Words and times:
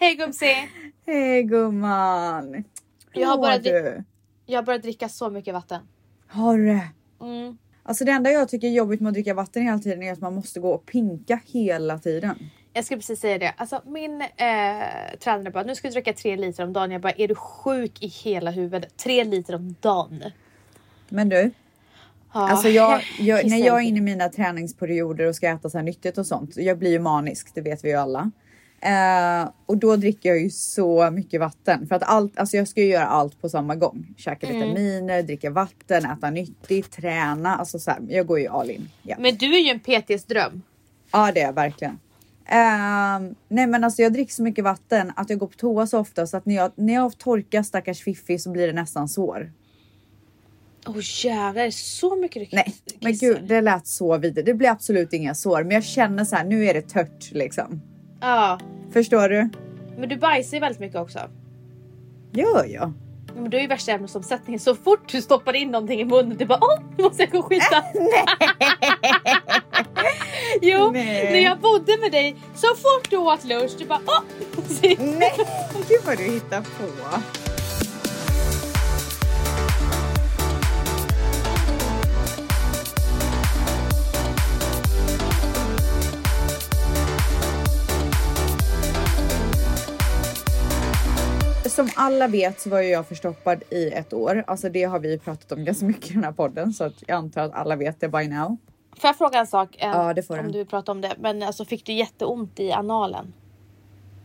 Hej 0.00 0.14
Gumsi! 0.14 0.54
Hej 1.06 1.42
gumman! 1.42 2.64
Jag 3.12 3.28
har 3.28 3.36
mår 3.36 3.46
dri- 3.46 3.62
du? 3.62 4.04
Jag 4.46 4.58
har 4.58 4.62
börjat 4.62 4.82
dricka 4.82 5.08
så 5.08 5.30
mycket 5.30 5.54
vatten. 5.54 5.80
Har 6.26 6.58
du? 6.58 6.80
Mm. 7.26 7.58
Alltså 7.82 8.04
det 8.04 8.12
enda 8.12 8.30
jag 8.30 8.48
tycker 8.48 8.66
är 8.66 8.72
jobbigt 8.72 9.00
med 9.00 9.08
att 9.08 9.14
dricka 9.14 9.34
vatten 9.34 9.62
hela 9.62 9.78
tiden 9.78 10.02
är 10.02 10.12
att 10.12 10.20
man 10.20 10.34
måste 10.34 10.60
gå 10.60 10.70
och 10.70 10.86
pinka 10.86 11.40
hela 11.46 11.98
tiden. 11.98 12.50
Jag 12.72 12.84
skulle 12.84 12.98
precis 12.98 13.20
säga 13.20 13.38
det. 13.38 13.54
Alltså 13.56 13.82
min 13.86 14.20
eh, 14.20 14.28
tränare 15.20 15.50
bara, 15.50 15.64
nu 15.64 15.74
ska 15.74 15.88
du 15.88 15.92
dricka 15.92 16.12
tre 16.12 16.36
liter 16.36 16.64
om 16.64 16.72
dagen. 16.72 16.90
Jag 16.90 17.00
bara, 17.00 17.12
är 17.12 17.28
du 17.28 17.34
sjuk 17.34 18.02
i 18.02 18.06
hela 18.06 18.50
huvudet? 18.50 18.96
Tre 18.96 19.24
liter 19.24 19.54
om 19.54 19.74
dagen. 19.80 20.24
Men 21.08 21.28
du, 21.28 21.50
Ja, 22.32 22.50
alltså 22.50 22.68
jag, 22.68 23.02
jag, 23.18 23.50
när 23.50 23.58
jag 23.58 23.76
är 23.78 23.82
inne 23.82 23.98
i 23.98 24.00
mina 24.00 24.28
träningsperioder 24.28 25.26
och 25.26 25.34
ska 25.36 25.48
äta 25.48 25.70
så 25.70 25.78
här 25.78 25.84
nyttigt 25.84 26.18
och 26.18 26.26
sånt, 26.26 26.56
jag 26.56 26.78
blir 26.78 26.90
ju 26.90 26.98
manisk, 26.98 27.54
det 27.54 27.60
vet 27.60 27.84
vi 27.84 27.88
ju 27.88 27.94
alla. 27.94 28.30
Eh, 28.80 29.48
och 29.66 29.76
då 29.78 29.96
dricker 29.96 30.28
jag 30.28 30.40
ju 30.40 30.50
så 30.50 31.10
mycket 31.10 31.40
vatten 31.40 31.86
för 31.86 31.94
att 31.94 32.02
allt, 32.02 32.38
alltså 32.38 32.56
jag 32.56 32.68
ska 32.68 32.80
ju 32.80 32.86
göra 32.88 33.06
allt 33.06 33.40
på 33.40 33.48
samma 33.48 33.74
gång. 33.74 34.06
Käka 34.16 34.46
Mm. 34.46 34.60
vitaminer, 34.60 35.22
dricka 35.22 35.50
vatten, 35.50 36.04
äta 36.04 36.30
nyttigt, 36.30 36.90
träna. 36.90 37.56
Alltså 37.56 37.78
så 37.78 37.90
här, 37.90 38.00
jag 38.08 38.26
går 38.26 38.40
ju 38.40 38.48
all 38.48 38.70
in. 38.70 38.88
Ja. 39.02 39.16
Men 39.18 39.36
du 39.36 39.56
är 39.56 39.60
ju 39.60 39.70
en 39.70 39.80
PTs 39.80 40.24
dröm. 40.24 40.62
Ja, 41.12 41.32
det 41.34 41.40
är 41.40 41.44
jag 41.46 41.52
verkligen. 41.52 41.98
Ehm, 42.46 43.34
nej, 43.48 43.66
men 43.66 43.84
alltså 43.84 44.02
jag 44.02 44.12
dricker 44.12 44.32
så 44.32 44.42
mycket 44.42 44.64
vatten 44.64 45.12
att 45.16 45.30
jag 45.30 45.38
går 45.38 45.46
på 45.46 45.54
toa 45.56 45.86
så 45.86 45.98
ofta 45.98 46.26
så 46.26 46.36
att 46.36 46.46
när 46.46 46.54
jag, 46.54 46.72
när 46.74 46.94
jag 46.94 47.18
torkar 47.18 47.62
stackars 47.62 48.02
Fiffi 48.02 48.38
så 48.38 48.50
blir 48.50 48.66
det 48.66 48.72
nästan 48.72 49.08
sår. 49.08 49.52
Åh 50.86 50.94
oh, 50.96 51.00
jävlar, 51.24 51.70
så 51.70 52.16
mycket 52.16 52.50
du 52.50 52.56
Nej, 52.56 52.64
kiss- 52.86 52.96
men 53.00 53.12
kissar? 53.12 53.26
gud, 53.26 53.48
det 53.48 53.60
lät 53.60 53.86
så 53.86 54.16
vidare. 54.18 54.44
Det 54.44 54.54
blir 54.54 54.68
absolut 54.68 55.12
inga 55.12 55.34
sår, 55.34 55.62
men 55.62 55.70
jag 55.70 55.84
känner 55.84 56.24
så 56.24 56.36
här. 56.36 56.44
Nu 56.44 56.64
är 56.66 56.74
det 56.74 56.82
tört 56.82 57.30
liksom. 57.32 57.82
Ja, 58.20 58.58
Förstår 58.92 59.28
du? 59.28 59.48
men 59.96 60.08
du 60.08 60.16
bajsar 60.16 60.56
ju 60.56 60.60
väldigt 60.60 60.80
mycket 60.80 60.96
också. 61.00 61.18
Gör 62.32 62.64
jag? 62.64 62.92
Ja, 63.26 63.40
Men 63.40 63.50
du 63.50 63.56
är 63.56 63.60
ju 63.60 63.66
värsta 63.66 63.92
ämnesomsättningen. 63.92 64.60
Så 64.60 64.74
fort 64.74 65.12
du 65.12 65.22
stoppar 65.22 65.56
in 65.56 65.70
någonting 65.70 66.00
i 66.00 66.04
munnen, 66.04 66.36
du 66.36 66.44
bara 66.46 66.58
åh, 66.62 66.78
nu 66.96 67.04
måste 67.04 67.22
jag 67.22 67.30
gå 67.32 67.38
och 67.38 67.44
skita. 67.44 67.82
jo, 70.62 70.90
Nej. 70.92 71.32
när 71.32 71.38
jag 71.38 71.58
bodde 71.58 71.96
med 72.00 72.12
dig, 72.12 72.36
så 72.54 72.66
fort 72.66 73.10
du 73.10 73.16
åt 73.16 73.44
lunch, 73.44 73.70
du 73.78 73.84
bara 73.86 74.00
åh. 74.06 74.20
Nej, 74.98 75.32
gud 75.88 76.00
vad 76.06 76.16
du 76.18 76.24
hittar 76.24 76.60
på. 76.60 77.20
Som 91.78 91.88
alla 91.96 92.28
vet 92.28 92.60
så 92.60 92.70
var 92.70 92.80
ju 92.80 92.88
jag 92.88 93.06
förstoppad 93.06 93.62
i 93.70 93.90
ett 93.90 94.12
år. 94.12 94.44
Alltså 94.46 94.68
det 94.68 94.84
har 94.84 94.98
vi 94.98 95.18
pratat 95.18 95.52
om 95.52 95.64
ganska 95.64 95.86
mycket 95.86 96.10
i 96.10 96.14
den 96.14 96.24
här 96.24 96.32
podden 96.32 96.72
så 96.72 96.84
att 96.84 96.94
jag 97.06 97.16
antar 97.16 97.42
att 97.42 97.52
alla 97.52 97.76
vet 97.76 98.00
det 98.00 98.08
by 98.08 98.28
now. 98.28 98.56
Får 98.96 99.08
jag 99.08 99.18
fråga 99.18 99.38
en 99.38 99.46
sak? 99.46 99.76
eh, 99.78 99.88
Ja, 99.88 100.14
det 100.14 100.22
får 100.22 100.38
Om 100.38 100.46
du. 100.46 100.52
du 100.52 100.58
vill 100.58 100.66
prata 100.66 100.92
om 100.92 101.00
det. 101.00 101.12
Men 101.18 101.42
alltså 101.42 101.64
fick 101.64 101.86
du 101.86 101.92
jätteont 101.92 102.60
i 102.60 102.72
analen? 102.72 103.32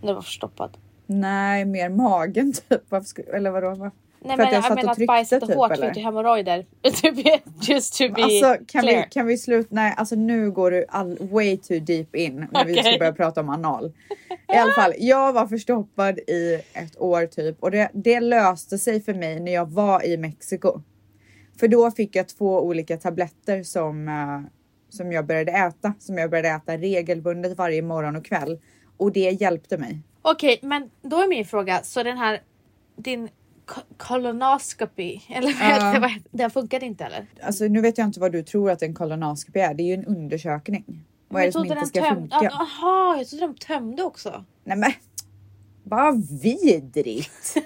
När 0.01 0.07
du 0.07 0.13
var 0.13 0.21
förstoppad? 0.21 0.77
Nej, 1.05 1.65
mer 1.65 1.89
magen 1.89 2.53
typ. 2.53 2.81
Varför 2.89 3.05
skulle, 3.05 3.27
eller 3.27 3.51
vadå? 3.51 3.75
Va? 3.75 3.91
Nej 4.25 4.35
För 4.35 4.43
att 4.43 4.51
men 4.51 4.53
jag 4.53 4.53
jag, 4.53 4.63
satt 4.63 4.71
och 4.71 4.75
menar 4.75 4.91
att 4.91 4.97
tryckte, 4.97 5.35
och 5.37 5.47
typ, 5.47 5.57
hårt 5.57 5.71
eller? 5.71 5.87
fick 5.87 5.95
du 5.95 6.01
hemorrojder. 6.01 6.65
Just 7.61 7.97
to 7.97 8.03
be 8.15 8.23
Alltså 8.23 8.55
kan 8.67 8.81
clear. 8.81 9.03
vi, 9.03 9.09
kan 9.09 9.25
vi 9.27 9.37
sluta? 9.37 9.67
Nej, 9.71 9.93
alltså 9.97 10.15
nu 10.15 10.51
går 10.51 10.71
du 10.71 10.85
all, 10.89 11.17
way 11.19 11.57
too 11.57 11.79
deep 11.79 12.15
in 12.15 12.47
när 12.51 12.65
vi 12.65 12.75
ska 12.75 12.97
börja 12.99 13.13
prata 13.13 13.41
om 13.41 13.49
anal. 13.49 13.93
I 14.53 14.57
alla 14.57 14.71
fall, 14.73 14.93
jag 14.97 15.33
var 15.33 15.47
förstoppad 15.47 16.19
i 16.19 16.61
ett 16.73 17.01
år 17.01 17.25
typ 17.25 17.63
och 17.63 17.71
det, 17.71 17.89
det 17.93 18.19
löste 18.19 18.77
sig 18.77 19.01
för 19.01 19.13
mig 19.13 19.39
när 19.39 19.53
jag 19.53 19.71
var 19.71 20.05
i 20.05 20.17
Mexiko. 20.17 20.81
För 21.59 21.67
då 21.67 21.91
fick 21.91 22.15
jag 22.15 22.27
två 22.27 22.61
olika 22.61 22.97
tabletter 22.97 23.63
som, 23.63 24.07
eh, 24.07 24.51
som 24.89 25.11
jag 25.11 25.25
började 25.25 25.51
äta, 25.51 25.93
som 25.99 26.17
jag 26.17 26.29
började 26.29 26.49
äta 26.49 26.77
regelbundet 26.77 27.57
varje 27.57 27.81
morgon 27.81 28.15
och 28.15 28.25
kväll. 28.25 28.59
Och 28.97 29.11
det 29.11 29.41
hjälpte 29.41 29.77
mig. 29.77 29.99
Okej, 30.21 30.59
men 30.61 30.89
då 31.01 31.21
är 31.21 31.27
min 31.27 31.45
fråga, 31.45 31.79
så 31.83 32.03
den 32.03 32.17
här 32.17 32.41
din 32.95 33.29
ko- 33.65 33.81
colonoscopy, 33.97 35.19
eller 35.29 35.47
det? 35.93 35.99
Vad 35.99 36.09
heter- 36.11 36.29
den 36.31 36.49
funkade 36.51 36.85
inte 36.85 37.03
eller? 37.05 37.25
Alltså 37.43 37.63
nu 37.65 37.81
vet 37.81 37.97
jag 37.97 38.07
inte 38.07 38.19
vad 38.19 38.31
du 38.31 38.43
tror 38.43 38.71
att 38.71 38.81
en 38.81 38.93
kolonoskopi 38.93 39.59
är. 39.59 39.73
Det 39.73 39.83
är 39.83 39.85
ju 39.85 39.93
en 39.93 40.05
undersökning. 40.05 40.85
Vad 41.27 41.41
är 41.41 41.43
det 41.43 41.47
jag 41.47 41.53
som 41.53 41.63
inte 41.65 41.75
den 41.75 41.87
ska 41.87 41.99
töm- 42.01 42.15
funka? 42.15 42.35
Ah, 42.37 42.61
Aha, 42.61 43.15
jag 43.17 43.27
trodde 43.27 43.47
de 43.47 43.55
tömde 43.55 44.03
också. 44.03 44.45
Nej 44.63 44.77
men 44.77 44.91
vad 45.83 46.29
vidrigt! 46.41 47.53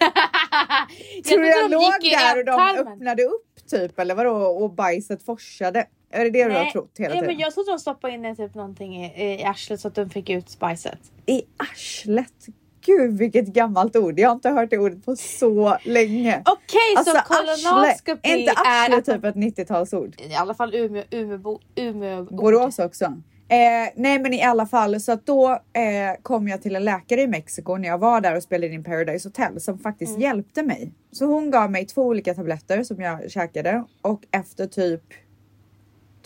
jag 1.16 1.24
Tror 1.24 1.46
jag 1.46 1.70
de 1.70 1.76
låg 1.76 1.84
där 2.02 2.40
och 2.40 2.46
de 2.46 2.52
ändtarmen. 2.52 2.94
öppnade 2.94 3.24
upp 3.24 3.68
typ 3.70 4.00
eller 4.00 4.16
vadå 4.16 4.32
och 4.36 4.72
bajset 4.74 5.24
forsade? 5.24 5.88
Är 6.12 6.24
det 6.24 6.30
det 6.30 6.44
du 6.44 6.52
har 6.54 6.64
Nej, 6.64 6.72
trott 6.72 6.92
hela 6.98 7.10
ja, 7.16 7.22
tiden? 7.22 7.28
men 7.36 7.40
jag 7.40 7.54
trodde 7.54 7.72
de 7.72 7.80
stoppade 7.80 8.14
in 8.14 8.36
typ 8.36 8.56
någonting 8.56 9.06
i, 9.06 9.24
i 9.40 9.44
arslet 9.44 9.80
så 9.82 9.88
att 9.88 9.96
de 9.96 10.10
fick 10.10 10.30
ut 10.30 10.60
bajset. 10.60 11.00
I 11.26 11.42
arslet? 11.58 12.46
Gud 12.88 13.18
vilket 13.18 13.48
gammalt 13.48 13.96
ord. 13.96 14.20
Jag 14.20 14.30
har 14.30 14.36
inte 14.36 14.50
hört 14.50 14.70
det 14.70 14.78
ordet 14.78 15.06
på 15.06 15.16
så 15.16 15.78
länge. 15.84 16.42
Okej, 16.46 16.80
Alltså 16.98 17.12
så 17.12 17.18
arsle, 17.18 17.70
colonoscopy 17.70 18.30
är 18.30 18.38
inte 18.38 18.52
arsle 18.52 19.02
typ 19.02 19.24
ett 19.24 19.36
90-talsord? 19.36 20.22
I 20.22 20.36
alla 20.36 20.54
fall 20.54 20.76
Umeå, 20.76 21.04
Umeå, 21.12 21.60
Umeå 21.76 22.24
Borås 22.24 22.80
också. 22.80 23.06
Eh, 23.50 23.58
nej 23.96 24.20
men 24.20 24.34
i 24.34 24.44
alla 24.44 24.66
fall 24.66 25.00
så 25.02 25.12
att 25.12 25.26
då 25.26 25.50
eh, 25.52 26.22
kom 26.22 26.48
jag 26.48 26.62
till 26.62 26.76
en 26.76 26.84
läkare 26.86 27.22
i 27.22 27.28
Mexiko 27.28 27.78
när 27.78 27.88
jag 27.88 27.98
var 27.98 28.22
där 28.22 28.36
och 28.36 28.44
spelade 28.44 28.74
in 28.74 28.84
Paradise 28.84 29.28
Hotel 29.30 29.62
som 29.62 29.80
faktiskt 29.80 30.10
Mm. 30.10 30.22
hjälpte 30.22 30.64
mig. 30.64 30.92
Så 31.12 31.26
hon 31.26 31.52
gav 31.52 31.72
mig 31.72 31.86
två 31.86 32.02
olika 32.02 32.34
tabletter 32.34 32.84
som 32.84 33.02
jag 33.02 33.32
käkade 33.32 33.84
och 34.02 34.22
efter 34.32 34.66
typ 34.68 35.04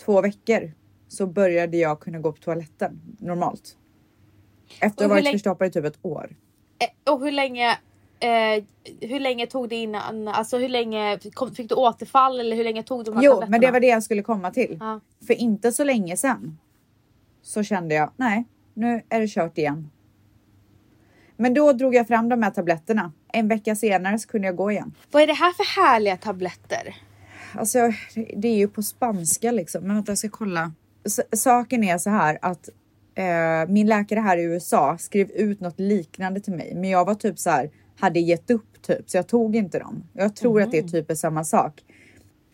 två 0.04 0.20
veckor 0.20 0.72
så 1.08 1.26
började 1.26 1.76
jag 1.76 2.00
kunna 2.00 2.18
gå 2.18 2.32
på 2.32 2.38
toaletten 2.38 3.00
normalt. 3.18 3.76
Efter 4.80 5.04
att 5.04 5.10
ha 5.10 5.16
varit 5.16 5.30
förstoppad 5.30 5.68
i 5.68 5.70
typ 5.70 5.84
ett 5.84 5.98
år. 6.02 6.30
Eh, 7.04 7.12
Och 7.12 7.20
hur 7.24 7.32
länge, 7.32 7.70
eh, 8.20 8.64
hur 9.00 9.20
länge 9.20 9.46
tog 9.46 9.68
det 9.68 9.76
innan, 9.76 10.28
alltså 10.28 10.58
hur 10.58 10.68
länge 10.68 11.18
kom, 11.34 11.54
fick 11.54 11.68
du 11.68 11.74
återfall 11.74 12.40
eller 12.40 12.56
hur 12.56 12.64
länge 12.64 12.82
tog 12.82 13.04
de 13.04 13.16
här 13.16 13.22
Jo, 13.22 13.30
tabletterna? 13.32 13.50
men 13.50 13.60
det 13.60 13.70
var 13.70 13.80
det 13.80 13.86
jag 13.86 14.02
skulle 14.02 14.22
komma 14.22 14.50
till. 14.50 14.76
Ja. 14.80 15.00
För 15.26 15.34
inte 15.34 15.72
så 15.72 15.84
länge 15.84 16.16
sedan 16.16 16.58
så 17.42 17.62
kände 17.62 17.94
jag, 17.94 18.10
nej, 18.16 18.44
nu 18.74 19.02
är 19.08 19.20
det 19.20 19.28
kört 19.28 19.58
igen. 19.58 19.90
Men 21.36 21.54
då 21.54 21.72
drog 21.72 21.94
jag 21.94 22.08
fram 22.08 22.28
de 22.28 22.42
här 22.42 22.50
tabletterna. 22.50 23.12
En 23.32 23.48
vecka 23.48 23.76
senare 23.76 24.18
så 24.18 24.28
kunde 24.28 24.46
jag 24.48 24.56
gå 24.56 24.70
igen. 24.70 24.94
Vad 25.10 25.22
är 25.22 25.26
det 25.26 25.32
här 25.32 25.52
för 25.52 25.80
härliga 25.80 26.16
tabletter? 26.16 26.96
Alltså, 27.54 27.78
det 28.36 28.48
är 28.48 28.56
ju 28.56 28.68
på 28.68 28.82
spanska 28.82 29.50
liksom. 29.52 29.84
Men 29.86 29.94
vänta, 29.96 30.10
jag 30.12 30.18
ska 30.18 30.28
kolla. 30.28 30.72
S- 31.06 31.42
saken 31.42 31.84
är 31.84 31.98
så 31.98 32.10
här 32.10 32.38
att 32.42 32.68
eh, 33.14 33.68
min 33.68 33.86
läkare 33.86 34.20
här 34.20 34.36
i 34.36 34.42
USA 34.42 34.98
skrev 34.98 35.30
ut 35.30 35.60
något 35.60 35.80
liknande 35.80 36.40
till 36.40 36.52
mig, 36.52 36.74
men 36.74 36.90
jag 36.90 37.04
var 37.04 37.14
typ 37.14 37.38
så 37.38 37.50
här, 37.50 37.70
hade 37.98 38.20
gett 38.20 38.50
upp 38.50 38.82
typ, 38.82 39.10
så 39.10 39.16
jag 39.16 39.26
tog 39.26 39.56
inte 39.56 39.78
dem. 39.78 40.04
Jag 40.12 40.36
tror 40.36 40.62
att 40.62 40.70
det 40.70 40.78
är 40.78 40.82
typ 40.82 41.10
är 41.10 41.14
samma 41.14 41.44
sak. 41.44 41.82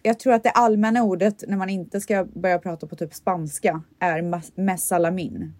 Jag 0.02 0.18
tror 0.18 0.32
att 0.32 0.42
det 0.42 0.50
allmänna 0.50 1.02
ordet 1.02 1.44
när 1.48 1.56
man 1.56 1.68
inte 1.68 2.00
ska 2.00 2.24
börja 2.24 2.58
prata 2.58 2.86
på 2.86 2.96
typ 2.96 3.14
spanska 3.14 3.82
är 3.98 4.42
mesalamin 4.60 5.52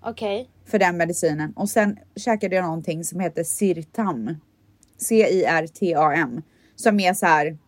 Okej. 0.00 0.50
för 0.64 0.78
den 0.78 0.96
medicinen. 0.96 1.52
Och 1.52 1.68
sen 1.68 1.98
käkade 2.16 2.56
jag 2.56 2.64
någonting 2.64 3.04
som 3.04 3.20
heter 3.20 3.44
Sirtam. 3.44 4.36
C-I-R-T-A-M. 4.98 6.42
Som 6.76 7.00
är 7.00 7.14
så 7.14 7.26
här 7.26 7.58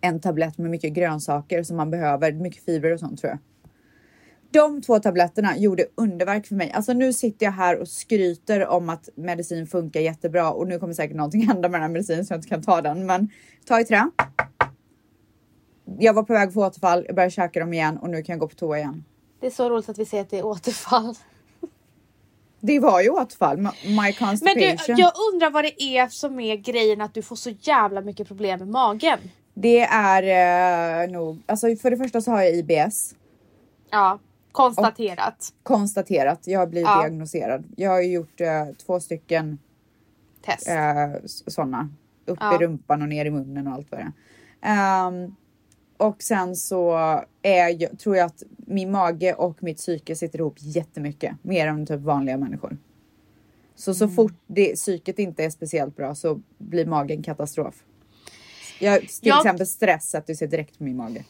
en 0.00 0.20
tablett 0.20 0.58
med 0.58 0.70
mycket 0.70 0.92
grönsaker 0.92 1.62
som 1.62 1.76
man 1.76 1.90
behöver, 1.90 2.32
mycket 2.32 2.64
fibrer 2.64 2.92
och 2.92 3.00
sånt 3.00 3.20
tror 3.20 3.30
jag. 3.30 3.38
De 4.50 4.82
två 4.82 4.98
tabletterna 4.98 5.56
gjorde 5.58 5.86
underverk 5.94 6.46
för 6.46 6.54
mig. 6.54 6.72
Alltså 6.72 6.92
nu 6.92 7.12
sitter 7.12 7.46
jag 7.46 7.52
här 7.52 7.78
och 7.78 7.88
skryter 7.88 8.66
om 8.66 8.88
att 8.88 9.08
medicin 9.14 9.66
funkar 9.66 10.00
jättebra 10.00 10.52
och 10.52 10.68
nu 10.68 10.78
kommer 10.78 10.94
säkert 10.94 11.16
någonting 11.16 11.46
hända 11.48 11.68
med 11.68 11.80
den 11.80 11.82
här 11.82 11.88
medicinen 11.92 12.26
så 12.26 12.32
jag 12.32 12.38
inte 12.38 12.48
kan 12.48 12.62
ta 12.62 12.82
den. 12.82 13.06
Men 13.06 13.30
ta 13.66 13.80
i 13.80 13.84
trä. 13.84 14.10
Jag 15.98 16.14
var 16.14 16.22
på 16.22 16.32
väg 16.32 16.52
för 16.52 16.60
återfall, 16.60 17.04
jag 17.06 17.14
började 17.14 17.30
käka 17.30 17.60
dem 17.60 17.72
igen 17.72 17.98
och 17.98 18.10
nu 18.10 18.22
kan 18.22 18.32
jag 18.32 18.40
gå 18.40 18.48
på 18.48 18.54
toa 18.54 18.78
igen. 18.78 19.04
Det 19.40 19.46
är 19.46 19.50
så 19.50 19.70
roligt 19.70 19.88
att 19.88 19.98
vi 19.98 20.04
säger 20.04 20.22
att 20.22 20.30
det 20.30 20.38
är 20.38 20.46
återfall. 20.46 21.14
Det 22.60 22.80
var 22.80 23.00
ju 23.00 23.10
återfall, 23.10 23.58
my 23.58 23.68
Men 23.96 24.12
constipation. 24.12 24.96
du, 24.96 25.02
jag 25.02 25.12
undrar 25.32 25.50
vad 25.50 25.64
det 25.64 25.82
är 25.82 26.08
som 26.08 26.40
är 26.40 26.56
grejen 26.56 27.00
att 27.00 27.14
du 27.14 27.22
får 27.22 27.36
så 27.36 27.50
jävla 27.50 28.00
mycket 28.00 28.28
problem 28.28 28.58
med 28.58 28.68
magen. 28.68 29.18
Det 29.54 29.80
är 29.80 30.22
eh, 31.02 31.10
nog, 31.10 31.42
alltså 31.46 31.76
för 31.76 31.90
det 31.90 31.96
första 31.96 32.20
så 32.20 32.30
har 32.30 32.42
jag 32.42 32.54
IBS 32.54 33.14
Ja, 33.90 34.18
konstaterat. 34.64 35.54
konstaterat. 35.62 36.46
Jag 36.46 36.70
blivit 36.70 36.86
Ja. 36.88 37.00
diagnoserad. 37.02 37.64
Jag 37.76 37.90
har 37.90 38.00
ju 38.00 38.12
gjort 38.12 38.40
eh, 38.40 38.66
två 38.86 39.00
stycken 39.00 39.58
Test. 40.44 40.68
eh, 40.68 41.08
sådana. 41.46 41.88
Upp 42.26 42.38
Ja. 42.40 42.54
i 42.54 42.58
rumpan 42.58 43.02
och 43.02 43.08
ner 43.08 43.24
i 43.24 43.30
munnen 43.30 43.66
och 43.66 43.72
allt 43.72 43.90
vad 43.90 44.00
det 44.00 44.12
är. 44.60 45.06
Ehm, 45.06 45.34
och 45.96 46.22
sen 46.22 46.56
så 46.56 46.92
är 47.42 47.82
jag, 47.82 47.98
tror 47.98 48.16
jag 48.16 48.26
att 48.26 48.42
min 48.56 48.90
mage 48.90 49.34
och 49.34 49.62
mitt 49.62 49.76
psyke 49.76 50.16
sitter 50.16 50.38
ihop 50.38 50.54
jättemycket. 50.58 51.36
Mer 51.42 51.66
än 51.66 51.86
typ 51.86 52.00
vanliga 52.00 52.36
människor. 52.36 52.76
Så 53.74 53.94
så 53.94 54.08
fort 54.08 54.34
det, 54.46 54.74
psyket 54.74 55.18
inte 55.18 55.44
är 55.44 55.50
speciellt 55.50 55.96
bra 55.96 56.14
så 56.14 56.40
blir 56.58 56.86
magen 56.86 57.22
katastrof. 57.22 57.84
Jag, 58.80 59.00
till 59.00 59.08
Jag- 59.22 59.38
exempel 59.38 59.66
stress 59.66 60.10
sätter 60.10 60.34
sig 60.34 60.48
direkt 60.48 60.78
på 60.78 60.84
min 60.84 60.96
mage. 60.96 61.24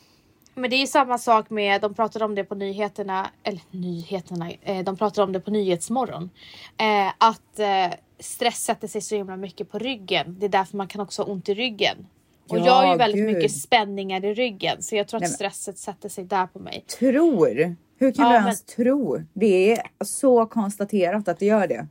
Men 0.59 0.71
det 0.71 0.77
är 0.77 0.81
ju 0.81 0.87
samma 0.87 1.19
sak 1.19 1.51
med, 1.51 1.81
de 1.81 1.95
pratade 1.95 2.25
om 2.25 2.35
det 2.35 2.45
på 2.45 2.55
nyheterna, 2.55 3.31
eller 3.43 3.61
nyheterna, 3.71 4.51
eh, 4.63 4.85
de 4.85 4.97
pratade 4.97 5.25
om 5.25 5.33
det 5.33 5.41
på 5.41 5.51
Nyhetsmorgon. 5.51 6.31
Eh, 6.77 7.13
att 7.19 7.59
eh, 7.59 7.97
stress 8.19 8.65
sätter 8.65 8.89
sig 8.89 9.01
så 9.01 9.15
himla 9.17 9.37
mycket 9.37 9.71
på 9.71 9.79
ryggen. 9.79 10.37
Det 10.39 10.47
är 10.47 10.51
därför 10.51 10.77
man 10.77 10.89
kan 10.89 11.01
också 11.01 11.23
ha 11.23 11.33
ont 11.33 11.49
i 11.49 11.55
ryggen. 11.55 12.07
Och 12.49 12.59
Ja, 12.59 12.65
jag 12.67 12.73
har 12.73 12.93
ju 12.93 12.99
väldigt 12.99 13.27
gud. 13.27 13.35
mycket 13.37 13.53
spänningar 13.57 14.25
i 14.25 14.35
ryggen 14.35 14.83
så 14.83 14.97
jag 14.97 15.09
tror 15.09 15.19
att 15.19 15.23
men- 15.23 15.31
stresset 15.31 15.79
sätter 15.79 16.09
sig 16.09 16.25
där 16.25 16.47
på 16.47 16.59
mig. 16.59 16.85
Tror? 16.99 17.77
Hur 17.99 18.13
kan 18.13 18.25
Ja, 18.25 18.31
du 18.31 18.35
men- 18.35 18.43
ens 18.43 18.63
tro? 18.63 19.23
Det 19.33 19.73
är 19.73 19.83
så 20.05 20.47
konstaterat 20.47 21.29
att 21.29 21.39
det 21.39 21.47
gör 21.47 21.67
det. 21.67 21.87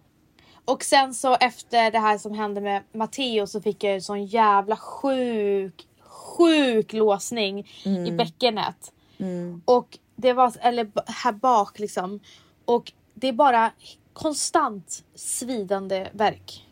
Och 0.65 0.83
sen 0.83 1.13
så 1.13 1.35
efter 1.35 1.91
det 1.91 1.99
här 1.99 2.17
som 2.17 2.33
hände 2.33 2.61
med 2.61 2.81
Matteo 2.93 3.47
så 3.47 3.61
fick 3.61 3.83
jag 3.83 3.93
en 3.93 4.01
sån 4.01 4.25
jävla 4.25 4.75
sjuk, 4.75 5.87
sjuk 6.27 6.93
låsning 6.93 7.67
i 8.07 8.11
bäckenet. 8.11 8.93
Och 9.65 9.99
det 10.15 10.33
var, 10.33 10.53
eller 10.59 10.87
här 11.05 11.31
bak 11.31 11.79
liksom. 11.79 12.19
Och 12.65 12.91
det 13.13 13.27
är 13.27 13.33
bara 13.33 13.71
konstant 14.13 15.03
svidande 15.15 16.07
verk. 16.11 16.63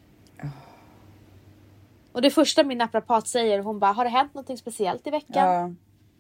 Och 2.12 2.22
det 2.22 2.30
första 2.30 2.64
min 2.64 2.78
naprapat 2.78 3.28
säger, 3.28 3.60
hon 3.60 3.80
bara, 3.80 3.92
har 3.92 4.04
det 4.04 4.10
hänt 4.10 4.34
något 4.34 4.60
speciellt 4.60 5.08
i 5.08 5.10
veckan? 5.10 5.50
Ja. 5.50 5.72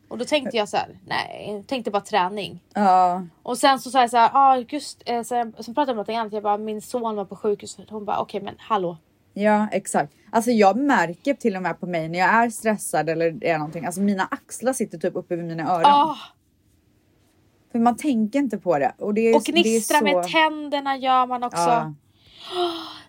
Och 0.08 0.18
då 0.18 0.26
tänkte 0.26 0.58
jag 0.58 0.70
så 0.70 0.78
här, 0.78 1.00
nej, 1.06 1.52
jag 1.52 1.68
tänkte 1.68 1.92
bara 1.92 2.02
träning. 2.02 2.64
Ja. 2.74 3.24
Och 3.44 3.58
sen 3.58 3.80
så 3.80 3.92
sa 3.92 4.02
jag 4.02 4.10
så 4.10 4.18
här, 4.18 4.30
ah, 4.34 4.64
just, 4.70 5.02
eh, 5.06 5.24
sen, 5.24 5.54
sen 5.60 5.76
pratade 5.76 5.92
jag 5.92 5.94
om 5.94 5.98
något 5.98 6.10
annat. 6.10 6.34
Jag 6.34 6.44
bara, 6.44 6.58
min 6.58 6.82
son 6.82 7.16
var 7.16 7.26
på 7.26 7.36
sjukhuset. 7.36 7.90
Hon 7.90 8.06
bara, 8.06 8.20
okej 8.20 8.42
men 8.42 8.56
hallå. 8.58 8.98
Ja, 9.38 9.68
exakt. 9.72 10.14
Alltså 10.32 10.52
jag 10.52 10.78
märker 10.78 11.34
till 11.34 11.56
och 11.56 11.62
med 11.62 11.80
på 11.80 11.86
mig 11.86 12.10
när 12.10 12.20
jag 12.20 12.30
är 12.30 12.50
stressad 12.50 13.10
eller 13.10 13.32
det 13.32 13.50
är 13.50 13.58
någonting. 13.58 13.86
Alltså 13.86 14.02
mina 14.02 14.28
axlar 14.32 14.74
sitter 14.74 14.98
typ 14.98 15.16
uppe 15.16 15.36
vid 15.36 15.46
mina 15.46 15.64
öron. 15.74 15.86
Ah, 15.86 16.18
För 17.72 17.80
man 17.80 17.98
tänker 17.98 18.40
inte 18.40 18.58
på 18.58 18.80
det. 18.80 18.94
Och, 18.98 19.14
det 19.14 19.22
är, 19.22 19.36
och 19.36 19.42
det 19.46 19.52
är 19.52 19.64
gnistra 19.64 19.98
så... 19.98 20.04
med 20.04 20.24
tänderna 20.24 20.98
gör 20.98 21.26
man 21.26 21.44
också. 21.44 21.62
Ja. 21.62 21.94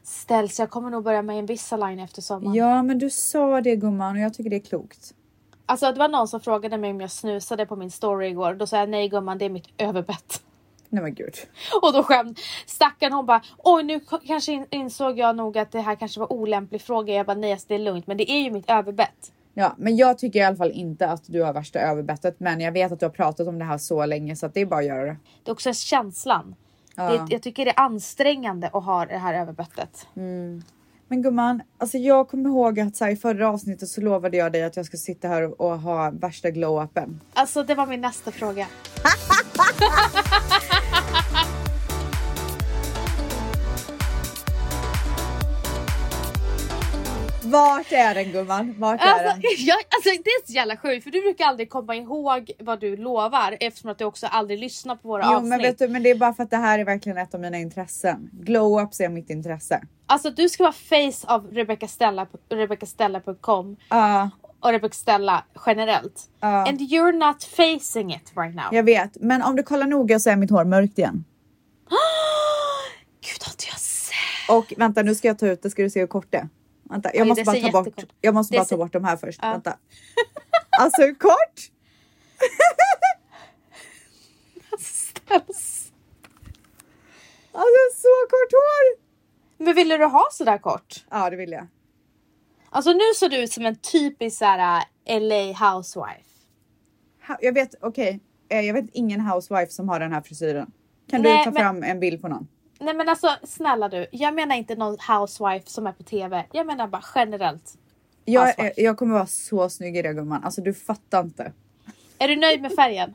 Ställs, 0.03 0.59
jag 0.59 0.71
kommer 0.71 0.91
nog 0.91 1.05
börja 1.05 1.23
med 1.23 1.39
Invisalign 1.39 1.99
efter 1.99 2.23
sommaren. 2.23 2.55
ja, 2.55 2.83
men 2.83 2.99
du 2.99 3.11
sa 3.11 3.61
det 3.61 3.77
gumman 3.77 4.17
och 4.17 4.23
jag 4.23 4.35
tycker 4.35 4.51
det 4.51 4.57
är 4.57 4.61
klokt. 4.61 5.15
Alltså 5.67 5.93
det 5.93 5.99
var 5.99 6.09
någon 6.09 6.29
som 6.29 6.41
frågade 6.41 6.79
mig 6.79 6.91
om 6.91 7.01
jag 7.01 7.11
snusade 7.11 7.67
på 7.67 7.77
min 7.77 7.91
story 7.91 8.29
igår. 8.29 8.55
Då 8.55 8.67
sa 8.67 8.77
jag 8.79 8.89
nej 8.89 9.09
gumman 9.09 9.39
det 9.39 9.45
är 9.45 9.51
mitt 9.51 9.69
överbett. 9.79 10.43
Nej 10.91 11.03
men 11.03 11.15
gud. 11.15 11.35
Och 11.83 11.93
då 11.93 12.03
skäm 12.03 12.35
stackaren 12.67 13.13
hon 13.13 13.27
bara 13.27 13.43
oj 13.59 13.83
nu 13.83 14.01
kanske 14.27 14.53
in, 14.53 14.67
insåg 14.71 15.19
jag 15.19 15.37
nog 15.37 15.59
att 15.59 15.73
det 15.73 15.81
här 15.81 15.95
kanske 15.95 16.21
var 16.21 16.33
olämplig 16.33 16.83
fråga. 16.83 17.15
Jag 17.15 17.27
bara 17.27 17.37
nej 17.37 17.53
alltså, 17.53 17.67
det 17.69 17.75
är 17.75 17.79
lugnt 17.79 18.07
men 18.07 18.17
det 18.17 18.31
är 18.31 18.43
ju 18.43 18.51
mitt 18.51 18.71
överbett. 18.71 19.33
Ja, 19.55 19.75
men 19.79 19.97
jag 19.97 20.19
tycker 20.19 20.41
i 20.41 20.43
alla 20.43 20.57
fall 20.57 20.71
inte 20.71 21.09
att 21.09 21.23
du 21.27 21.43
har 21.43 21.53
värsta 21.53 21.79
överbettet. 21.79 22.41
Men 22.41 22.61
jag 22.61 22.73
vet 22.73 22.93
att 22.93 23.01
du 23.01 23.07
har 23.07 23.11
pratat 23.11 23.49
om 23.49 23.59
det 23.59 23.65
här 23.65 23.79
så 23.79 24.07
länge 24.07 24.37
så 24.37 24.47
att 24.47 24.55
det 24.55 24.61
är 24.61 24.67
bara 24.67 24.81
att 24.81 24.87
göra 24.87 25.05
det. 25.05 25.17
Det 25.45 25.51
är 25.51 25.53
också 25.53 25.73
känslan. 25.73 26.55
Ja. 26.95 27.11
Det, 27.11 27.27
jag 27.29 27.43
tycker 27.43 27.65
det 27.65 27.71
är 27.71 27.81
ansträngande 27.81 28.71
att 28.73 28.85
ha 28.85 29.07
det 29.07 29.19
här 29.19 29.35
överbettet. 29.35 30.07
Men 31.09 31.23
gumman, 31.23 31.63
alltså 31.79 31.99
jag 31.99 32.29
kommer 32.29 32.51
ihåg 32.51 32.81
att 32.81 32.97
så 32.97 33.05
här, 33.05 33.13
i 33.13 33.17
förra 33.17 33.49
avsnittet 33.49 33.89
så 33.89 34.01
lovade 34.01 34.37
jag 34.37 34.53
dig 34.53 34.65
att 34.65 34.77
jag 34.77 34.87
ska 34.87 34.97
sitta 34.97 35.29
här 35.29 35.43
och, 35.43 35.61
och 35.61 35.81
ha 35.81 36.11
värsta 36.11 36.49
glow-upen. 36.49 37.21
Alltså 37.35 37.63
det 37.63 37.75
var 37.75 37.87
min 37.87 38.01
nästa 38.01 38.31
fråga. 38.31 38.67
Vart 47.51 47.93
är 47.93 48.15
den 48.15 48.33
gumman? 48.33 48.75
Vart 48.79 49.01
är 49.01 49.07
Alltså, 49.07 49.25
den? 49.25 49.41
jag, 49.59 49.77
alltså 49.79 50.11
det 50.25 50.31
är 50.31 50.47
så 50.47 50.53
jävla 50.53 50.77
sjukt 50.77 51.05
för 51.05 51.11
du 51.11 51.21
brukar 51.21 51.45
aldrig 51.45 51.71
komma 51.71 51.97
ihåg 51.97 52.51
vad 52.59 52.81
du 52.81 52.97
lovar 52.97 53.57
eftersom 53.61 53.91
att 53.91 53.99
du 53.99 54.05
också 54.05 54.27
aldrig 54.27 54.59
lyssnar 54.59 54.97
på 54.97 55.09
våra 55.09 55.23
Jo 55.25 55.31
avsnitt. 55.31 55.49
men 55.49 55.59
vet 55.63 55.79
du, 55.79 55.89
men 55.89 56.03
det 56.03 56.11
är 56.11 56.15
bara 56.15 56.35
för 56.35 56.43
att 56.43 56.51
det 56.51 56.57
här 56.57 56.79
är 56.79 56.85
verkligen 56.85 57.19
ett 57.19 57.35
av 57.35 57.41
mina 57.41 57.59
intressen. 57.59 58.31
Glow-ups 58.33 59.03
är 59.03 59.09
mitt 59.09 59.31
intresse. 59.31 59.83
Alltså 60.07 60.31
du 60.31 60.49
ska 60.49 60.63
vara 60.63 60.73
face 60.73 61.27
av 61.35 61.47
Rebecca 61.53 61.89
Stella 61.89 62.27
på 62.27 62.39
RebeccaStella.com 62.55 63.77
Ja, 63.89 64.31
och 64.61 64.71
Rebecca 64.71 64.95
Stella 64.95 65.45
generellt. 65.67 66.23
Ja. 66.41 66.69
And 66.69 66.81
you're 66.81 67.13
not 67.29 67.45
facing 67.45 68.11
it 68.15 68.33
right 68.37 68.55
now. 68.55 68.65
jag 68.73 68.83
vet. 68.83 69.17
Men 69.21 69.43
om 69.43 69.57
du 69.57 69.63
kollar 69.63 69.87
noga 69.87 70.19
så 70.21 70.31
är 70.31 70.37
mitt 70.37 70.51
hår 70.51 70.65
mörkt 70.65 70.99
igen. 70.99 71.25
Gud 73.21 73.43
har 73.45 73.53
inte 73.53 73.65
jag 73.69 73.79
sett. 73.81 74.15
Och 74.49 74.73
vänta, 74.77 75.03
nu 75.03 75.15
ska 75.15 75.29
jag 75.29 75.39
ta 75.39 75.47
ut 75.47 75.63
det. 75.63 75.71
Ska 75.71 75.83
du 75.83 75.91
se 75.91 76.01
hur 76.01 76.07
kort 76.07 76.27
det 76.31 76.37
är? 76.39 76.49
Vänta, 76.91 77.11
jag 77.15 77.23
Oj, 77.23 77.29
måste 77.29 77.45
bara 77.45 77.57
ser 77.57 77.71
ta 77.71 77.83
bort. 77.83 78.05
Jag 78.21 78.35
måste 78.35 78.55
Det 78.55 78.59
bara 78.59 78.65
ser- 78.65 78.77
ta 78.77 78.83
bort 78.85 78.93
de 78.93 79.05
här 79.05 79.17
först. 79.17 79.39
Ja. 79.43 79.51
Vänta. 79.51 79.79
Alltså 80.81 81.03
hur 81.03 81.15
kort? 81.15 81.71
Alltså 87.53 87.81
så 87.95 88.09
kort 88.31 88.53
hår! 88.53 89.07
Men 89.65 89.75
ville 89.75 89.97
du 89.97 90.05
ha 90.05 90.29
sådär 90.33 90.59
kort? 90.59 91.05
Ja, 91.11 91.31
det 91.31 91.37
vill 91.37 91.51
jag. 91.53 91.67
Alltså 92.71 92.93
nu 92.93 93.01
såg 93.15 93.31
du 93.31 93.37
ut 93.37 93.53
som 93.53 93.67
en 93.67 93.77
typisk 93.77 94.39
såhär 94.39 94.83
äh, 95.05 95.21
LA 95.21 95.53
housewife. 95.73 96.31
Ha- 97.29 97.39
Jag 97.41 97.53
vet, 97.53 97.75
okej. 97.81 98.21
Eh, 98.49 98.61
Jag 98.61 98.75
vet 98.75 98.85
ingen 98.93 99.21
housewife 99.21 99.73
som 99.73 99.89
har 99.89 100.01
den 100.01 100.13
här 100.13 100.21
frisyren. 100.21 100.71
Kan 101.11 101.23
Nej, 101.23 101.39
du 101.39 101.45
ta 101.45 101.51
men- 101.51 101.61
fram 101.63 101.83
en 101.83 102.01
bild 102.01 102.23
på 102.23 102.29
någon? 102.29 102.49
Nej 102.79 102.95
men 102.95 103.09
alltså 103.09 103.29
snälla 103.43 103.89
du, 103.89 104.07
jag 104.11 104.35
menar 104.35 104.57
inte 104.57 104.75
någon 104.75 104.97
housewife 105.09 105.71
som 105.71 105.87
är 105.87 105.93
på 105.93 106.03
TV. 106.03 106.45
Jag 106.53 106.67
menar 106.67 106.89
bara 106.89 107.05
generellt. 107.15 107.79
Jag, 108.25 108.59
är, 108.59 108.73
jag 108.77 108.97
kommer 108.97 109.15
vara 109.15 109.27
så 109.27 109.69
snygg 109.69 109.97
i 109.97 110.03
det 110.03 110.13
gumman. 110.13 110.45
Alltså 110.45 110.61
du 110.61 110.75
fattar 110.75 111.21
inte. 111.21 111.53
Är 112.19 112.29
du 112.29 112.37
nöjd 112.37 112.63
med 112.63 112.73
färgen? 112.73 113.15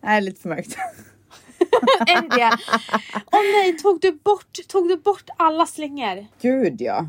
Nej, 0.00 0.20
lite 0.20 0.40
för 0.40 0.48
mörkt. 0.48 0.76
är 2.06 2.22
det 2.22 2.36
det? 2.36 2.50
Åh 3.32 3.40
nej, 3.52 3.78
tog 3.78 4.00
du, 4.00 4.12
bort, 4.12 4.58
tog 4.68 4.88
du 4.88 4.96
bort 4.96 5.30
alla 5.36 5.66
slingor? 5.66 6.26
Gud 6.40 6.80
ja. 6.80 7.06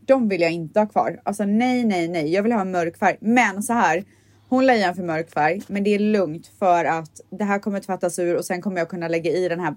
De 0.00 0.28
vill 0.28 0.40
jag 0.40 0.50
inte 0.50 0.80
ha 0.80 0.86
kvar. 0.86 1.20
Alltså 1.24 1.44
nej, 1.44 1.84
nej, 1.84 2.08
nej. 2.08 2.32
Jag 2.32 2.42
vill 2.42 2.52
ha 2.52 2.60
en 2.60 2.70
mörk 2.70 2.98
färg. 2.98 3.16
Men 3.20 3.62
så 3.62 3.72
här. 3.72 4.04
Hon 4.48 4.70
en 4.70 4.94
för 4.94 5.02
mörk 5.02 5.30
färg, 5.30 5.62
men 5.66 5.84
det 5.84 5.94
är 5.94 5.98
lugnt 5.98 6.50
för 6.58 6.84
att 6.84 7.20
det 7.30 7.44
här 7.44 7.58
kommer 7.58 7.80
tvättas 7.80 8.18
ur 8.18 8.36
och 8.36 8.44
sen 8.44 8.62
kommer 8.62 8.78
jag 8.78 8.88
kunna 8.88 9.08
lägga 9.08 9.30
i 9.30 9.48
den 9.48 9.60
här 9.60 9.74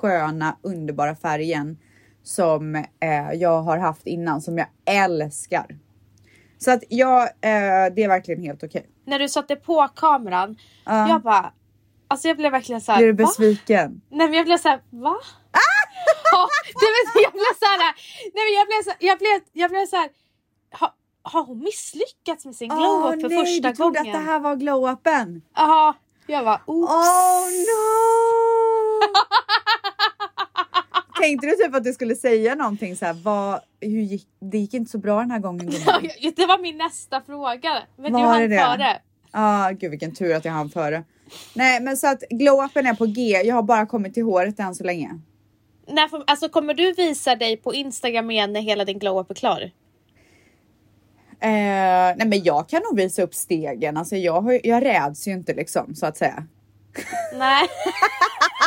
sköna, 0.00 0.56
underbara 0.62 1.14
färgen 1.16 1.78
som 2.22 2.74
eh, 2.74 3.32
jag 3.34 3.62
har 3.62 3.78
haft 3.78 4.06
innan, 4.06 4.42
som 4.42 4.58
jag 4.58 4.66
älskar. 4.84 5.78
Så 6.58 6.70
att 6.70 6.82
jag, 6.88 7.22
eh, 7.22 7.94
det 7.94 8.02
är 8.02 8.08
verkligen 8.08 8.42
helt 8.42 8.62
okej. 8.62 8.86
När 9.04 9.18
du 9.18 9.28
satte 9.28 9.56
på 9.56 9.88
kameran, 9.96 10.56
Ja. 10.84 11.08
jag 11.08 11.22
bara... 11.22 11.52
Alltså 12.08 12.28
jag 12.28 12.36
blev 12.36 12.52
verkligen 12.52 12.80
såhär... 12.80 12.98
Blir 12.98 13.06
du 13.12 13.12
va? 13.12 13.26
besviken? 13.26 14.00
Nej 14.10 14.28
men 14.28 14.36
jag 14.36 14.46
blev 14.46 14.58
såhär, 14.58 14.80
va? 14.90 15.16
Ja, 16.32 16.48
vet, 17.14 17.22
jag 17.22 17.32
blev 17.32 17.52
såhär, 17.58 17.78
nej 18.34 18.44
men 18.46 18.54
jag 18.58 18.66
blev 18.66 18.82
så, 18.84 18.92
jag 19.00 19.18
blev, 19.18 19.40
jag 19.52 19.70
blev 19.70 19.86
såhär, 19.86 20.08
ha, 20.80 20.94
har 21.22 21.44
hon 21.44 21.58
misslyckats 21.58 22.44
med 22.44 22.56
sin 22.56 22.68
glow-up 22.68 23.20
för 23.20 23.28
nej, 23.28 23.38
första 23.38 23.68
du 23.68 23.76
trodde 23.76 23.98
gången? 23.98 24.14
att 24.14 24.20
det 24.20 24.30
här 24.30 24.38
var 24.40 24.56
glow-upen? 24.56 25.40
Jaha, 25.54 25.94
jag 26.26 26.44
bara 26.44 26.60
oops. 26.66 26.92
Oh 26.92 27.46
no! 27.70 27.90
Tänkte 31.20 31.46
du 31.46 31.52
typ 31.52 31.74
att 31.74 31.84
du 31.84 31.92
skulle 31.92 32.14
säga 32.16 32.54
någonting 32.54 32.96
så 32.96 33.04
här, 33.06 33.12
vad, 33.12 33.60
hur 33.80 34.00
gick, 34.00 34.26
det 34.40 34.58
gick 34.58 34.74
inte 34.74 34.90
så 34.90 34.98
bra 34.98 35.20
den 35.20 35.30
här 35.30 35.38
gången 35.38 35.66
gumman. 35.66 36.10
Ja, 36.18 36.32
det 36.36 36.46
var 36.46 36.58
min 36.62 36.78
nästa 36.78 37.20
fråga. 37.20 37.82
Men 37.96 38.12
du 38.12 38.18
Var 38.18 38.26
hann 38.26 38.50
det 38.50 38.58
före. 38.58 39.00
ah, 39.30 39.70
gud 39.70 39.90
vilken 39.90 40.14
tur 40.14 40.34
att 40.34 40.44
jag 40.44 40.52
hann 40.52 40.70
före. 40.70 41.04
Nej 41.54 41.80
men 41.80 41.96
så 41.96 42.06
att 42.06 42.22
glow-upen 42.30 42.86
är 42.90 42.94
på 42.94 43.06
G, 43.06 43.42
jag 43.44 43.54
har 43.54 43.62
bara 43.62 43.86
kommit 43.86 44.14
till 44.14 44.24
håret 44.24 44.60
än 44.60 44.74
så 44.74 44.84
länge. 44.84 45.18
När, 45.86 46.08
alltså, 46.26 46.48
kommer 46.48 46.74
du 46.74 46.92
visa 46.92 47.36
dig 47.36 47.56
på 47.56 47.74
Instagram 47.74 48.30
igen 48.30 48.52
när 48.52 48.60
hela 48.60 48.84
din 48.84 48.98
glow-up 48.98 49.30
är 49.30 49.34
klar? 49.34 49.70
Eh, 51.42 52.16
nej 52.16 52.26
men 52.26 52.42
jag 52.44 52.68
kan 52.68 52.82
nog 52.82 52.96
visa 52.96 53.22
upp 53.22 53.34
stegen, 53.34 53.96
alltså 53.96 54.16
jag, 54.16 54.40
har, 54.40 54.60
jag 54.64 54.84
räds 54.84 55.28
ju 55.28 55.32
inte 55.32 55.54
liksom 55.54 55.94
så 55.94 56.06
att 56.06 56.16
säga. 56.16 56.46
Nej. 57.38 57.68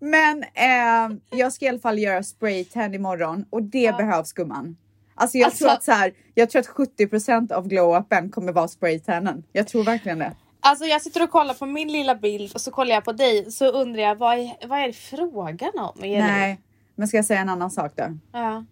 Men 0.00 0.42
eh, 0.42 1.16
jag 1.38 1.52
ska 1.52 1.64
i 1.64 1.68
alla 1.68 1.78
fall 1.78 1.98
göra 1.98 2.22
spraytan 2.22 2.94
imorgon 2.94 3.44
och 3.50 3.62
det 3.62 3.78
Ja. 3.82 3.96
behövs 3.96 4.32
gumman. 4.32 4.76
Alltså 5.14 5.38
jag 5.38 5.46
Alltså- 5.46 5.64
tror 5.64 5.72
att 5.74 5.82
så 5.84 5.92
här, 5.92 6.12
jag 6.34 6.50
tror 6.50 6.60
att 6.60 6.66
70% 6.66 7.52
av 7.52 7.68
glow-upen 7.68 8.30
kommer 8.30 8.52
vara 8.52 8.68
spraytanen. 8.68 9.44
Jag 9.52 9.68
tror 9.68 9.84
verkligen 9.84 10.18
det. 10.18 10.32
Alltså 10.60 10.84
jag 10.84 11.02
sitter 11.02 11.22
och 11.22 11.30
kollar 11.30 11.54
på 11.54 11.66
min 11.66 11.92
lilla 11.92 12.14
bild 12.14 12.54
och 12.54 12.60
så 12.60 12.70
kollar 12.70 12.94
jag 12.94 13.04
på 13.04 13.12
dig 13.12 13.52
så 13.52 13.66
undrar 13.66 14.02
jag 14.02 14.14
vad 14.16 14.38
är, 14.38 14.66
vad 14.68 14.78
är 14.78 14.86
det 14.86 14.92
frågan 14.92 15.70
om? 15.78 16.02
Elin? 16.02 16.18
Nej, 16.18 16.60
men 16.94 17.08
ska 17.08 17.16
jag 17.16 17.24
säga 17.24 17.40
en 17.40 17.48
annan 17.48 17.70
sak 17.70 17.92
då? 17.96 18.04
Ja. 18.32 18.64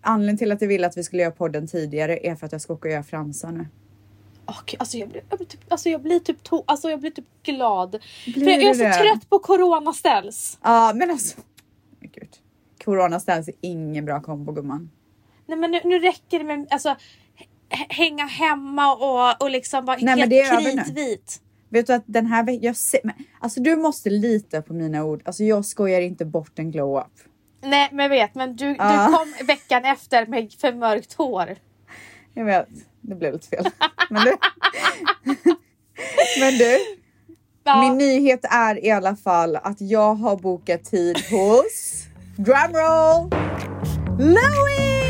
Anledningen 0.00 0.38
till 0.38 0.52
att 0.52 0.60
jag 0.60 0.68
ville 0.68 0.86
att 0.86 0.96
vi 0.96 1.04
skulle 1.04 1.22
göra 1.22 1.32
podden 1.32 1.66
tidigare 1.66 2.26
är 2.26 2.34
för 2.34 2.46
att 2.46 2.52
jag 2.52 2.60
ska 2.60 2.72
åka 2.72 2.88
och 2.88 2.92
göra 2.92 3.02
fransar 3.02 3.52
nu. 3.52 3.66
Gud, 4.66 4.80
alltså, 4.80 4.96
jag 4.96 5.08
blir, 5.08 5.22
jag 5.30 5.38
blir 5.38 5.46
typ, 5.46 5.60
alltså 5.72 5.88
jag 5.88 6.02
blir 6.02 6.20
typ, 6.20 6.42
to, 6.42 6.64
alltså 6.66 6.90
jag 6.90 7.00
blir 7.00 7.10
typ 7.10 7.42
glad. 7.42 7.90
Blir 8.24 8.44
För 8.44 8.50
jag, 8.50 8.62
jag 8.62 8.70
är 8.70 8.74
så 8.74 8.82
det? 8.82 8.92
trött 8.92 9.30
på 9.30 9.38
corona 9.38 9.92
ställs. 9.92 10.58
Ja, 10.62 10.92
men 10.94 11.10
alltså 11.10 11.40
Corona 12.84 13.20
stance 13.20 13.50
är 13.50 13.56
ingen 13.60 14.04
bra 14.04 14.20
kombo 14.22 14.52
gumman. 14.52 14.90
Nej 15.46 15.58
men 15.58 15.70
nu, 15.70 15.80
nu 15.84 15.98
räcker 15.98 16.38
det 16.38 16.44
med 16.44 16.66
alltså 16.70 16.96
hänga 17.88 18.26
hemma 18.26 18.94
och, 18.94 19.42
och 19.42 19.50
liksom 19.50 19.84
vara 19.84 19.98
Nej, 20.00 20.40
helt 20.40 20.86
kritvit. 20.86 21.40
Vet 21.68 21.86
du 21.86 21.92
att 21.92 22.04
den 22.06 22.26
här 22.26 22.42
veckan, 22.44 22.62
jag 22.62 22.76
ser, 22.76 23.00
men, 23.04 23.14
alltså 23.40 23.60
du 23.60 23.76
måste 23.76 24.10
lita 24.10 24.62
på 24.62 24.72
mina 24.72 25.04
ord. 25.04 25.22
Alltså 25.24 25.44
jag 25.44 25.64
skojar 25.64 26.00
inte 26.00 26.24
bort 26.24 26.58
en 26.58 26.70
glow 26.70 26.98
up. 26.98 27.06
Nej 27.62 27.88
men 27.92 28.02
jag 28.02 28.10
vet 28.10 28.34
men 28.34 28.56
du, 28.56 28.76
Ja. 28.78 29.06
du 29.06 29.16
kom 29.16 29.46
veckan 29.46 29.84
efter 29.84 30.26
med 30.26 30.52
för 30.52 30.72
mörkt 30.72 31.12
hår. 31.12 31.56
Jag 32.34 32.44
vet, 32.44 32.68
det 33.00 33.14
blev 33.14 33.32
lite 33.32 33.48
fel. 33.48 33.64
Men 34.10 34.24
du, 34.24 34.36
men 36.40 36.58
du 36.58 36.78
Ja. 37.64 37.80
min 37.80 37.98
nyhet 37.98 38.40
är 38.50 38.84
i 38.84 38.90
alla 38.90 39.16
fall 39.16 39.56
att 39.56 39.80
jag 39.80 40.14
har 40.14 40.36
bokat 40.36 40.84
tid 40.84 41.16
hos 41.30 42.04
drumroll 42.36 43.30
Louis! 44.18 45.00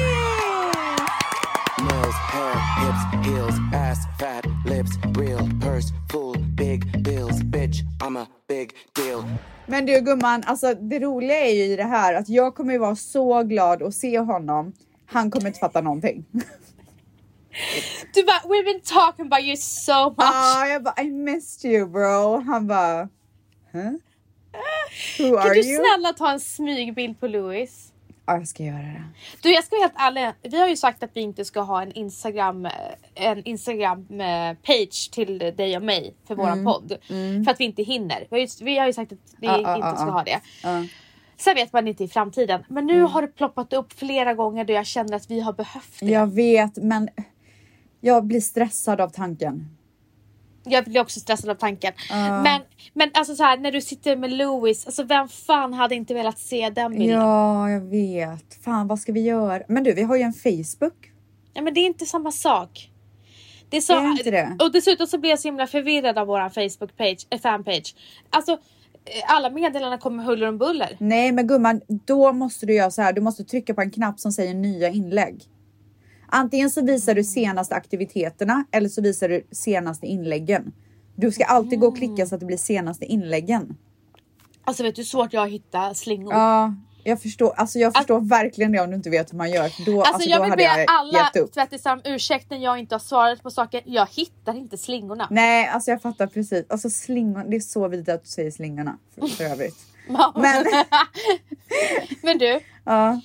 Nails, 1.79 2.17
hair, 2.33 2.57
hips, 2.81 3.29
heels, 3.29 3.55
ass, 3.75 3.99
fat, 4.21 4.45
lips, 4.67 4.91
real, 5.19 5.49
purse, 5.63 5.89
full, 6.13 6.39
big 6.57 7.03
bills, 7.05 7.43
bitch, 7.43 7.81
I'm 8.05 8.19
a 8.23 8.27
big 8.49 8.71
deal. 8.97 9.25
Men 9.67 9.87
du 9.87 10.01
gumman, 10.01 10.43
alltså 10.47 10.75
det 10.75 10.99
roliga 10.99 11.41
är 11.41 11.55
ju 11.55 11.65
i 11.65 11.77
det 11.77 11.85
här 11.85 12.15
att 12.15 12.29
jag 12.29 12.55
kommer 12.55 12.73
ju 12.73 12.79
vara 12.79 12.97
så 12.97 13.43
glad 13.43 13.83
att 13.83 13.95
se 13.95 14.19
honom. 14.19 14.73
Han 15.07 15.31
kommer 15.31 15.47
inte 15.47 15.59
fatta 15.59 15.81
någonting. 15.81 16.25
Du 18.15 18.23
bara 18.25 18.41
we've 18.49 18.65
been 18.65 18.81
talking 18.81 19.27
about 19.27 19.41
you 19.45 19.57
so 19.57 20.05
much. 20.11 20.17
Ah, 20.19 20.67
jag 20.67 20.83
bara 20.83 21.03
I 21.03 21.11
missed 21.11 21.71
you 21.71 21.87
bro. 21.89 22.41
Han 22.41 22.67
bara 22.67 23.09
huh? 23.73 23.91
Who 25.19 25.37
kan 25.37 25.39
are 25.51 25.55
du 25.55 25.61
you? 25.61 25.85
snälla 25.85 26.13
ta 26.13 26.31
en 26.33 26.41
smygbild 26.41 27.21
på 27.21 27.27
Louis? 27.27 27.87
Ja, 28.27 28.37
jag 28.37 28.49
ska 28.49 28.63
göra 28.63 28.77
det. 28.79 29.03
Du 29.43 29.53
jag 29.53 29.65
ska 29.65 29.77
vara 29.77 29.83
helt 29.83 29.95
ärlig, 29.97 30.33
vi 30.53 30.61
har 30.61 30.69
ju 30.69 30.77
sagt 30.77 31.03
att 31.03 31.11
vi 31.15 31.21
inte 31.21 31.45
ska 31.45 31.61
ha 31.61 31.83
en 31.83 31.93
Instagram, 31.93 32.69
en 33.15 33.45
Instagram 33.45 34.21
eh, 34.21 34.55
page 34.63 35.11
till 35.13 35.39
dig 35.39 35.77
och 35.77 35.83
mig 35.83 36.15
för 36.27 36.35
våran 36.35 36.53
Mm. 36.53 36.65
podd. 36.65 36.97
För 37.45 37.51
att 37.51 37.61
vi 37.61 37.65
inte 37.65 37.83
hinner. 37.83 38.21
Vi 38.31 38.37
har 38.37 38.39
ju, 38.39 38.47
vi 38.61 38.79
har 38.79 38.87
ju 38.87 38.93
sagt 38.93 39.13
att 39.13 39.19
vi 39.39 39.47
Ja, 39.47 39.59
inte 39.59 39.71
ja, 39.71 39.97
ska 39.97 40.07
ja. 40.07 40.11
ha 40.13 40.23
det. 40.25 40.41
Ja. 40.63 40.85
Sen 41.37 41.55
vet 41.55 41.73
man 41.73 41.89
inte 41.89 42.05
i 42.05 42.09
framtiden. 42.09 42.65
Men 42.69 42.87
nu 42.87 43.03
har 43.03 43.23
det 43.23 43.29
ploppat 43.29 43.73
upp 43.73 43.93
flera 43.99 44.35
gånger 44.35 44.65
då 44.65 44.73
jag 44.73 44.87
känner 44.87 45.17
att 45.17 45.31
vi 45.31 45.41
har 45.41 45.53
behövt 45.53 46.01
det. 46.01 46.07
Jag 46.07 46.35
vet, 46.35 46.77
men 46.77 47.09
jag 48.01 48.25
blir 48.25 48.41
stressad 48.41 49.01
av 49.01 49.09
tanken. 49.09 49.69
Jag 50.65 50.85
blir 50.85 51.01
också 51.01 51.21
stressad 51.21 51.51
av 51.51 51.55
tanken. 51.55 51.93
Men, 52.11 52.61
men 52.95 53.11
alltså 53.15 53.35
så 53.35 53.43
här 53.43 53.59
när 53.59 53.73
du 53.73 53.81
sitter 53.81 54.17
med 54.17 54.33
Louis, 54.33 54.87
alltså 54.87 55.03
vem 55.03 55.29
fan 55.29 55.75
hade 55.75 55.95
inte 55.95 56.15
velat 56.15 56.39
se 56.39 56.71
den 56.71 56.93
bilden? 56.93 57.09
Ja. 57.09 57.69
Ja, 57.69 57.71
jag 57.71 57.81
vet. 57.81 58.65
Fan, 58.65 58.87
vad 58.89 58.99
ska 58.99 59.13
vi 59.13 59.21
göra? 59.21 59.63
Men 59.69 59.85
du, 59.85 59.93
vi 59.93 60.03
har 60.03 60.17
ju 60.17 60.23
en 60.23 60.33
Facebook. 60.33 61.13
men 61.55 61.75
det 61.75 61.81
är 61.81 61.87
inte 61.87 62.07
samma 62.07 62.33
sak. 62.33 62.91
Det 63.69 63.77
är, 63.77 63.81
så, 63.81 63.93
Är 63.93 64.03
det 64.03 64.11
inte 64.11 64.31
det? 64.31 64.57
Och 64.65 64.73
dessutom 64.73 65.07
så 65.07 65.19
blir 65.19 65.31
jag 65.31 65.39
så 65.41 65.49
himla 65.49 65.67
förvirrad 65.67 66.19
av 66.19 66.27
våran 66.27 66.51
Facebook 66.51 66.97
page, 66.97 67.27
äh, 67.31 67.41
fanpage. 67.41 67.95
Alltså 68.31 68.53
eh, 68.53 68.59
alla 69.35 69.51
meddelanden 69.51 69.99
kommer 69.99 70.25
huller 70.25 70.49
om 70.49 70.59
buller. 70.59 70.97
Nej, 70.99 71.33
men 71.33 71.47
gumman, 71.47 71.81
då 71.89 72.33
måste 72.33 72.67
du 72.67 72.75
göra 72.75 72.91
så 72.91 73.03
här. 73.03 73.13
Du 73.13 73.21
måste 73.21 73.45
trycka 73.45 73.75
på 73.75 73.81
en 73.81 73.91
knapp 73.91 74.21
som 74.21 74.33
säger 74.33 74.55
nya 74.55 74.89
inlägg. 74.89 75.45
Antingen 76.33 76.71
så 76.71 76.85
visar 76.85 77.15
du 77.15 77.25
senaste 77.25 77.75
aktiviteterna 77.75 78.65
eller 78.71 78.89
så 78.89 79.03
visar 79.03 79.29
du 79.29 79.47
senaste 79.51 80.07
inläggen. 80.07 80.73
Du 81.15 81.33
ska 81.33 81.45
alltid 81.45 81.81
gå 81.81 81.87
och 81.87 81.97
klicka 81.97 82.27
så 82.27 82.35
att 82.35 82.41
det 82.41 82.47
blir 82.47 82.57
senaste 82.57 83.05
inläggen. 83.05 83.77
Alltså 84.65 84.83
vet 84.83 84.95
du 84.95 85.01
hur 85.01 85.07
svårt 85.07 85.33
jag 85.33 85.41
har 85.41 85.47
att 85.47 85.53
hitta 85.53 85.95
slingor? 85.95 86.33
Ja, 86.33 86.75
jag 87.05 87.23
förstår. 87.23 87.53
Alltså 87.57 87.79
jag 87.79 87.95
förstår 87.95 88.21
verkligen 88.21 88.73
det 88.73 88.81
om 88.81 88.91
du 88.91 88.97
inte 88.97 89.11
vet 89.11 89.33
hur 89.33 89.39
man 89.39 89.51
gör. 89.51 89.85
Då, 89.87 89.99
Alltså, 89.99 90.15
alltså, 90.15 90.29
jag 90.29 90.39
då 90.39 90.43
vill 90.43 90.51
hade 90.51 90.85
be 90.85 90.87
alla 90.89 91.31
tvättisar 91.55 91.93
om 91.93 92.01
ursäkt 92.05 92.51
när 92.51 92.59
jag 92.59 92.79
inte 92.79 92.95
har 92.95 93.01
svarat 93.01 93.43
på 93.43 93.51
saker. 93.51 93.83
Jag 93.85 94.09
hittar 94.11 94.57
inte 94.57 94.77
slingorna. 94.79 95.29
Nej, 95.31 95.69
alltså 95.69 95.91
jag 95.91 96.03
fattar 96.03 96.27
precis. 96.27 96.65
Alltså 96.69 96.91
slingor, 96.91 97.45
det 97.49 97.57
är 97.57 97.61
så 97.61 97.89
vidrigt 97.89 98.09
att 98.09 98.25
du 98.25 98.29
säger 98.29 98.51
slingorna 98.51 98.99
för, 99.15 99.27
för 99.27 99.45
övrigt. 99.45 99.77
Men 100.35 100.65
men 102.23 102.39
du, 102.39 102.61
ja, 102.85 103.21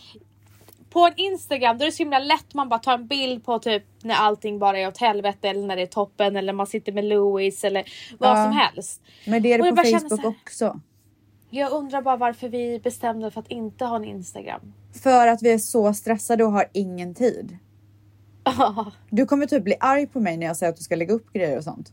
på 0.95 1.05
en 1.07 1.13
Instagram 1.15 1.77
då 1.77 1.83
är 1.83 1.85
det 1.85 1.91
så 1.91 2.03
himla 2.03 2.19
lätt 2.19 2.53
man 2.53 2.69
bara 2.69 2.79
tar 2.79 2.93
en 2.93 3.07
bild 3.07 3.45
på 3.45 3.59
typ 3.59 3.83
när 4.03 4.15
allting 4.15 4.59
bara 4.59 4.79
är 4.79 4.87
åt 4.87 4.97
helvete 4.97 5.49
eller 5.49 5.67
när 5.67 5.75
det 5.75 5.81
är 5.81 5.85
toppen 5.87 6.35
eller 6.35 6.53
man 6.53 6.67
sitter 6.67 6.91
med 6.91 7.05
Louis 7.05 7.63
eller 7.63 7.83
vad 8.19 8.29
Ja. 8.29 8.43
som 8.43 8.51
helst. 8.53 9.01
men 9.25 9.41
det 9.43 9.53
är 9.53 9.57
det 9.63 9.69
på 9.69 9.75
Facebook 9.99 10.21
här- 10.21 10.27
också. 10.43 10.79
Jag 11.49 11.71
undrar 11.71 12.01
bara 12.01 12.17
varför 12.17 12.49
vi 12.49 12.79
bestämde 12.79 13.31
för 13.31 13.39
att 13.41 13.47
inte 13.51 13.85
ha 13.85 13.95
en 13.95 14.05
Instagram. 14.05 14.73
För 15.03 15.27
att 15.27 15.41
vi 15.43 15.51
är 15.51 15.57
så 15.57 15.93
stressade 15.93 16.43
och 16.43 16.51
har 16.51 16.65
ingen 16.73 17.15
tid. 17.15 17.57
Du 19.09 19.25
kommer 19.25 19.45
typ 19.45 19.63
bli 19.63 19.75
arg 19.79 20.07
på 20.07 20.19
mig 20.19 20.37
när 20.37 20.45
jag 20.47 20.57
säger 20.57 20.69
att 20.71 20.77
du 20.77 20.83
ska 20.83 20.95
lägga 20.95 21.13
upp 21.13 21.33
grejer 21.33 21.57
och 21.57 21.63
sånt. 21.63 21.91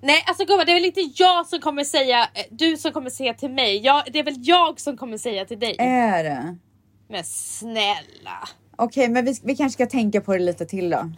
Nej 0.00 0.24
alltså 0.26 0.44
gumman 0.44 0.66
det 0.66 0.72
är 0.72 0.74
väl 0.74 0.84
inte 0.84 1.00
jag 1.16 1.46
som 1.46 1.60
kommer 1.60 1.84
säga, 1.84 2.20
eh, 2.34 2.44
du 2.50 2.76
som 2.76 2.92
kommer 2.92 3.10
säga 3.10 3.34
till 3.34 3.50
mig. 3.50 3.76
Jag, 3.84 4.02
det 4.12 4.18
är 4.18 4.24
väl 4.24 4.34
jag 4.38 4.80
som 4.80 4.96
kommer 4.96 5.18
säga 5.18 5.44
till 5.44 5.58
dig. 5.58 5.76
Är 5.78 6.24
det? 6.24 6.56
Men 7.12 7.24
snälla. 7.24 8.48
Okej, 8.76 9.08
men 9.08 9.24
vi, 9.24 9.40
vi 9.42 9.56
kanske 9.56 9.74
ska 9.74 9.86
tänka 9.86 10.20
på 10.20 10.32
det 10.32 10.38
lite 10.38 10.66
till 10.66 10.90
då. 10.90 11.10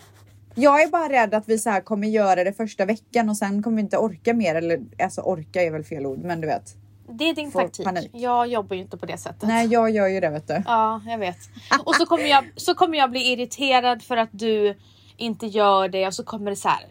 Jag 0.55 0.83
är 0.83 0.89
bara 0.89 1.09
rädd 1.09 1.35
att 1.35 1.49
vi 1.49 1.59
så 1.59 1.71
här 1.71 1.81
kommer 1.81 2.09
göra 2.09 2.45
det 2.45 2.53
första 2.53 2.85
veckan 2.85 3.29
och 3.29 3.37
sen 3.37 3.63
kommer 3.63 3.77
vi 3.77 3.83
inte 3.83 3.99
orka 3.99 4.35
mer. 4.35 4.55
Eller 4.55 4.81
alltså 5.03 5.21
orka 5.21 5.63
är 5.63 5.71
väl 5.71 5.85
fel 5.85 6.07
ord, 6.07 6.19
men 6.19 6.41
du 6.41 6.47
vet. 6.47 6.75
Det 7.09 7.25
är 7.25 7.35
din 7.35 7.51
Får 7.51 7.61
taktik. 7.61 7.87
panik. 7.87 8.11
Jag 8.13 8.49
jobbar 8.49 8.77
ju 8.77 8.83
inte 8.83 8.97
på 8.97 9.07
det 9.07 9.19
sättet. 9.19 9.49
Nej, 9.49 9.67
jag 9.67 9.91
gör 9.91 10.09
ju 10.09 10.21
det 10.21 10.31
vet 10.31 10.49
du. 10.49 10.63
Ja, 10.67 11.01
jag 11.07 11.19
vet. 11.19 11.39
Och 11.85 11.95
så 11.95 12.07
kommer 12.07 12.27
jag, 12.27 12.45
så 12.57 12.75
kommer 12.75 12.99
jag 12.99 13.11
bli 13.11 13.33
irriterad 13.33 14.03
för 14.03 14.17
att 14.17 14.31
du 14.33 14.79
inte 15.17 15.47
gör 15.47 15.89
det 15.89 16.07
och 16.07 16.15
så 16.15 16.25
kommer 16.25 16.51
det 16.51 16.57
så 16.57 16.69
här 16.69 16.87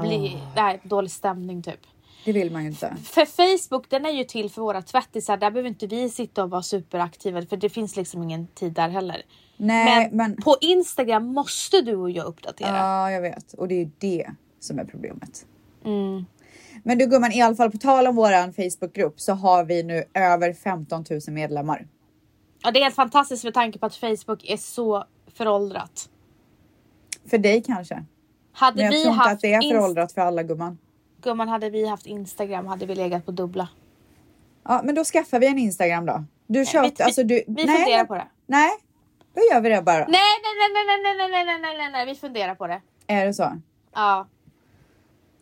bli 0.00 0.36
nej, 0.56 0.80
dålig 0.82 1.10
stämning 1.10 1.62
typ. 1.62 1.80
Det 2.24 2.32
vill 2.32 2.52
man 2.52 2.62
ju 2.62 2.68
inte. 2.68 2.96
För 3.04 3.26
Facebook 3.26 3.90
den 3.90 4.06
är 4.06 4.10
ju 4.10 4.24
till 4.24 4.50
för 4.50 4.62
våra 4.62 4.82
tvättisar. 4.82 5.36
Där 5.36 5.50
behöver 5.50 5.68
inte 5.68 5.86
vi 5.86 6.08
sitta 6.08 6.44
och 6.44 6.50
vara 6.50 6.62
superaktiva 6.62 7.42
för 7.42 7.56
det 7.56 7.68
finns 7.68 7.96
liksom 7.96 8.22
ingen 8.22 8.46
tid 8.46 8.72
där 8.72 8.88
heller. 8.88 9.22
Nej, 9.56 10.08
Men, 10.12 10.16
men... 10.16 10.42
på 10.42 10.56
Instagram 10.60 11.26
måste 11.26 11.80
du 11.80 11.96
och 11.96 12.10
jag 12.10 12.26
uppdatera. 12.26 12.76
Ja, 12.76 13.10
jag 13.10 13.20
vet. 13.20 13.52
Och 13.52 13.68
det 13.68 13.82
är 13.82 13.90
det 13.98 14.30
som 14.60 14.78
är 14.78 14.84
problemet. 14.84 15.46
Mm. 15.84 16.24
Men 16.82 16.98
du 16.98 17.06
gumman, 17.06 17.32
i 17.32 17.42
alla 17.42 17.56
fall 17.56 17.70
på 17.70 17.78
tal 17.78 18.06
om 18.06 18.16
våran 18.16 18.52
Facebookgrupp 18.52 19.20
så 19.20 19.32
har 19.32 19.64
vi 19.64 19.82
nu 19.82 20.04
över 20.14 20.52
15 20.52 21.04
000 21.10 21.20
medlemmar. 21.28 21.86
Ja, 22.62 22.70
det 22.70 22.78
är 22.78 22.82
helt 22.82 22.94
fantastiskt 22.94 23.44
med 23.44 23.54
tanke 23.54 23.78
på 23.78 23.86
att 23.86 23.96
Facebook 23.96 24.44
är 24.44 24.56
så 24.56 25.04
föråldrat. 25.34 26.08
För 27.30 27.38
dig 27.38 27.62
kanske. 27.62 28.04
Hade 28.52 28.76
Men 28.76 28.84
jag 28.84 28.92
vi 28.92 29.02
tror 29.02 29.12
inte 29.12 29.22
haft 29.22 29.32
att 29.32 29.40
det 29.40 29.54
är 29.54 29.70
föråldrat 29.70 30.12
för 30.12 30.20
alla 30.20 30.42
gumman. 30.42 30.78
Gumman, 31.22 31.48
hade 31.48 31.70
vi 31.70 31.88
haft 31.88 32.06
Instagram 32.06 32.66
hade 32.66 32.86
vi 32.86 32.94
legat 32.94 33.26
på 33.26 33.32
dubbla. 33.32 33.68
Ja, 34.64 34.80
men 34.84 34.94
då 34.94 35.04
skaffar 35.04 35.40
vi 35.40 35.46
en 35.46 35.58
Instagram 35.58 36.06
då. 36.06 36.24
Du 36.46 36.58
vi, 36.58 36.66
tjöt, 36.66 37.00
alltså 37.00 37.22
du... 37.22 37.44
vi 37.46 37.66
funderar 37.66 38.04
på 38.04 38.14
det. 38.14 38.26
Nej, 38.46 38.70
då 39.34 39.40
gör 39.52 39.60
vi 39.60 39.68
det 39.68 39.82
bara. 39.82 39.98
Nej, 39.98 40.08
nej, 40.08 40.54
nej, 40.58 40.84
nej, 40.86 41.02
nej, 41.02 41.14
nej, 41.16 41.28
nej, 41.28 41.44
nej, 41.44 41.58
nej, 41.60 41.78
nej, 41.78 41.92
nej, 41.92 42.06
vi 42.06 42.14
funderar 42.14 42.54
på 42.54 42.66
det. 42.66 42.80
Är 43.06 43.26
det 43.26 43.34
så? 43.34 43.60
Ja. 43.94 44.26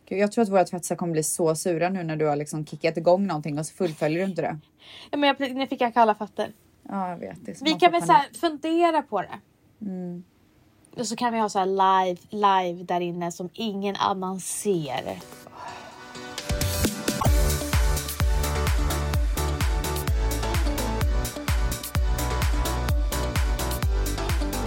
Gud, 0.09 0.19
jag 0.19 0.33
tror 0.33 0.43
att 0.43 0.49
våra 0.49 0.65
tvättisar 0.65 0.97
kommer 0.97 1.13
bli 1.13 1.23
så 1.23 1.55
sura 1.55 1.89
nu 1.89 2.03
när 2.03 2.17
du 2.17 2.27
har 2.27 2.37
liksom 2.37 2.67
kickat 2.67 2.97
igång 2.97 3.27
någonting 3.27 3.59
och 3.59 3.67
så 3.67 3.75
fullföljer 3.75 4.19
du 4.19 4.25
inte 4.25 4.43
det. 4.43 4.59
ja 5.11 5.19
men 5.19 5.35
jag, 5.39 5.55
nu 5.55 5.67
fick 5.67 5.81
jag 5.81 5.95
kalla 5.95 6.15
fötter. 6.15 6.53
Ja, 6.89 7.09
jag 7.11 7.17
vet. 7.17 7.47
Det 7.47 7.63
Vi 7.63 7.73
kan 7.73 7.93
väl 7.93 8.01
så 8.01 8.07
panik. 8.07 8.23
här 8.33 8.41
fundera 8.41 9.03
på 9.03 9.23
det. 9.23 9.39
Mm. 9.81 10.25
Och 10.97 11.07
så 11.07 11.17
kan 11.17 11.33
vi 11.33 11.39
ha 11.39 11.49
så 11.49 11.65
live, 11.65 12.17
live 12.31 12.85
där 12.85 13.01
inne 13.01 13.33
som 13.33 13.49
ingen 13.55 13.97
annan 13.97 14.41
ser. 14.41 15.19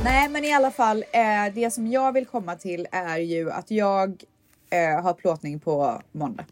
Nej, 0.03 0.29
men 0.29 0.45
i 0.45 0.53
alla 0.53 0.71
fall, 0.71 1.03
eh, 1.11 1.53
det 1.55 1.71
som 1.71 1.87
jag 1.87 2.13
vill 2.13 2.25
komma 2.25 2.55
till 2.55 2.87
är 2.91 3.17
ju 3.17 3.51
att 3.51 3.71
jag 3.71 4.23
eh, 4.69 5.03
har 5.03 5.13
plåtning 5.13 5.59
på 5.59 6.01
måndag. 6.11 6.45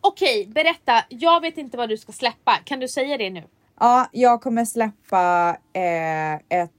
Okej, 0.00 0.46
berätta. 0.46 1.04
Jag 1.08 1.40
vet 1.40 1.58
inte 1.58 1.76
vad 1.76 1.88
du 1.88 1.96
ska 1.96 2.12
släppa. 2.12 2.58
Kan 2.64 2.80
du 2.80 2.88
säga 2.88 3.16
det 3.16 3.30
nu? 3.30 3.42
Ja, 3.80 4.08
jag 4.12 4.42
kommer 4.42 4.64
släppa 4.64 5.56
eh, 5.72 6.34
ett 6.34 6.70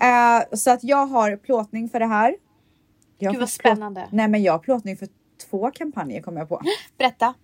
eh, 0.00 0.56
så 0.56 0.70
att 0.70 0.84
jag 0.84 1.06
har 1.06 1.36
plåtning 1.36 1.88
för 1.88 2.00
det 2.00 2.06
här. 2.06 2.36
Jag 3.18 3.32
Gud, 3.32 3.40
vad 3.40 3.50
fått 3.50 3.60
plåt- 3.60 3.72
spännande. 3.72 4.08
Nej, 4.12 4.28
men 4.28 4.42
jag 4.42 4.52
har 4.52 4.58
plåtning 4.58 4.96
för 4.96 5.08
två 5.50 5.70
kampanjer 5.70 6.22
kommer 6.22 6.40
jag 6.40 6.48
på. 6.48 6.60
Berätta. 6.98 7.34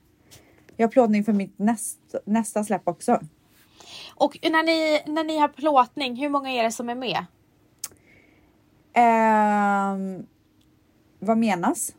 Jag 0.76 0.87
har 0.87 0.90
plåtning 0.93 1.25
för 1.25 1.33
mitt 1.33 1.59
näst, 1.59 1.99
nästa 2.25 2.64
släpp 2.64 2.88
också. 2.88 3.21
Och 4.14 4.38
när 4.43 4.62
ni, 4.62 5.02
när 5.12 5.25
ni 5.25 5.38
har 5.38 5.49
plåtning, 5.49 6.17
hur 6.17 6.28
många 6.28 6.50
är 6.50 6.62
det 6.62 6.73
som 6.73 6.88
är 6.88 6.95
med? 6.95 7.25
Ehm, 8.93 10.26
vad 11.19 11.38
menas? 11.38 11.95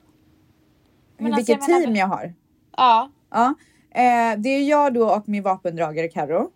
Men 1.17 1.33
alltså, 1.33 1.51
vilket 1.51 1.67
jag 1.67 1.69
menar- 1.69 1.85
team 1.85 1.95
jag 1.95 2.07
har? 2.07 2.33
Ja. 2.77 3.11
Ja, 3.29 3.53
eh, 3.91 4.37
det 4.37 4.49
är 4.49 4.69
jag 4.69 4.93
då 4.93 5.09
och 5.09 5.29
min 5.29 5.43
vapendragare 5.43 6.07
Karo. 6.07 6.51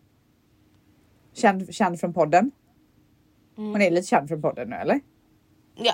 Känd, 1.33 1.73
känd 1.73 1.99
från 1.99 2.13
podden. 2.13 2.51
Hon 3.55 3.81
är 3.81 3.91
lite 3.91 4.07
känd 4.07 4.27
från 4.27 4.41
podden 4.41 4.69
nu 4.69 4.75
eller? 4.75 4.99
Ja. 5.75 5.93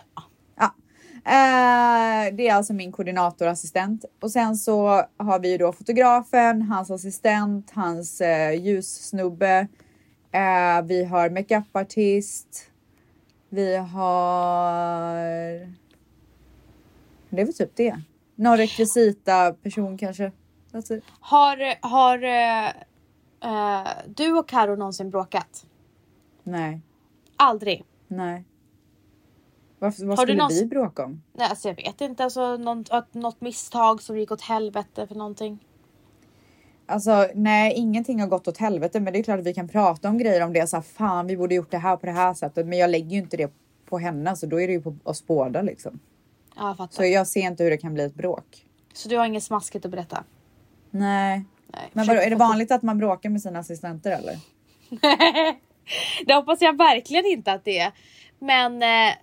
Ja. 0.56 0.74
Eh, 1.16 2.36
det 2.36 2.48
är 2.48 2.54
alltså 2.54 2.74
min 2.74 2.92
koordinatorassistent 2.92 4.06
och 4.22 4.32
sen 4.32 4.56
så 4.56 5.06
har 5.18 5.40
vi 5.40 5.58
då 5.58 5.72
fotografen, 5.72 6.62
hans 6.62 6.92
assistent, 6.92 7.72
hans 7.72 8.22
eh, 8.22 8.54
ljussnubbe. 8.62 9.68
Eh, 10.32 10.82
vi 10.84 11.04
har 11.04 11.30
makeupartist. 11.30 12.72
Vi 13.50 13.76
har. 13.76 15.16
Det 17.30 17.42
är 17.42 17.46
väl 17.46 17.54
typ 17.54 17.76
det. 17.76 18.02
Någon 18.36 18.58
rekvisita 18.58 19.54
person 19.54 19.98
kanske. 19.98 20.32
It. 20.74 21.04
Har, 21.20 21.88
har 21.88 22.24
eh, 22.24 22.68
eh, 23.82 23.88
du 24.08 24.38
och 24.38 24.50
Karo 24.50 24.76
någonsin 24.76 25.10
bråkat? 25.10 25.66
Nej, 26.44 26.82
Aldrig. 27.36 27.84
nej. 28.08 28.44
Varför, 29.80 30.06
vad 30.06 30.18
Har 30.18 30.26
du 30.26 30.32
skulle 30.32 30.44
någonsin- 30.44 30.64
vi 30.64 30.66
bråka 30.70 31.06
om? 31.06 31.22
Nej, 31.34 31.48
alltså 31.50 31.68
jag 31.68 31.76
vet 31.76 32.02
inte. 32.02 32.24
Alltså, 32.24 32.58
något, 32.58 32.90
att- 32.90 33.14
något 33.14 33.42
misstag 33.42 34.02
som 34.02 34.18
gick 34.18 34.32
åt 34.32 34.42
helvete 34.42 35.08
för 35.08 35.16
någonting. 35.16 35.66
Alltså 36.86 37.28
nej, 37.36 37.74
ingenting 37.74 38.20
har 38.22 38.28
gått 38.28 38.48
åt 38.48 38.58
helvete, 38.58 39.00
men 39.00 39.14
det 39.14 39.20
är 39.20 39.24
klart 39.24 39.40
att 39.40 39.46
vi 39.46 39.54
kan 39.54 39.68
prata 39.68 40.10
om 40.10 40.18
grejer 40.18 40.44
om 40.44 40.54
det. 40.54 40.68
Så 40.68 40.76
här, 40.78 40.84
fan, 40.84 41.28
vi 41.28 41.38
borde 41.38 41.56
gjort 41.56 41.72
det 41.72 41.78
här 41.78 41.98
på 41.98 42.06
det 42.06 42.12
här 42.12 42.34
sättet, 42.34 42.68
men 42.68 42.78
jag 42.78 42.90
lägger 42.90 43.10
ju 43.10 43.18
inte 43.18 43.38
det 43.38 43.52
på 43.86 43.98
henne, 43.98 44.36
så 44.36 44.46
då 44.46 44.62
är 44.62 44.68
det 44.68 44.74
ju 44.74 44.82
på 44.82 44.96
oss 45.04 45.28
båda 45.28 45.62
liksom. 45.62 46.00
Ja, 46.56 46.68
jag 46.68 46.78
fattar. 46.78 46.96
Så 46.96 47.06
jag 47.06 47.28
ser 47.28 47.42
inte 47.42 47.64
hur 47.64 47.72
det 47.72 47.78
kan 47.78 47.94
bli 47.94 48.04
ett 48.04 48.16
bråk. 48.16 48.66
Så 48.94 49.10
du 49.10 49.18
har 49.18 49.26
inget 49.26 49.44
smaskigt 49.44 49.86
att 49.86 49.92
berätta? 49.92 50.24
Nej, 50.92 51.46
Nej. 51.74 51.90
men 51.94 52.08
vadå, 52.08 52.20
är 52.22 52.30
det 52.30 52.36
vanligt 52.36 52.72
att 52.72 52.82
man 52.82 52.98
bråkar 52.98 53.30
med 53.30 53.42
sina 53.42 53.60
assistenter 53.60 54.12
eller? 54.12 54.36
Det 56.26 56.34
hoppas 56.34 56.62
jag 56.62 56.78
verkligen 56.78 57.26
inte 57.26 57.52
att 57.52 57.66
det 57.66 57.80
är. 57.80 57.92
Men 58.40 58.84
eh, 58.84 59.14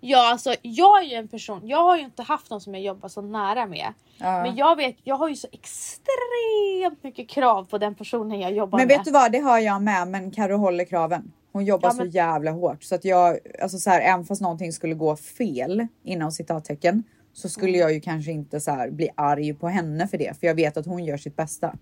ja, 0.00 0.30
alltså, 0.32 0.54
jag 0.62 1.02
är 1.02 1.06
ju 1.06 1.14
en 1.16 1.28
person, 1.28 1.68
jag 1.68 1.82
har 1.82 1.96
ju 1.96 2.04
inte 2.04 2.22
haft 2.22 2.50
någon 2.50 2.60
som 2.60 2.74
jag 2.74 2.82
jobbar 2.82 3.08
så 3.08 3.22
nära 3.22 3.66
med. 3.66 3.92
Ja. 4.18 4.42
Men 4.42 4.56
jag 4.56 4.76
vet, 4.76 4.96
jag 5.04 5.16
har 5.16 5.28
ju 5.28 5.36
så 5.36 5.48
extremt 5.52 7.02
mycket 7.04 7.28
krav 7.28 7.64
på 7.64 7.78
den 7.78 7.94
personen 7.94 8.40
jag 8.40 8.52
jobbar 8.52 8.78
Men 8.78 8.88
med. 8.88 8.96
vet 8.96 9.04
du 9.04 9.10
vad, 9.10 9.32
det 9.32 9.38
har 9.38 9.58
jag 9.58 9.82
med, 9.82 10.08
men 10.08 10.30
Karo 10.30 10.56
håller 10.56 10.84
kraven. 10.84 11.32
Hon 11.52 11.64
jobbar 11.64 11.88
Ja, 11.88 11.94
men- 11.94 12.06
så 12.12 12.16
jävla 12.16 12.50
hårt 12.50 12.82
så 12.84 12.94
att 12.94 13.04
jag, 13.04 13.38
alltså 13.62 13.78
så 13.78 13.90
här, 13.90 14.00
även 14.00 14.24
fast 14.24 14.40
någonting 14.42 14.72
skulle 14.72 14.94
gå 14.94 15.16
fel 15.16 15.86
inom 16.04 16.32
citattecken 16.32 17.02
så 17.38 17.48
skulle 17.48 17.68
Mm. 17.68 17.80
jag 17.80 17.92
ju 17.92 18.00
kanske 18.00 18.32
inte 18.32 18.60
så 18.60 18.70
här 18.70 18.90
bli 18.90 19.08
arg 19.14 19.54
på 19.54 19.68
henne 19.68 20.08
för 20.08 20.18
det, 20.18 20.40
för 20.40 20.46
jag 20.46 20.54
vet 20.54 20.76
att 20.76 20.86
hon 20.86 21.04
gör 21.04 21.16
sitt 21.16 21.36
bästa. 21.36 21.74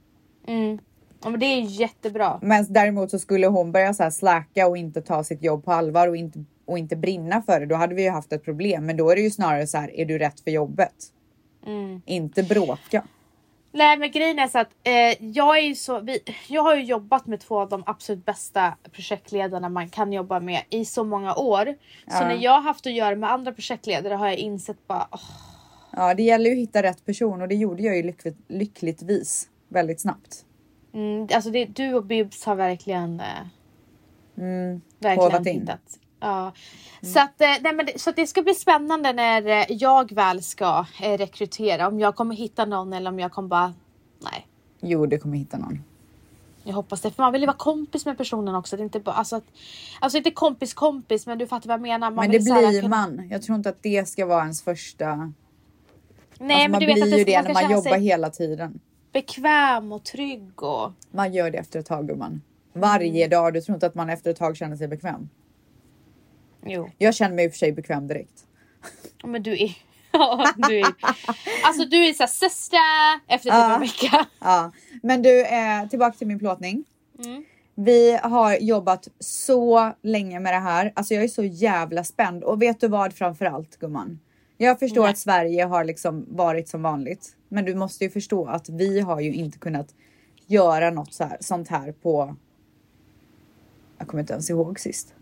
Mm. 0.49 0.79
Ja, 1.23 1.31
men 1.31 1.41
det 1.41 1.47
är 1.47 1.61
jättebra. 1.61 2.39
Men 2.43 2.67
däremot 2.69 3.11
så 3.11 3.19
skulle 3.19 3.47
hon 3.47 3.73
börja 3.73 3.95
så 3.95 4.03
här 4.03 4.11
släcka 4.11 4.67
och 4.69 4.77
inte 4.77 5.03
ta 5.03 5.25
sitt 5.25 5.43
jobb 5.43 5.65
på 5.65 5.73
allvar 5.73 6.09
och 6.09 6.17
inte, 6.17 6.45
och 6.65 6.79
inte 6.79 6.97
brinna 6.97 7.43
för 7.43 7.61
det, 7.61 7.67
då 7.67 7.75
hade 7.75 7.95
vi 7.95 8.03
ju 8.03 8.11
haft 8.11 8.33
ett 8.33 8.45
problem. 8.45 8.87
Men 8.87 8.97
då 8.97 9.11
är 9.11 9.17
det 9.17 9.23
ju 9.23 9.31
snarare 9.31 9.67
så 9.67 9.79
här, 9.79 9.97
är 10.01 10.05
du 10.05 10.19
rätt 10.19 10.41
för 10.41 10.51
jobbet? 10.51 10.95
Mm. 11.67 12.03
Inte 12.07 12.43
bråka. 12.43 13.03
Nej 13.73 13.97
men 13.99 14.11
grejen 14.11 14.39
är 14.39 14.49
så 14.49 14.59
att 14.59 14.71
eh, 14.83 15.27
jag 15.27 15.59
är 15.59 15.63
ju 15.63 15.75
så, 15.75 16.01
vi, 16.01 16.19
jag 16.49 16.63
har 16.63 16.75
ju 16.77 16.83
jobbat 16.85 17.27
med 17.27 17.41
två 17.41 17.59
av 17.61 17.69
de 17.69 17.83
absolut 17.87 18.25
bästa 18.25 18.77
projektledarna 18.93 19.69
man 19.69 19.89
kan 19.89 20.13
jobba 20.13 20.41
med 20.41 20.63
i 20.71 20.85
så 20.85 21.05
många 21.05 21.35
år. 21.35 21.65
Så 21.65 21.73
Ja. 22.07 22.21
när 22.29 22.35
jag 22.45 22.53
har 22.53 22.61
haft 22.61 22.87
att 22.87 22.93
göra 22.93 23.17
med 23.17 23.33
andra 23.33 23.53
projektledare 23.53 24.15
har 24.15 24.27
jag 24.27 24.37
insett 24.37 24.87
bara 24.87 25.09
åh, 25.13 25.21
Ja, 25.99 26.15
det 26.15 26.23
gäller 26.23 26.51
ju 26.51 26.53
att 26.57 26.63
hitta 26.63 26.83
rätt 26.83 27.07
person 27.07 27.43
och 27.43 27.49
det 27.49 27.55
gjorde 27.55 27.83
jag 27.83 27.97
ju 27.97 28.03
lyckligt, 28.03 28.39
lyckligtvis 28.49 29.49
väldigt 29.69 30.01
snabbt. 30.01 30.45
mm, 30.95 31.29
alltså 31.35 31.51
det, 31.51 31.65
du 31.65 31.95
och 31.95 32.05
Bibs 32.05 32.45
har 32.45 32.55
verkligen 32.55 33.21
eh, 33.21 33.27
Mm, 34.39 34.81
verkligen 34.99 35.49
in. 35.49 35.61
hittat. 35.61 35.99
Ja. 36.21 36.53
Så, 37.03 37.21
att, 37.21 37.41
eh, 37.41 37.49
nej, 37.61 37.73
men 37.75 37.87
det, 37.87 38.01
så 38.01 38.11
att 38.11 38.17
det 38.17 38.27
ska 38.27 38.43
bli 38.43 38.55
spännande 38.55 39.13
när 39.13 39.47
eh, 39.47 39.65
jag 39.69 40.13
väl 40.13 40.43
ska 40.43 40.87
rekrytera. 41.01 41.89
Om 41.89 42.01
jag 42.01 42.17
kommer 42.17 42.35
hitta 42.35 42.65
någon 42.65 42.93
eller 42.93 43.11
om 43.11 43.19
jag 43.19 43.33
kommer 43.33 43.49
bara 43.49 43.75
nej. 44.33 44.47
Jo, 44.81 45.07
du 45.07 45.19
kommer 45.19 45.37
hitta 45.37 45.59
någon. 45.59 45.83
Jag 46.65 46.75
hoppas 46.75 47.01
det. 47.01 47.11
För 47.11 47.23
man 47.23 47.33
vill 47.33 47.43
ju 47.43 47.47
vara 47.47 47.57
kompis 47.57 48.07
med 48.07 48.19
personen 48.19 48.55
också. 48.55 48.77
Det 48.77 48.83
är 48.83 48.85
inte 48.85 49.01
bara, 49.01 49.15
alltså, 49.15 49.37
att, 49.37 49.45
alltså 50.01 50.19
inte 50.19 50.31
kompis 50.31 50.75
kompis 50.75 51.27
men 51.27 51.39
du 51.39 51.47
fattar 51.47 51.69
vad 51.69 51.75
jag 51.75 51.83
menar. 51.83 52.11
Man 52.11 52.15
Men 52.25 52.31
det 52.31 52.39
blir 52.45 52.81
kunna- 52.81 52.97
man. 52.97 53.29
Jag 53.31 53.43
tror 53.43 53.57
inte 53.57 53.69
att 53.69 53.83
det 53.83 54.09
ska 54.09 54.27
vara 54.27 54.43
ens 54.43 54.63
första. 54.63 55.33
Nej 56.41 56.57
alltså, 56.57 56.71
man 56.71 56.79
blir 56.79 57.03
att 57.03 57.09
ju 57.09 57.25
det, 57.25 57.25
det 57.25 57.43
när 57.43 57.55
man 57.55 57.73
jobbar 57.73 57.97
hela 57.99 58.31
tiden. 58.31 58.81
bekväm 59.13 59.93
och 59.93 60.05
trygg 60.05 60.63
och... 60.63 60.93
Man 61.11 61.33
gör 61.33 61.51
det 61.51 61.59
efter 61.59 61.81
ett 61.81 61.87
tag 61.87 62.09
gumman. 62.09 62.43
Varje 62.73 63.25
Mm. 63.25 63.31
dag. 63.31 63.55
Du 63.55 63.61
tror 63.61 63.75
inte 63.75 63.87
att 63.87 63.95
man 63.95 64.11
efter 64.11 64.31
ett 64.31 64.37
tag 64.37 64.57
känner 64.57 64.77
sig 64.77 64.89
bekväm? 64.89 65.29
Jo. 66.67 66.91
Jag 66.99 67.15
känner 67.15 67.35
mig 67.37 67.45
i 67.45 67.49
och 67.49 67.53
för 67.53 67.59
sig 67.59 67.73
bekväm 67.73 68.07
direkt. 68.09 68.45
Men 69.25 69.43
du 69.43 69.53
är... 69.53 69.77
Ja, 70.13 70.53
du 70.69 70.79
är... 70.79 70.87
Alltså 71.65 71.85
du 71.85 72.05
är 72.09 72.13
såhär 72.13 72.27
sista 72.29 72.77
efter 73.29 73.51
typ 73.51 73.75
en 73.75 73.81
vecka. 73.81 74.27
Ja, 74.41 74.73
men 75.03 75.23
du, 75.23 75.41
eh, 75.47 75.89
tillbaka 75.91 76.17
till 76.19 76.27
min 76.27 76.39
plåtning. 76.39 76.85
Mm. 77.25 77.45
Vi 77.75 78.19
har 78.23 78.57
jobbat 78.57 79.09
så 79.21 79.93
länge 80.03 80.41
med 80.41 80.53
det 80.55 80.59
här. 80.59 80.93
Alltså 80.97 81.15
jag 81.15 81.25
är 81.25 81.29
så 81.29 81.45
jävla 81.45 82.05
spänd 82.05 82.45
och 82.45 82.63
vet 82.63 82.81
du 82.81 82.89
vad 82.89 83.13
framför 83.15 83.45
allt 83.45 83.77
gumman? 83.79 84.21
Jag 84.59 84.79
förstår 84.79 85.03
Nej. 85.03 85.11
att 85.11 85.19
Sverige 85.19 85.65
har 85.65 85.85
liksom 85.85 86.27
varit 86.29 86.69
som 86.69 86.83
vanligt, 86.83 87.37
men 87.49 87.65
du 87.65 87.75
måste 87.75 88.05
ju 88.05 88.11
förstå 88.11 88.47
att 88.47 88.69
vi 88.69 89.01
har 89.01 89.21
ju 89.21 89.33
inte 89.33 89.59
kunnat 89.59 89.95
göra 90.47 90.91
något 90.91 91.15
så 91.15 91.25
här, 91.25 91.37
sånt 91.41 91.69
här 91.69 91.93
på. 91.93 92.37
Jag 93.99 94.09
kommer 94.09 94.21
inte 94.21 94.33
ens 94.33 94.51
ihåg 94.51 94.81
sist. 94.81 95.15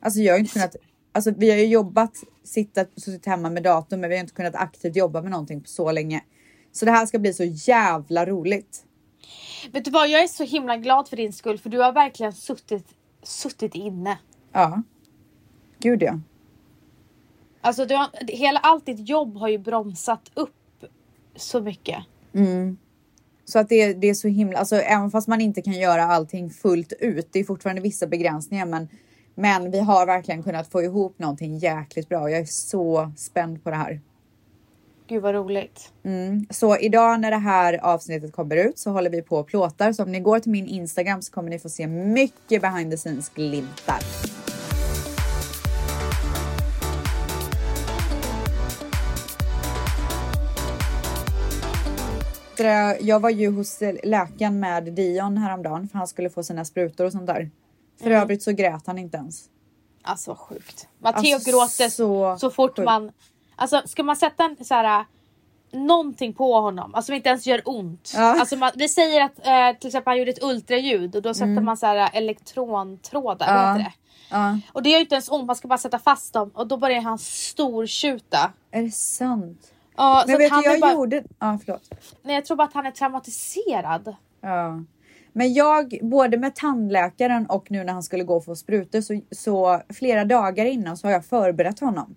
Alltså 0.00 0.20
jag 0.20 0.34
har 0.34 0.38
inte 0.38 0.52
kunnat. 0.52 0.76
Alltså 1.12 1.30
vi 1.30 1.50
har 1.50 1.56
ju 1.56 1.66
jobbat, 1.66 2.12
sittat, 2.44 2.90
suttit 2.96 3.26
hemma 3.26 3.50
med 3.50 3.62
datorn, 3.62 4.00
men 4.00 4.10
vi 4.10 4.16
har 4.16 4.20
inte 4.20 4.34
kunnat 4.34 4.54
aktivt 4.54 4.96
jobba 4.96 5.22
med 5.22 5.30
någonting 5.30 5.60
på 5.60 5.68
så 5.68 5.92
länge. 5.92 6.24
Så 6.72 6.84
det 6.84 6.90
här 6.90 7.06
ska 7.06 7.18
bli 7.18 7.32
så 7.32 7.44
jävla 7.44 8.26
roligt. 8.26 8.84
Vet 9.72 9.84
du 9.84 9.90
vad, 9.90 10.08
jag 10.08 10.22
är 10.22 10.26
så 10.26 10.44
himla 10.44 10.76
glad 10.76 11.08
för 11.08 11.16
din 11.16 11.32
skull 11.32 11.58
för 11.58 11.70
du 11.70 11.78
har 11.78 11.92
verkligen 11.92 12.32
suttit, 12.32 12.86
suttit 13.22 13.74
inne. 13.74 14.18
Ja. 14.52 14.82
Gud 15.78 16.02
ja. 16.02 16.20
Alltså 17.64 17.84
du 17.84 17.94
har, 17.94 18.08
hela 18.28 18.58
allt 18.58 18.86
ditt 18.86 19.08
jobb 19.08 19.36
har 19.36 19.48
ju 19.48 19.58
bromsat 19.58 20.30
upp 20.34 20.84
så 21.36 21.60
mycket. 21.60 21.98
Så 23.44 23.58
att 23.58 23.68
det, 23.68 23.92
det 23.94 24.06
är 24.10 24.14
så 24.14 24.28
himla, 24.28 24.58
alltså 24.58 24.76
även 24.76 25.10
fast 25.10 25.28
man 25.28 25.40
inte 25.40 25.62
kan 25.62 25.72
göra 25.72 26.04
allting 26.04 26.50
fullt 26.50 26.92
ut, 27.00 27.28
det 27.32 27.38
är 27.38 27.44
fortfarande 27.44 27.82
vissa 27.82 28.06
begränsningar 28.06 28.66
men, 28.66 28.88
men 29.34 29.70
vi 29.70 29.80
har 29.80 30.06
verkligen 30.06 30.42
kunnat 30.42 30.70
få 30.70 30.82
ihop 30.82 31.18
någonting 31.18 31.58
jäkligt 31.58 32.08
bra 32.08 32.30
jag 32.30 32.40
är 32.40 32.44
så 32.44 33.12
spänd 33.16 33.64
på 33.64 33.70
det 33.70 33.76
här. 33.76 34.00
Gud 35.06 35.22
vad 35.22 35.34
roligt. 35.34 35.92
Så 36.50 36.78
idag 36.78 37.20
när 37.20 37.30
det 37.30 37.36
här 37.36 37.84
avsnittet 37.84 38.32
kommer 38.32 38.56
ut 38.56 38.78
så 38.78 38.90
håller 38.90 39.10
vi 39.10 39.22
på 39.22 39.36
och 39.36 39.46
plåtar 39.46 39.92
så 39.92 40.02
om 40.02 40.12
ni 40.12 40.20
går 40.20 40.38
till 40.38 40.52
min 40.52 40.66
Instagram 40.66 41.22
så 41.22 41.32
kommer 41.32 41.50
ni 41.50 41.58
få 41.58 41.68
se 41.68 41.86
mycket 41.86 42.62
behind 42.62 42.90
the 42.90 42.96
scenes 42.96 43.28
glimtar. 43.28 43.98
Det- 52.56 52.98
Jag 53.00 53.20
var 53.20 53.30
ju 53.30 53.50
hos 53.52 53.78
läkaren 54.02 54.60
med 54.60 54.84
Dion 54.92 55.36
häromdagen 55.38 55.88
för 55.88 55.98
han 55.98 56.06
skulle 56.08 56.30
få 56.30 56.42
sina 56.42 56.64
sprutor 56.64 57.04
och 57.06 57.12
sånt 57.12 57.26
där. 57.26 57.50
För 58.02 58.10
övrigt 58.10 58.42
så 58.42 58.52
grät 58.52 58.86
han 58.86 58.98
inte 58.98 59.16
ens. 59.16 59.44
Alltså 60.02 60.34
sjukt. 60.34 60.88
Matteo 60.98 61.34
Alltså, 61.34 61.50
gråter 61.50 61.88
så 61.88 62.36
så, 62.40 62.50
fort 62.50 62.76
sjukt. 62.76 62.84
man... 62.86 63.12
Alltså 63.56 63.82
ska 63.86 64.02
man 64.02 64.16
sätta 64.16 64.44
en 64.44 64.64
så 64.64 64.74
här 64.74 65.04
någonting 65.72 66.32
på 66.34 66.60
honom, 66.60 66.94
alltså 66.94 67.06
som 67.06 67.14
inte 67.14 67.28
ens 67.28 67.46
gör 67.46 67.62
ont. 67.64 68.12
Ja. 68.16 68.40
Alltså 68.40 68.56
man, 68.56 68.70
vi 68.74 68.88
säger 68.88 69.20
att 69.24 69.46
eh, 69.46 69.78
till 69.80 69.88
exempel 69.88 70.10
han 70.10 70.18
gjorde 70.18 70.30
ett 70.30 70.42
ultraljud 70.42 71.16
och 71.16 71.22
då 71.22 71.34
sätter 71.34 71.60
man 71.60 71.76
så 71.76 71.86
här 71.86 72.10
elektrontrådar, 72.12 73.46
Mm. 73.48 73.60
Ja. 73.62 73.72
heter 73.72 73.84
det? 73.84 73.92
Ja, 74.30 74.58
Och 74.72 74.82
det 74.82 74.90
gör 74.90 74.96
ju 74.98 75.02
inte 75.02 75.14
ens 75.14 75.28
ont, 75.30 75.46
man 75.46 75.56
ska 75.56 75.68
bara 75.68 75.78
sätta 75.78 75.98
fast 75.98 76.32
dem 76.32 76.50
och 76.54 76.66
då 76.66 76.76
börjar 76.76 77.00
han 77.00 77.18
stortjuta. 77.18 78.52
är 78.70 78.82
det 78.82 78.90
sant? 78.90 79.72
Ja, 79.96 80.24
Men 80.26 80.38
vet 80.38 80.50
han 80.50 80.62
du, 80.62 80.70
jag 80.70 80.80
bara, 80.80 80.92
gjorde... 80.92 81.24
Ja, 81.38 81.58
förlåt. 81.64 81.90
nej, 82.22 82.34
jag 82.34 82.44
tror 82.44 82.56
bara 82.56 82.68
att 82.68 82.74
han 82.74 82.86
är 82.86 82.90
traumatiserad. 82.90 84.14
Ja. 84.40 84.82
Men 85.32 85.54
jag, 85.54 85.98
både 86.02 86.38
med 86.38 86.54
tandläkaren 86.54 87.46
och 87.46 87.70
nu 87.70 87.84
när 87.84 87.92
han 87.92 88.02
skulle 88.02 88.24
gå 88.24 88.36
och 88.36 88.44
få 88.44 88.56
sprutor, 88.56 89.00
så, 89.00 89.20
så 89.30 89.80
flera 89.88 90.24
dagar 90.24 90.64
innan 90.64 90.96
så 90.96 91.06
har 91.06 91.12
jag 91.12 91.24
förberett 91.24 91.80
honom. 91.80 92.14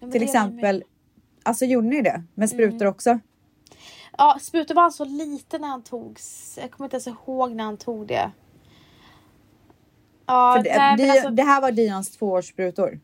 Ja, 0.00 0.10
Till 0.10 0.22
exempel, 0.22 0.84
alltså 1.42 1.64
gjorde 1.64 1.86
ni 1.88 2.02
det? 2.02 2.22
Med 2.34 2.50
sprutor 2.50 2.76
Mm. 2.82 2.88
också? 2.88 3.18
Ja, 4.18 4.38
sprutor 4.40 4.74
var 4.74 4.82
han 4.82 4.92
så 4.92 5.04
liten 5.04 5.60
när 5.60 5.68
han 5.68 5.82
togs. 5.82 6.58
Jag 6.62 6.70
kommer 6.70 6.86
inte 6.86 6.96
ens 6.96 7.06
ihåg 7.06 7.52
när 7.52 7.64
han 7.64 7.76
tog 7.76 8.06
det. 8.06 8.30
Ja, 10.26 10.60
det, 10.64 10.76
nej, 10.78 10.96
det, 10.96 11.10
alltså, 11.10 11.30
det 11.30 11.42
här 11.42 11.60
var 11.60 11.72
Dions 11.72 12.10
tvåårssprutor. 12.10 13.00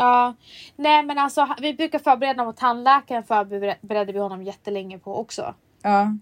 Ja, 0.00 0.34
nej 0.76 1.02
men 1.02 1.18
alltså 1.18 1.48
vi 1.60 1.74
brukar 1.74 1.98
förbereda 1.98 2.32
honom 2.40 2.48
och 2.48 2.56
tandläkaren 2.56 3.24
förberedde 3.24 4.12
vi 4.12 4.18
honom 4.18 4.42
jättelänge 4.42 4.98
på 4.98 5.18
också. 5.18 5.54
Ja. 5.82 6.16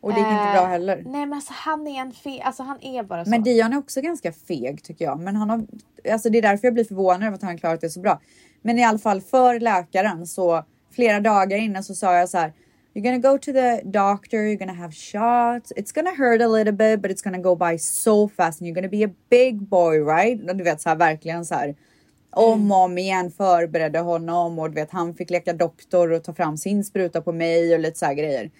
Och 0.00 0.12
det 0.12 0.18
gick 0.18 0.28
inte 0.28 0.52
bra 0.52 0.62
Eh, 0.62 0.68
heller. 0.68 0.96
Nej 1.06 1.26
men 1.26 1.32
alltså 1.32 1.52
han 1.56 1.86
är 1.86 2.00
en 2.00 2.12
fe... 2.12 2.42
Alltså 2.42 2.62
han 2.62 2.82
är 2.82 3.02
bara 3.02 3.24
så. 3.24 3.30
Men 3.30 3.42
Dion 3.42 3.72
är 3.72 3.78
också 3.78 4.00
ganska 4.00 4.32
feg 4.32 4.82
tycker 4.84 5.04
jag. 5.04 5.20
Men 5.20 5.36
han 5.36 5.50
har, 5.50 5.66
alltså 6.12 6.30
det 6.30 6.38
är 6.38 6.42
därför 6.42 6.66
jag 6.66 6.74
blir 6.74 6.84
förvånad 6.84 7.22
över 7.22 7.34
att 7.34 7.42
han 7.42 7.58
klarat 7.58 7.80
det 7.80 7.90
så 7.90 8.00
bra. 8.00 8.20
Men 8.62 8.78
i 8.78 8.84
alla 8.84 8.98
fall 8.98 9.20
för 9.20 9.60
läkaren 9.60 10.26
så 10.26 10.64
flera 10.92 11.20
dagar 11.20 11.56
innan 11.56 11.84
så 11.84 11.94
sa 11.94 12.14
jag 12.14 12.28
så 12.28 12.38
här. 12.38 12.52
You're 12.94 13.02
gonna 13.02 13.32
go 13.32 13.38
to 13.38 13.52
the 13.52 13.80
doctor, 13.84 14.38
you're 14.38 14.58
gonna 14.58 14.72
have 14.72 14.92
shots. 14.92 15.72
It's 15.72 15.94
gonna 15.94 16.10
hurt 16.10 16.42
a 16.42 16.48
little 16.48 16.72
bit 16.72 17.02
but 17.02 17.10
it's 17.10 17.22
gonna 17.24 17.38
go 17.38 17.56
by 17.56 17.78
so 17.78 18.28
fast 18.28 18.60
and 18.60 18.68
you're 18.68 18.74
gonna 18.74 18.88
be 18.88 19.04
a 19.04 19.10
big 19.30 19.62
boy 19.62 19.98
right? 19.98 20.58
Du 20.58 20.64
vet 20.64 20.80
så 20.80 20.88
här 20.88 20.96
verkligen 20.96 21.44
så 21.44 21.54
här. 21.54 21.74
Om 22.30 22.72
och 22.72 22.78
om 22.78 22.98
igen 22.98 23.30
förberedde 23.30 23.98
honom 23.98 24.58
och 24.58 24.68
du 24.68 24.74
vet 24.74 24.90
han 24.90 25.14
fick 25.14 25.30
leka 25.30 25.52
doktor 25.52 26.12
och 26.12 26.24
ta 26.24 26.34
fram 26.34 26.56
sin 26.56 26.84
spruta 26.84 27.20
på 27.20 27.32
mig 27.32 27.74
och 27.74 27.80
lite 27.80 27.98
så 27.98 28.06
här 28.06 28.14
grejer. 28.14 28.50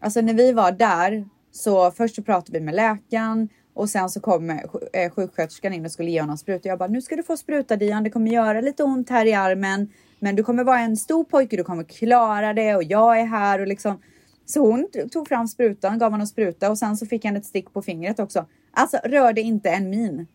Alltså 0.00 0.20
när 0.20 0.34
vi 0.34 0.52
var 0.52 0.72
där 0.72 1.28
så 1.52 1.90
först 1.90 2.14
så 2.14 2.22
pratade 2.22 2.58
vi 2.58 2.64
med 2.64 2.74
läkaren 2.74 3.48
och 3.74 3.90
sen 3.90 4.10
så 4.10 4.20
kom 4.20 4.50
eh, 4.50 4.58
eh, 4.92 5.10
sjuksköterskan 5.10 5.72
in 5.72 5.84
och 5.84 5.92
skulle 5.92 6.10
ge 6.10 6.20
honom 6.20 6.38
spruta. 6.38 6.68
Jag 6.68 6.78
bara, 6.78 6.88
nu 6.88 7.02
ska 7.02 7.16
du 7.16 7.22
få 7.22 7.36
spruta 7.36 7.76
Dian, 7.76 8.04
det 8.04 8.10
kommer 8.10 8.30
göra 8.30 8.60
lite 8.60 8.82
ont 8.82 9.10
här 9.10 9.26
i 9.26 9.34
armen. 9.34 9.92
Men 10.18 10.36
du 10.36 10.42
kommer 10.42 10.64
vara 10.64 10.80
en 10.80 10.96
stor 10.96 11.24
pojke, 11.24 11.56
du 11.56 11.64
kommer 11.64 11.84
klara 11.84 12.52
det 12.52 12.74
och 12.74 12.82
jag 12.82 13.20
är 13.20 13.26
här 13.26 13.60
och 13.60 13.66
liksom. 13.66 14.00
Så 14.46 14.60
hon 14.60 14.88
tog 15.12 15.28
fram 15.28 15.48
sprutan, 15.48 15.98
gav 15.98 16.10
honom 16.10 16.26
spruta 16.26 16.70
och 16.70 16.78
sen 16.78 16.96
så 16.96 17.06
fick 17.06 17.24
han 17.24 17.36
ett 17.36 17.44
stick 17.44 17.72
på 17.72 17.82
fingret 17.82 18.20
också. 18.20 18.46
Alltså 18.70 18.96
rörde 19.04 19.40
inte 19.40 19.70
en 19.70 19.90
min. 19.90 20.26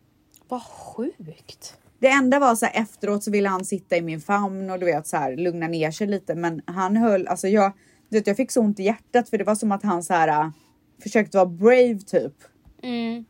Vad 0.48 0.62
sjukt. 0.62 1.76
Det 1.98 2.08
enda 2.08 2.38
var 2.38 2.54
så 2.54 2.66
här 2.66 2.82
efteråt 2.82 3.24
så 3.24 3.30
ville 3.30 3.48
han 3.48 3.64
sitta 3.64 3.96
i 3.96 4.02
min 4.02 4.20
famn 4.20 4.70
och 4.70 4.78
du 4.78 4.86
vet 4.86 5.06
så 5.06 5.16
här 5.16 5.36
lugna 5.36 5.68
ner 5.68 5.90
sig 5.90 6.06
lite. 6.06 6.34
Men 6.34 6.62
han 6.66 6.96
höll, 6.96 7.26
alltså 7.26 7.48
jag, 7.48 7.72
du 8.08 8.18
vet, 8.18 8.26
jag 8.26 8.36
fick 8.36 8.50
så 8.50 8.60
ont 8.60 8.80
i 8.80 8.82
hjärtat 8.82 9.28
för 9.28 9.38
det 9.38 9.44
var 9.44 9.54
som 9.54 9.72
att 9.72 9.82
han 9.82 10.02
så 10.02 10.14
här 10.14 10.28
äh, 10.28 10.50
försökte 11.02 11.36
vara 11.36 11.46
brave 11.46 11.98
typ. 11.98 12.34
Mm. 12.82 13.24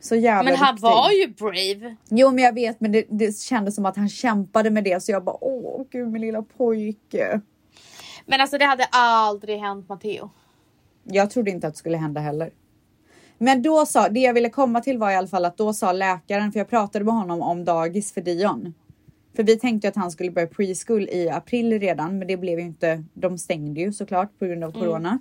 Så 0.00 0.14
jävla 0.16 0.50
Men 0.50 0.58
han 0.58 0.74
duktig. 0.74 0.82
var 0.82 1.10
ju 1.10 1.28
brave. 1.28 1.96
Jo 2.08 2.30
men 2.30 2.44
jag 2.44 2.52
vet 2.52 2.80
men 2.80 2.92
det, 2.92 3.04
det 3.08 3.38
kändes 3.38 3.74
som 3.74 3.86
att 3.86 3.96
han 3.96 4.08
kämpade 4.08 4.70
med 4.70 4.84
det 4.84 5.02
så 5.02 5.12
jag 5.12 5.24
bara 5.24 5.44
åh 5.44 5.82
gud 5.90 6.08
min 6.08 6.20
lilla 6.20 6.42
pojke. 6.42 7.40
Men 8.26 8.40
alltså 8.40 8.58
det 8.58 8.64
hade 8.64 8.84
aldrig 8.90 9.60
hänt 9.60 9.88
Matteo. 9.88 10.30
Jag 11.04 11.30
trodde 11.30 11.50
inte 11.50 11.66
att 11.66 11.74
det 11.74 11.78
skulle 11.78 11.96
hända 11.96 12.20
heller. 12.20 12.50
Men 13.38 13.62
då 13.62 13.86
sa, 13.86 14.08
det 14.08 14.20
jag 14.20 14.34
ville 14.34 14.50
komma 14.50 14.80
till 14.80 14.98
var 14.98 15.10
i 15.10 15.14
alla 15.14 15.28
fall 15.28 15.44
att 15.44 15.56
då 15.56 15.72
sa 15.72 15.92
läkaren, 15.92 16.52
för 16.52 16.60
jag 16.60 16.68
pratade 16.68 17.04
med 17.04 17.14
honom 17.14 17.42
om 17.42 17.64
dagis 17.64 18.12
för 18.12 18.20
Dion. 18.20 18.74
För 19.36 19.42
vi 19.42 19.58
tänkte 19.58 19.88
att 19.88 19.96
han 19.96 20.10
skulle 20.10 20.30
börja 20.30 20.46
preschool 20.46 21.02
i 21.02 21.30
april 21.30 21.80
redan, 21.80 22.18
men 22.18 22.28
det 22.28 22.36
blev 22.36 22.58
ju 22.58 22.64
inte. 22.64 23.04
De 23.14 23.38
stängde 23.38 23.80
ju 23.80 23.92
såklart 23.92 24.38
på 24.38 24.46
grund 24.46 24.64
av 24.64 24.72
corona. 24.72 25.18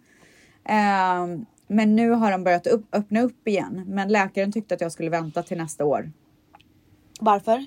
Ehm, 0.65 1.45
men 1.67 1.95
nu 1.95 2.09
har 2.09 2.31
de 2.31 2.43
börjat 2.43 2.67
upp, 2.67 2.85
öppna 2.91 3.21
upp 3.21 3.47
igen. 3.47 3.83
Men 3.87 4.09
läkaren 4.09 4.51
tyckte 4.51 4.75
att 4.75 4.81
jag 4.81 4.91
skulle 4.91 5.09
vänta 5.09 5.43
till 5.43 5.57
nästa 5.57 5.85
år. 5.85 6.11
Varför? 7.19 7.65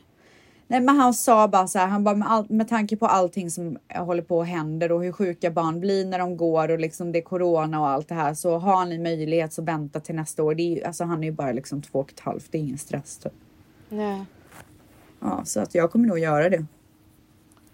Nej, 0.69 0.81
men 0.81 0.97
han 0.97 1.15
sa 1.15 1.49
bara 1.49 1.67
så 1.69 1.79
här, 1.79 1.87
han 1.87 2.05
bara 2.05 2.15
med, 2.15 2.31
all, 2.31 2.47
med 2.49 2.69
tanke 2.69 2.97
på 2.97 3.07
allting 3.07 3.51
som 3.51 3.79
håller 3.95 4.23
på 4.23 4.39
och 4.39 4.47
händer 4.47 4.93
och 4.93 5.03
hur 5.05 5.13
sjuka 5.13 5.51
barn 5.51 5.81
blir 5.81 6.05
när 6.07 6.19
de 6.19 6.37
går 6.37 6.71
och 6.71 6.79
liksom 6.79 7.13
det 7.13 7.19
är 7.19 7.23
corona 7.23 7.81
och 7.81 7.89
allt 7.89 8.09
det 8.09 8.15
här 8.15 8.35
så 8.35 8.59
har 8.59 8.87
ni 8.87 8.99
möjlighet 8.99 9.53
så 9.53 9.63
vänta 9.63 10.01
till 10.01 10.15
nästa 10.15 10.43
år. 10.43 10.55
Det 10.55 10.63
är, 10.63 10.77
ju- 10.77 10.85
alltså 10.85 11.05
han 11.05 11.23
är 11.23 11.27
ju 11.27 11.33
bara 11.33 11.53
liksom 11.53 11.83
två 11.83 11.99
och 11.99 12.11
ett 12.13 12.21
halvt, 12.21 12.53
det 12.53 12.59
är 12.59 12.63
ingen 12.63 12.79
stress. 12.79 13.19
Typ. 13.19 13.33
Nej. 13.89 14.25
Ja, 15.21 15.43
så 15.45 15.61
att 15.61 15.75
jag 15.75 15.91
kommer 15.93 16.09
nog 16.09 16.19
göra 16.19 16.49
det. 16.49 16.67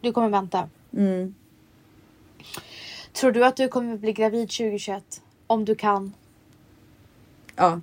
Du 0.01 0.13
kommer 0.13 0.29
vänta. 0.29 0.69
Mm. 0.97 1.35
Tror 3.13 3.33
du 3.33 3.45
att 3.45 3.57
du 3.57 3.69
kommer 3.69 3.97
bli 3.97 4.13
gravid 4.13 4.49
2021? 4.49 5.23
Om 5.47 5.65
du 5.65 5.75
kan. 5.75 6.13
Ja, 7.57 7.81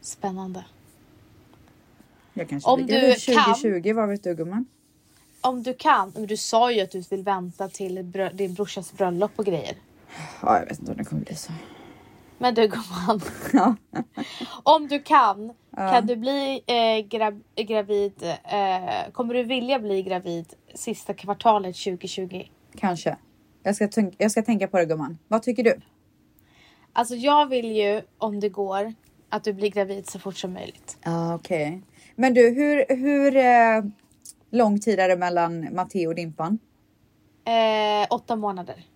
Spännande. 0.00 0.64
Jag 2.38 2.48
kanske 2.48 2.70
Om 2.70 2.76
blir 2.84 2.86
du 2.94 3.00
gravid 3.00 3.24
kan- 3.24 3.54
2020, 3.54 3.92
vad 3.92 4.08
vet 4.08 4.22
du 4.24 4.34
gumman? 4.34 4.66
Om 5.40 5.62
du 5.62 5.74
kan. 5.74 6.12
Men 6.14 6.26
du 6.26 6.36
sa 6.36 6.72
ju 6.72 6.80
att 6.80 6.90
du 6.90 7.00
vill 7.00 7.22
vänta 7.22 7.68
till 7.68 7.98
brö- 7.98 8.32
din 8.32 8.54
brorsas 8.54 8.92
bröllop 8.92 9.30
och 9.36 9.44
grejer. 9.44 9.76
Ja, 10.42 10.58
jag 10.58 10.66
vet 10.66 10.78
inte 10.78 10.90
om 10.92 10.98
det 10.98 11.04
kommer 11.04 11.22
bli 11.24 11.34
så. 11.34 11.52
Men 12.38 12.54
du 12.54 12.68
gumman. 12.68 13.20
Ja. 13.52 13.76
Om 14.62 14.88
du 14.88 14.98
kan. 15.02 15.52
Kan 15.76 16.06
du 16.06 16.16
bli 16.16 16.62
eh, 16.66 16.72
gra- 17.08 17.42
gravid. 17.56 18.12
Eh, 18.44 19.10
kommer 19.12 19.34
du 19.34 19.42
vilja 19.42 19.78
bli 19.78 20.02
gravid 20.02 20.46
sista 20.74 21.14
kvartalet 21.14 21.76
2020? 21.76 22.42
Kanske. 22.76 23.16
Jag 23.62 23.74
ska, 23.76 23.88
jag 24.18 24.30
ska 24.30 24.42
tänka 24.42 24.68
på 24.68 24.76
det 24.78 24.84
gumman. 24.86 25.18
Vad 25.28 25.42
tycker 25.42 25.62
du? 25.64 25.80
Alltså 26.92 27.14
jag 27.14 27.46
vill 27.46 27.76
ju 27.76 28.02
om 28.18 28.40
det 28.40 28.48
går 28.48 28.94
att 29.28 29.44
du 29.44 29.52
blir 29.52 29.70
gravid 29.70 30.08
så 30.10 30.18
fort 30.18 30.36
som 30.36 30.52
möjligt. 30.52 30.98
Ja, 31.02 31.34
okej. 31.34 31.82
Men 32.20 32.34
du, 32.34 32.48
hur, 32.50 32.96
hur 32.96 33.36
eh, 33.36 33.84
lång 34.50 34.80
tid 34.80 35.00
är 35.00 35.08
det 35.08 35.16
mellan 35.16 35.74
Matteo 35.74 36.08
och 36.08 36.14
Dimpan? 36.14 36.58
Eh, 37.44 38.06
åtta 38.10 38.36
månader. 38.36 38.86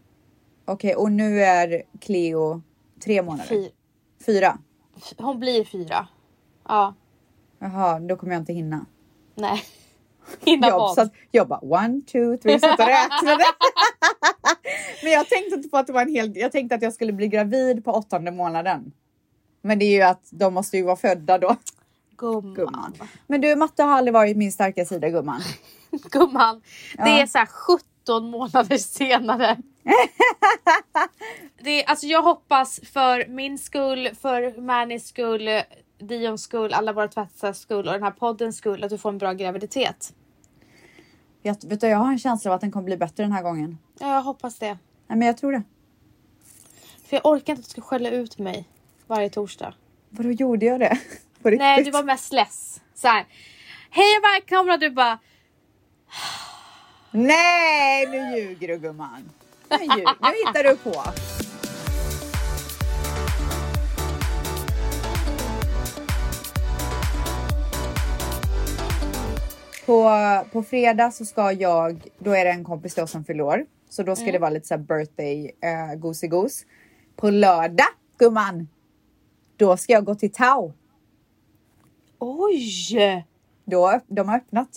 Okej, 0.65 0.95
och 0.95 1.13
nu 1.13 1.43
är 1.43 1.83
Cleo 2.01 2.63
tre 3.05 3.23
månader? 3.23 3.49
Fy- 3.49 3.71
Fyra? 4.27 4.59
Hon 5.19 5.41
blir 5.41 5.65
fyra. 5.65 6.09
Ja, 6.69 6.95
Jaha, 7.59 7.99
då 8.01 8.17
kommer 8.17 8.33
jag 8.33 8.41
inte 8.43 8.53
hinna. 8.53 8.87
nej. 9.35 9.63
Innan 10.45 10.69
Jag, 10.71 10.95
satt, 10.95 11.13
jag 11.31 11.49
bara 11.49 11.59
one, 11.61 12.01
two, 12.01 12.37
three, 12.43 12.61
satt 12.61 12.81
och 12.81 12.87
räknade. 12.87 13.45
Men 15.03 15.13
jag 15.13 15.29
tänkte 15.29 15.55
inte 15.57 15.69
på 15.69 15.77
att 15.77 15.87
det 15.87 15.93
var 15.93 16.03
en 16.03 16.09
hel... 16.15 16.37
Jag 16.37 16.53
tänkte 16.53 16.75
att 16.75 16.83
jag 16.83 16.93
skulle 16.93 17.13
bli 17.13 17.29
gravid 17.29 17.85
på 17.85 17.93
åttonde 17.93 18.31
månaden. 18.31 18.93
Men 19.63 19.79
det 19.79 19.85
är 19.85 19.91
ju 19.91 20.03
att 20.03 20.29
de 20.31 20.55
måste 20.55 20.77
ju 20.77 20.83
vara 20.83 20.97
födda 20.97 21.39
då. 21.39 21.57
Gumman. 22.17 22.55
Gumman. 22.55 22.95
Men 23.27 23.41
du, 23.41 23.57
matte 23.57 23.83
har 23.83 23.91
aldrig 23.97 24.15
varit 24.15 24.37
min 24.37 24.53
starka 24.53 24.85
sida 24.85 25.09
gumman. 25.11 25.41
Gumman. 25.91 26.63
Det 26.97 27.11
Ja. 27.11 27.23
är 27.23 27.27
så 27.27 27.39
här 27.39 27.47
17 27.47 28.31
månader 28.31 28.77
senare. 28.79 29.57
det 31.63 31.71
är, 31.85 31.89
alltså 31.91 32.07
jag 32.07 32.23
hoppas 32.23 32.81
för 32.93 33.27
min 33.29 33.59
skull, 33.59 34.09
för 34.21 34.61
Mannys 34.61 35.07
skull, 35.09 35.49
Dions 35.99 36.43
skull, 36.43 36.73
alla 36.73 36.93
våra 36.93 37.09
tvättsars 37.09 37.57
skull 37.57 37.87
och 37.87 37.93
den 37.93 38.03
här 38.03 38.11
poddens 38.11 38.57
skull 38.57 38.85
att 38.85 38.91
du 38.91 38.99
får 38.99 39.09
en 39.09 39.19
bra 39.19 39.33
graviditet. 39.33 40.15
Jag, 41.43 41.57
vet 41.65 41.81
du, 41.81 41.87
jag 41.87 41.99
har 41.99 42.09
en 42.13 42.19
känsla 42.19 42.51
av 42.51 42.55
att 42.55 42.61
den 42.61 42.73
kommer 42.73 42.85
bli 42.85 42.97
bättre 42.97 43.23
den 43.23 43.33
här 43.33 43.43
gången. 43.43 43.79
Ja, 43.99 44.15
jag 44.15 44.23
hoppas 44.23 44.59
det. 44.59 44.79
Nej, 45.07 45.19
men 45.19 45.23
jag 45.23 45.37
tror 45.39 45.53
det. 45.53 45.63
För 47.07 47.17
jag 47.17 47.27
orkar 47.27 47.53
inte 47.53 47.61
att 47.61 47.65
du 47.67 47.71
ska 47.71 47.81
skälla 47.81 48.11
ut 48.11 48.39
mig 48.39 48.69
varje 49.07 49.31
torsdag. 49.31 49.75
Vadå 50.09 50.31
gjorde 50.31 50.67
jag 50.67 50.81
det? 50.81 50.99
På 51.43 51.51
riktigt? 51.51 51.61
Nej, 51.61 51.85
du 51.85 51.91
var 51.91 52.03
mest 52.03 52.33
less. 52.33 52.81
Så 52.95 53.09
här. 53.09 53.27
Hej 53.91 54.19
och 54.19 54.25
välkomna! 54.25 54.77
Du 54.77 54.91
bara 54.91 55.19
Nej, 57.11 58.07
nu 58.07 58.39
ljuger 58.39 58.69
du 58.69 58.79
gumman. 58.79 59.31
Nu, 59.71 59.77
ljug, 59.77 60.07
nu 60.23 60.29
hittar 60.47 60.65
du 60.65 60.77
på. 60.77 61.05
På, 69.87 70.11
på 70.53 70.63
fredag 70.63 71.11
så 71.11 71.25
ska 71.25 71.53
jag, 71.53 72.09
då 72.19 72.31
är 72.31 72.45
det 72.45 72.51
en 72.51 72.65
kompis 72.65 72.95
då 72.95 73.07
som 73.07 73.25
fyller 73.25 73.45
år. 73.45 73.67
Så 73.89 74.03
då 74.03 74.17
ska 74.17 74.33
det 74.33 74.39
vara 74.39 74.51
lite 74.51 74.69
så 74.69 74.79
birthday 74.79 75.45
uh, 75.45 75.95
gosig-gos. 75.95 76.65
På 77.17 77.31
lördag 77.31 77.87
gumman, 78.19 78.69
då 79.57 79.77
ska 79.77 79.93
jag 79.93 80.05
gå 80.05 80.15
till 80.15 80.33
Tau. 80.33 80.73
Oj! 82.23 83.25
Då, 83.65 84.01
de 84.07 84.29
har 84.29 84.37
öppnat. 84.37 84.69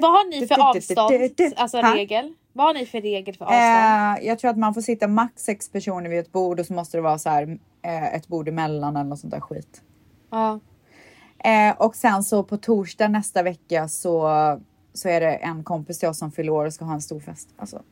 Vad 0.00 0.10
har 0.10 0.30
ni 0.30 0.46
för 0.46 0.54
avstånd? 0.60 1.52
Alltså 1.56 1.80
Ha? 1.80 1.94
regel? 1.96 2.34
Vad 2.52 2.66
har 2.66 2.74
ni 2.74 2.86
för 2.86 3.00
regel 3.00 3.34
för 3.36 3.44
avstånd? 3.44 4.18
Eh, 4.22 4.26
jag 4.28 4.38
tror 4.38 4.50
att 4.50 4.58
man 4.58 4.74
får 4.74 4.80
sitta 4.80 5.08
max 5.08 5.42
sex 5.42 5.68
personer 5.68 6.10
vid 6.10 6.18
ett 6.18 6.32
bord 6.32 6.60
och 6.60 6.66
så 6.66 6.72
måste 6.74 6.96
det 6.96 7.00
vara 7.00 7.18
så 7.18 7.28
här 7.30 7.58
eh, 7.82 8.14
ett 8.14 8.28
bord 8.28 8.48
emellan 8.48 8.96
eller 8.96 9.08
något 9.10 9.18
sånt 9.20 9.30
där 9.30 9.40
skit. 9.40 9.82
Ja. 10.30 10.60
Eh, 11.38 11.76
och 11.78 11.96
sen 11.96 12.24
så 12.24 12.42
på 12.44 12.56
torsdag 12.56 13.08
nästa 13.08 13.42
vecka 13.42 13.88
så, 13.88 14.30
så 14.92 15.08
är 15.08 15.20
det 15.20 15.34
en 15.34 15.64
kompis 15.64 15.98
till 15.98 16.08
oss 16.08 16.18
som 16.18 16.32
fyller 16.32 16.52
år 16.52 16.66
och 16.66 16.72
ska 16.74 16.84
ha 16.84 16.94
en 16.94 17.02
stor 17.02 17.20
fest. 17.20 17.48
Alltså, 17.56 17.82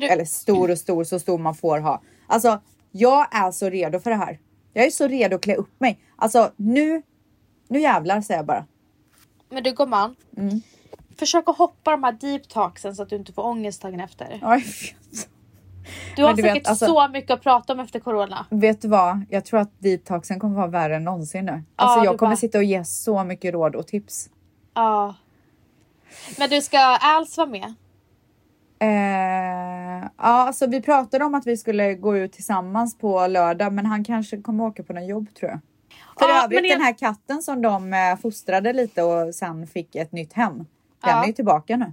du- 0.00 0.06
Eller 0.06 0.24
stor 0.24 0.70
och 0.70 0.78
stor, 0.78 1.04
så 1.04 1.18
stor 1.18 1.38
man 1.38 1.54
får 1.54 1.78
ha. 1.78 2.02
Alltså, 2.26 2.60
jag 2.92 3.36
är 3.36 3.50
så 3.50 3.68
redo 3.70 4.00
för 4.00 4.10
det 4.10 4.16
här. 4.16 4.38
Jag 4.74 4.84
är 4.86 4.90
så 4.90 5.06
redo 5.08 5.36
att 5.36 5.42
klä 5.42 5.54
upp 5.54 5.80
mig. 5.80 5.98
Alltså 6.16 6.50
nu, 6.56 7.02
nu 7.68 7.80
jävlar 7.80 8.20
säger 8.20 8.38
jag 8.38 8.46
bara. 8.46 8.66
Men 9.48 9.62
du 9.62 9.72
gumman. 9.72 10.16
Mm. 10.36 10.60
Försök 11.18 11.48
att 11.48 11.58
hoppa 11.58 11.90
de 11.90 12.04
här 12.04 12.12
deep 12.12 12.48
talksen 12.48 12.94
så 12.96 13.02
att 13.02 13.08
du 13.10 13.16
inte 13.16 13.32
får 13.32 13.42
ångest 13.42 13.82
dagen 13.82 14.00
efter. 14.00 14.40
Oj, 14.42 14.64
Du 16.16 16.24
har 16.24 16.34
du 16.34 16.42
vet, 16.42 16.52
säkert 16.52 16.68
alltså- 16.68 16.86
så 16.86 17.08
mycket 17.08 17.30
att 17.30 17.42
prata 17.42 17.72
om 17.72 17.80
efter 17.80 18.00
corona. 18.00 18.46
Vet 18.50 18.82
du 18.82 18.88
vad? 18.88 19.24
Jag 19.30 19.44
tror 19.44 19.60
att 19.60 19.70
deep 19.80 20.04
talksen 20.04 20.40
kommer 20.40 20.56
vara 20.56 20.66
värre 20.66 20.96
än 20.96 21.04
någonsin 21.04 21.44
nu. 21.44 21.62
Alltså 21.76 21.98
Ja, 21.98 22.04
jag 22.04 22.18
kommer 22.18 22.30
bara- 22.30 22.36
sitta 22.36 22.58
och 22.58 22.64
ge 22.64 22.84
så 22.84 23.24
mycket 23.24 23.54
råd 23.54 23.76
och 23.76 23.86
tips. 23.86 24.30
Ja. 24.74 25.14
Men 26.38 26.50
du 26.50 26.60
ska 26.62 26.78
Als 27.00 27.36
vara 27.36 27.48
med? 27.48 27.74
Eh, 28.78 29.83
ja, 30.16 30.22
alltså 30.22 30.66
vi 30.66 30.82
pratade 30.82 31.24
om 31.24 31.34
att 31.34 31.46
vi 31.46 31.56
skulle 31.56 31.94
gå 31.94 32.16
ut 32.16 32.32
tillsammans 32.32 32.98
på 32.98 33.26
lördag, 33.26 33.72
men 33.72 33.86
han 33.86 34.04
kanske 34.04 34.42
kommer 34.42 34.64
åka 34.64 34.82
på 34.82 34.92
något 34.92 35.08
jobb 35.08 35.34
tror 35.34 35.50
jag. 35.50 35.60
För 36.18 36.28
Ja, 36.28 36.44
övrigt, 36.44 36.60
jag- 36.70 36.70
den 36.78 36.80
här 36.86 36.98
katten 36.98 37.42
som 37.42 37.62
de 37.62 37.92
eh, 37.94 38.16
fostrade 38.16 38.72
lite 38.72 39.02
och 39.02 39.34
sen 39.34 39.66
fick 39.66 39.94
ett 39.94 40.12
nytt 40.12 40.32
hem. 40.32 40.56
Den 40.56 40.66
Ja. 41.02 41.22
är 41.22 41.26
ju 41.26 41.32
tillbaka 41.32 41.76
nu. 41.76 41.92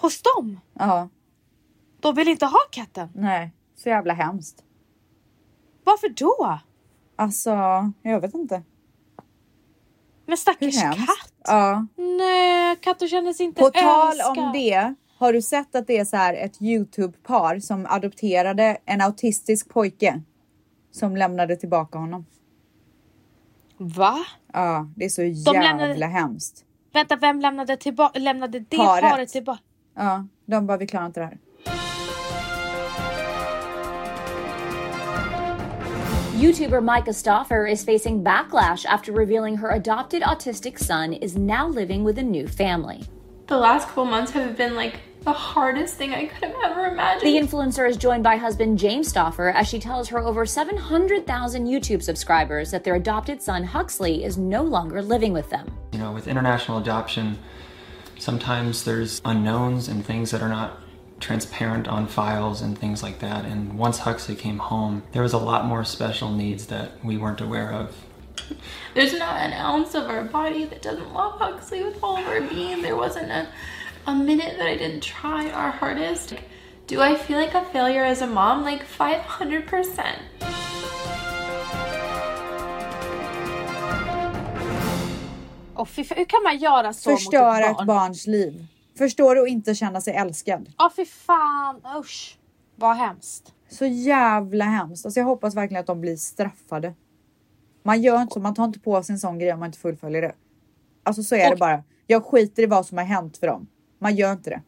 Hos 0.00 0.22
dem? 0.22 0.60
Ja, 0.74 1.08
De 2.00 2.14
vill 2.14 2.28
inte 2.28 2.46
ha 2.46 2.58
katten. 2.70 3.08
nej, 3.14 3.52
så 3.76 3.88
jävla 3.88 4.14
hemskt. 4.14 4.62
Varför 5.84 6.08
då? 6.08 6.58
Alltså, 7.16 7.50
jag 8.02 8.20
vet 8.20 8.34
inte. 8.34 8.62
Men 10.26 10.36
stackars 10.36 10.82
katt. 10.82 11.32
Ja. 11.44 11.86
Nej, 11.96 12.76
katter 12.76 13.06
känner 13.08 13.32
sig 13.32 13.46
inte 13.46 13.60
På 13.62 13.70
tal 13.70 14.10
älskad. 14.12 14.38
om 14.38 14.52
det, 14.52 14.94
har 15.18 15.32
du 15.32 15.42
sett 15.42 15.74
att 15.74 15.86
det 15.86 15.98
är 15.98 16.04
så 16.04 16.16
här 16.16 16.34
ett 16.34 16.62
Youtube-par 16.62 17.58
som 17.58 17.86
adopterade 17.88 18.76
en 18.84 19.00
autistisk 19.00 19.68
pojke 19.68 20.22
som 20.90 21.16
lämnade 21.16 21.56
tillbaka 21.56 21.98
honom? 21.98 22.26
Va? 23.78 24.16
Ja, 24.52 24.88
det 24.96 25.04
är 25.04 25.08
så 25.08 25.22
jävla 25.22 25.62
lämnade- 25.62 26.06
hemskt. 26.06 26.64
Vänta, 26.92 27.16
vem 27.16 27.40
lämnade, 27.40 27.76
tillba- 27.76 28.10
lämnade 28.14 28.60
det 28.60 28.76
Paret. 28.76 29.10
paret, 29.10 29.28
tillbaka? 29.28 29.60
Ja, 29.94 30.26
de 30.46 30.66
bara, 30.66 30.76
vi 30.78 30.86
klarar 30.86 31.06
inte 31.06 31.20
det 31.20 31.26
här. 31.26 31.38
YouTuber 36.42 36.80
Micah 36.80 37.12
Stoffer 37.14 37.66
is 37.66 37.84
facing 37.84 38.22
backlash 38.22 38.84
after 38.94 39.12
revealing 39.12 39.56
her 39.58 39.70
adopted 39.70 40.22
autistic 40.22 40.78
son 40.78 41.12
is 41.12 41.36
now 41.36 41.68
living 41.74 42.04
with 42.04 42.18
a 42.18 42.22
new 42.22 42.46
family. 42.48 43.02
The 43.46 43.56
last 43.56 43.86
couple 43.86 44.06
months 44.06 44.32
have 44.32 44.56
been 44.56 44.74
like 44.74 44.98
the 45.22 45.32
hardest 45.32 45.94
thing 45.94 46.12
I 46.12 46.26
could 46.26 46.50
have 46.50 46.56
ever 46.64 46.86
imagined. 46.86 47.22
The 47.22 47.38
influencer 47.38 47.88
is 47.88 47.96
joined 47.96 48.24
by 48.24 48.36
husband 48.36 48.76
James 48.76 49.12
Stoffer 49.12 49.54
as 49.54 49.68
she 49.68 49.78
tells 49.78 50.08
her 50.08 50.18
over 50.18 50.44
700,000 50.44 51.66
YouTube 51.66 52.02
subscribers 52.02 52.72
that 52.72 52.82
their 52.82 52.96
adopted 52.96 53.40
son 53.40 53.62
Huxley 53.62 54.24
is 54.24 54.36
no 54.36 54.62
longer 54.62 55.00
living 55.00 55.32
with 55.32 55.48
them. 55.50 55.72
You 55.92 56.00
know, 56.00 56.10
with 56.10 56.26
international 56.26 56.78
adoption, 56.78 57.38
sometimes 58.18 58.82
there's 58.82 59.22
unknowns 59.24 59.86
and 59.86 60.04
things 60.04 60.32
that 60.32 60.42
are 60.42 60.48
not 60.48 60.80
transparent 61.20 61.86
on 61.86 62.08
files 62.08 62.62
and 62.62 62.76
things 62.76 63.00
like 63.00 63.20
that. 63.20 63.44
And 63.44 63.78
once 63.78 63.98
Huxley 63.98 64.34
came 64.34 64.58
home, 64.58 65.04
there 65.12 65.22
was 65.22 65.32
a 65.32 65.38
lot 65.38 65.66
more 65.66 65.84
special 65.84 66.32
needs 66.32 66.66
that 66.66 67.04
we 67.04 67.16
weren't 67.16 67.40
aware 67.40 67.72
of. 67.72 68.05
There's 68.94 69.12
not 69.18 69.36
an 69.40 69.52
ounce 69.52 69.94
of 69.94 70.04
our 70.10 70.24
body 70.24 70.64
that 70.66 70.82
doesn't 70.82 71.12
love 71.14 71.38
Huxley 71.38 71.84
with 71.84 72.02
all 72.02 72.16
of 72.16 72.26
our 72.26 72.40
being. 72.40 72.82
There 72.82 72.96
wasn't 72.96 73.30
a, 73.30 73.46
a 74.06 74.14
minute 74.14 74.54
that 74.58 74.66
I 74.66 74.76
didn't 74.76 75.02
try 75.02 75.50
our 75.50 75.70
hardest. 75.70 76.34
Do 76.86 77.00
I 77.02 77.16
feel 77.16 77.38
like 77.38 77.54
a 77.54 77.64
failure 77.72 78.04
as 78.04 78.22
a 78.22 78.26
mom? 78.26 78.64
Like 78.64 78.84
500%. 78.98 80.02
Och 85.74 85.88
fy, 85.88 86.04
hur 86.16 86.24
kan 86.24 86.42
man 86.42 86.58
göra 86.58 86.92
så 86.92 87.10
Förstöra 87.10 87.52
mot 87.52 87.60
ett 87.64 87.70
ett 87.70 87.76
barn? 87.76 87.86
barns 87.86 88.26
liv. 88.26 88.66
Förstår 88.98 89.34
du 89.34 89.40
och 89.40 89.48
inte 89.48 89.74
känna 89.74 90.00
sig 90.00 90.14
älskad. 90.14 90.72
Ja, 90.78 90.92
fy 90.96 91.04
fan. 91.04 91.80
Usch. 91.98 92.38
Vad 92.76 92.96
hemskt. 92.96 93.52
Så 93.70 93.86
jävla 93.86 94.64
hemskt. 94.64 95.06
Alltså 95.06 95.20
jag 95.20 95.24
hoppas 95.26 95.54
verkligen 95.54 95.80
att 95.80 95.86
de 95.86 96.00
blir 96.00 96.16
straffade. 96.16 96.94
Man 97.86 98.02
gör 98.02 98.22
inte 98.22 98.34
så, 98.34 98.40
man 98.40 98.54
tar 98.54 98.64
inte 98.64 98.78
på 98.80 99.02
sig 99.02 99.12
en 99.12 99.18
sån 99.18 99.38
grej 99.38 99.52
om 99.52 99.60
man 99.60 99.66
inte 99.66 99.78
fullföljer 99.78 100.22
det. 100.22 100.32
Alltså 101.02 101.22
så 101.22 101.34
är 101.34 101.46
det 101.46 101.52
Och- 101.52 101.58
bara. 101.58 101.82
Jag 102.06 102.24
skiter 102.24 102.62
i 102.62 102.66
vad 102.66 102.86
som 102.86 102.98
har 102.98 103.04
hänt 103.04 103.36
för 103.36 103.46
dem. 103.46 103.66
Man 103.98 104.14
gör 104.14 104.32
inte 104.32 104.50
det. 104.50 104.62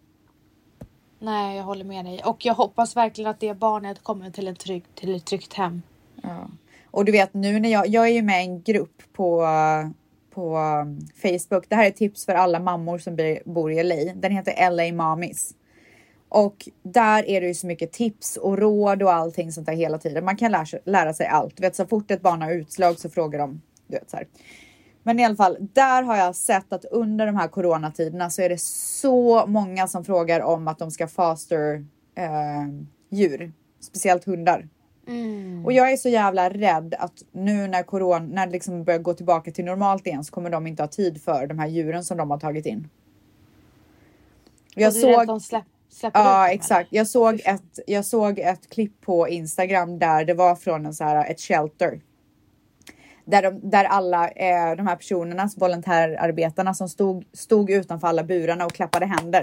Nej, 1.18 1.56
jag 1.56 1.64
håller 1.64 1.84
med 1.84 2.04
dig. 2.04 2.22
Och 2.24 2.46
jag 2.46 2.54
hoppas 2.54 2.96
verkligen 2.96 3.30
att 3.30 3.40
det 3.40 3.54
barnet 3.54 4.02
kommer 4.02 4.30
till, 4.30 4.48
en 4.48 4.56
trygg, 4.56 4.84
till 4.94 5.14
ett 5.14 5.24
tryggt 5.24 5.54
hem. 5.54 5.82
Och 6.90 7.04
du 7.04 7.12
vet 7.12 7.34
nu 7.34 7.60
när 7.60 7.68
jag, 7.68 7.86
jag 7.86 8.04
är 8.04 8.12
ju 8.12 8.22
med 8.22 8.44
i 8.44 8.46
en 8.46 8.62
grupp 8.62 9.02
på, 9.12 9.46
på 10.34 10.58
um, 10.58 11.00
Facebook. 11.22 11.64
Det 11.68 11.76
här 11.76 11.86
är 11.86 11.90
tips 11.90 12.24
för 12.24 12.32
alla 12.34 12.60
mammor 12.60 12.98
som 12.98 13.38
bor 13.44 13.72
i 13.72 13.82
LA. 13.82 14.12
Den 14.14 14.32
heter 14.32 14.70
LA 14.70 14.96
Mamis. 14.96 15.54
Och 16.28 16.68
där 16.82 17.28
är 17.28 17.40
det 17.40 17.46
ju 17.46 17.54
så 17.54 17.66
mycket 17.66 17.92
tips 17.92 18.36
och 18.36 18.58
råd 18.58 19.02
och 19.02 19.12
allting 19.12 19.52
sånt 19.52 19.66
där 19.66 19.74
hela 19.74 19.98
tiden. 19.98 20.24
Man 20.24 20.36
kan 20.36 20.52
lära 20.52 20.66
sig, 20.66 20.80
lära 20.84 21.14
sig 21.14 21.26
allt. 21.26 21.56
Du 21.56 21.60
vet 21.60 21.76
så 21.76 21.86
fort 21.86 22.10
ett 22.10 22.22
barn 22.22 22.42
har 22.42 22.52
utslag 22.52 22.98
så 22.98 23.10
frågar 23.10 23.38
de. 23.38 23.62
Du 23.86 23.98
vet 23.98 24.10
så 24.10 24.16
här. 24.16 24.26
Men 25.02 25.20
i 25.20 25.24
alla 25.24 25.36
fall, 25.36 25.56
där 25.60 26.02
har 26.02 26.16
jag 26.16 26.36
sett 26.36 26.72
att 26.72 26.84
under 26.84 27.26
de 27.26 27.36
här 27.36 27.48
coronatiderna 27.48 28.30
så 28.30 28.42
är 28.42 28.48
det 28.48 28.60
så 28.60 29.46
många 29.46 29.88
som 29.88 30.04
frågar 30.04 30.40
om 30.40 30.68
att 30.68 30.78
de 30.78 30.90
ska 30.90 31.08
faster 31.08 31.86
eh, 32.14 32.68
djur, 33.10 33.52
speciellt 33.80 34.24
hundar. 34.24 34.68
Och 35.64 35.72
jag 35.72 35.92
är 35.92 35.96
så 35.96 36.08
jävla 36.08 36.50
rädd 36.50 36.94
att 36.98 37.22
nu 37.32 37.66
när 37.66 37.82
corona, 37.82 38.26
när 38.26 38.46
det 38.46 38.52
liksom 38.52 38.84
börjar 38.84 39.00
gå 39.00 39.14
tillbaka 39.14 39.50
till 39.50 39.64
normalt 39.64 40.06
igen 40.06 40.24
så 40.24 40.32
kommer 40.32 40.50
de 40.50 40.66
inte 40.66 40.82
ha 40.82 40.88
tid 40.88 41.22
för 41.22 41.46
de 41.46 41.58
här 41.58 41.66
djuren 41.66 42.04
som 42.04 42.16
de 42.16 42.30
har 42.30 42.38
tagit 42.38 42.66
in. 42.66 42.88
Jag 44.74 44.88
Och 44.88 44.94
du 44.94 45.00
är 45.00 45.06
rädd 45.06 45.14
att 45.14 45.18
såg, 45.18 45.26
de 45.26 45.40
släpp, 45.40 45.62
släpper 45.62 45.77
ut 45.90 46.10
ja 46.14 46.48
exakt. 46.48 46.88
Jag 46.92 47.06
såg 47.06 47.40
ett, 47.44 47.78
jag 47.86 48.04
såg 48.04 48.38
ett 48.38 48.70
klipp 48.70 49.00
på 49.00 49.28
Instagram 49.28 49.98
där 49.98 50.24
det 50.24 50.34
var 50.34 50.54
från 50.54 50.86
en 50.86 50.94
så 50.94 51.04
här, 51.04 51.30
ett 51.30 51.40
shelter. 51.40 52.00
Där, 53.24 53.42
de, 53.42 53.70
där 53.70 53.84
alla 53.84 54.28
eh, 54.28 54.76
de 54.76 54.86
här 54.86 54.96
personerna, 54.96 55.50
volontärarbetarna 55.56 56.74
som 56.74 56.88
stod, 56.88 57.24
stod 57.32 57.70
utanför 57.70 58.08
alla 58.08 58.24
burarna 58.24 58.66
och 58.66 58.72
klappade 58.72 59.06
händer. 59.06 59.42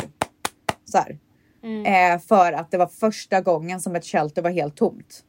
Så 0.85 0.97
här. 0.97 1.17
Eh, 1.65 2.19
för 2.19 2.53
att 2.53 2.71
det 2.71 2.77
var 2.77 2.87
första 2.87 3.41
gången 3.41 3.81
som 3.81 3.95
ett 3.95 4.05
shelter 4.05 4.41
var 4.41 4.49
helt 4.49 4.75
tomt. 4.75 5.23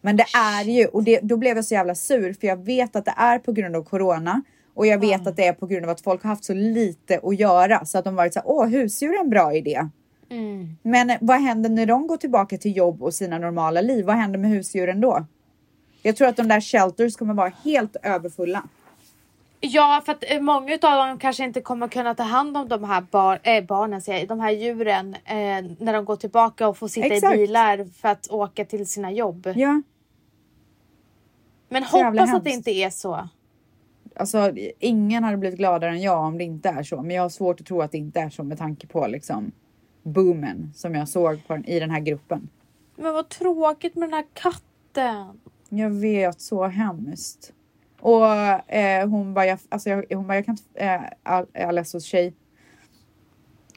Men 0.00 0.16
det 0.16 0.26
är 0.36 0.64
ju, 0.64 0.86
och 0.86 1.04
det, 1.04 1.20
då 1.22 1.36
blev 1.36 1.56
jag 1.56 1.64
så 1.64 1.74
jävla 1.74 1.94
sur 1.94 2.32
för 2.32 2.46
jag 2.46 2.64
vet 2.64 2.96
att 2.96 3.04
det 3.04 3.14
är 3.16 3.38
på 3.38 3.52
grund 3.52 3.76
av 3.76 3.84
corona 3.84 4.42
och 4.74 4.86
jag 4.86 4.98
vet 4.98 5.26
att 5.26 5.36
det 5.36 5.46
är 5.46 5.52
på 5.52 5.66
grund 5.66 5.84
av 5.84 5.90
att 5.90 6.00
folk 6.00 6.22
har 6.22 6.30
haft 6.30 6.44
så 6.44 6.54
lite 6.54 7.20
att 7.22 7.38
göra 7.38 7.84
så 7.84 7.98
att 7.98 8.04
de 8.04 8.14
varit 8.14 8.34
så 8.34 8.40
här, 8.40 8.48
åh 8.48 8.66
husdjur 8.66 9.14
är 9.14 9.20
en 9.20 9.30
bra 9.30 9.54
idé. 9.54 9.88
Men 10.82 11.12
vad 11.20 11.40
händer 11.40 11.70
när 11.70 11.86
de 11.86 12.06
går 12.06 12.16
tillbaka 12.16 12.58
till 12.58 12.76
jobb 12.76 13.02
och 13.02 13.14
sina 13.14 13.38
normala 13.38 13.80
liv? 13.80 14.04
Vad 14.04 14.16
händer 14.16 14.38
med 14.38 14.50
husdjuren 14.50 15.00
då? 15.00 15.26
Jag 16.02 16.16
tror 16.16 16.28
att 16.28 16.36
de 16.36 16.48
där 16.48 16.60
shelters 16.60 17.16
kommer 17.16 17.34
vara 17.34 17.52
helt 17.64 17.96
överfulla. 18.02 18.62
Ja, 19.60 20.02
för 20.04 20.12
att 20.12 20.24
eh, 20.26 20.40
många 20.40 20.72
av 20.74 21.08
dem 21.08 21.18
kanske 21.18 21.44
inte 21.44 21.60
kommer 21.60 21.88
kunna 21.88 22.14
ta 22.14 22.22
hand 22.22 22.56
om 22.56 22.68
de 22.68 22.84
här 22.84 23.00
bar, 23.10 23.40
äh, 23.42 23.64
barnen, 23.64 24.02
säger 24.02 24.26
de 24.26 24.40
här 24.40 24.50
djuren 24.50 25.14
eh, 25.14 25.64
när 25.78 25.92
de 25.92 26.04
går 26.04 26.16
tillbaka 26.16 26.68
och 26.68 26.78
får 26.78 26.88
sitta 26.88 27.06
Exakt. 27.06 27.34
i 27.34 27.38
bilar 27.38 27.84
för 28.00 28.08
att 28.08 28.30
åka 28.30 28.64
till 28.64 28.86
sina 28.86 29.12
jobb. 29.12 29.52
Ja, 29.54 29.82
Men 31.68 31.82
hoppas 31.82 32.06
att 32.06 32.14
det 32.14 32.26
hemskt. 32.26 32.46
inte 32.46 32.70
är 32.70 32.90
så. 32.90 33.28
alltså 34.16 34.52
ingen 34.78 35.24
hade 35.24 35.36
blivit 35.36 35.58
gladare 35.58 35.90
än 35.90 36.02
jag 36.02 36.18
om 36.24 36.38
det 36.38 36.44
inte 36.44 36.68
är 36.68 36.82
så. 36.82 37.02
Men 37.02 37.16
jag 37.16 37.22
har 37.22 37.28
svårt 37.28 37.60
att 37.60 37.66
tro 37.66 37.82
att 37.82 37.92
det 37.92 37.98
inte 37.98 38.20
är 38.20 38.30
så 38.30 38.44
med 38.44 38.58
tanke 38.58 38.86
på 38.86 39.06
liksom 39.06 39.52
boomen 40.04 40.72
som 40.74 40.94
jag 40.94 41.08
såg 41.08 41.46
på, 41.46 41.56
i 41.56 41.80
den 41.80 41.90
här 41.90 42.00
gruppen. 42.00 42.48
Men 42.96 43.14
vad 43.14 43.28
tråkigt 43.28 43.94
med 43.94 44.08
den 44.08 44.14
här 44.14 44.26
katten. 44.34 45.40
Jag 45.68 45.90
vet, 45.90 46.40
så 46.40 46.66
hemskt. 46.66 47.52
Och 48.00 48.26
eh, 48.74 49.08
hon 49.08 49.34
bara, 49.34 49.46
jag, 49.46 49.58
alltså 49.68 49.90
jag, 49.90 50.04
hon 50.16 50.26
bara, 50.26 50.34
jag 50.34 50.44
kan 50.44 50.52
inte, 50.52 50.80
eh, 50.80 51.00
Al- 51.22 51.46
Alessos 51.68 52.04
tjej. 52.04 52.34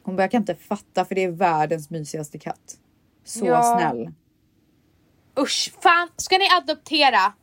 Hon 0.04 0.16
bara, 0.16 0.24
jag 0.24 0.32
kan 0.32 0.42
inte 0.42 0.56
fatta 0.56 1.06
för 1.06 1.16
det 1.16 1.24
är 1.24 1.32
världens 1.32 1.90
mysigaste 1.90 2.40
katt. 2.40 2.78
Så 3.24 3.46
Ja. 3.46 3.78
snäll. 3.80 4.12
Usch, 5.40 5.74
fan. 5.82 6.10
Ska 6.18 6.38
ni 6.38 6.46
adoptera? 6.62 7.34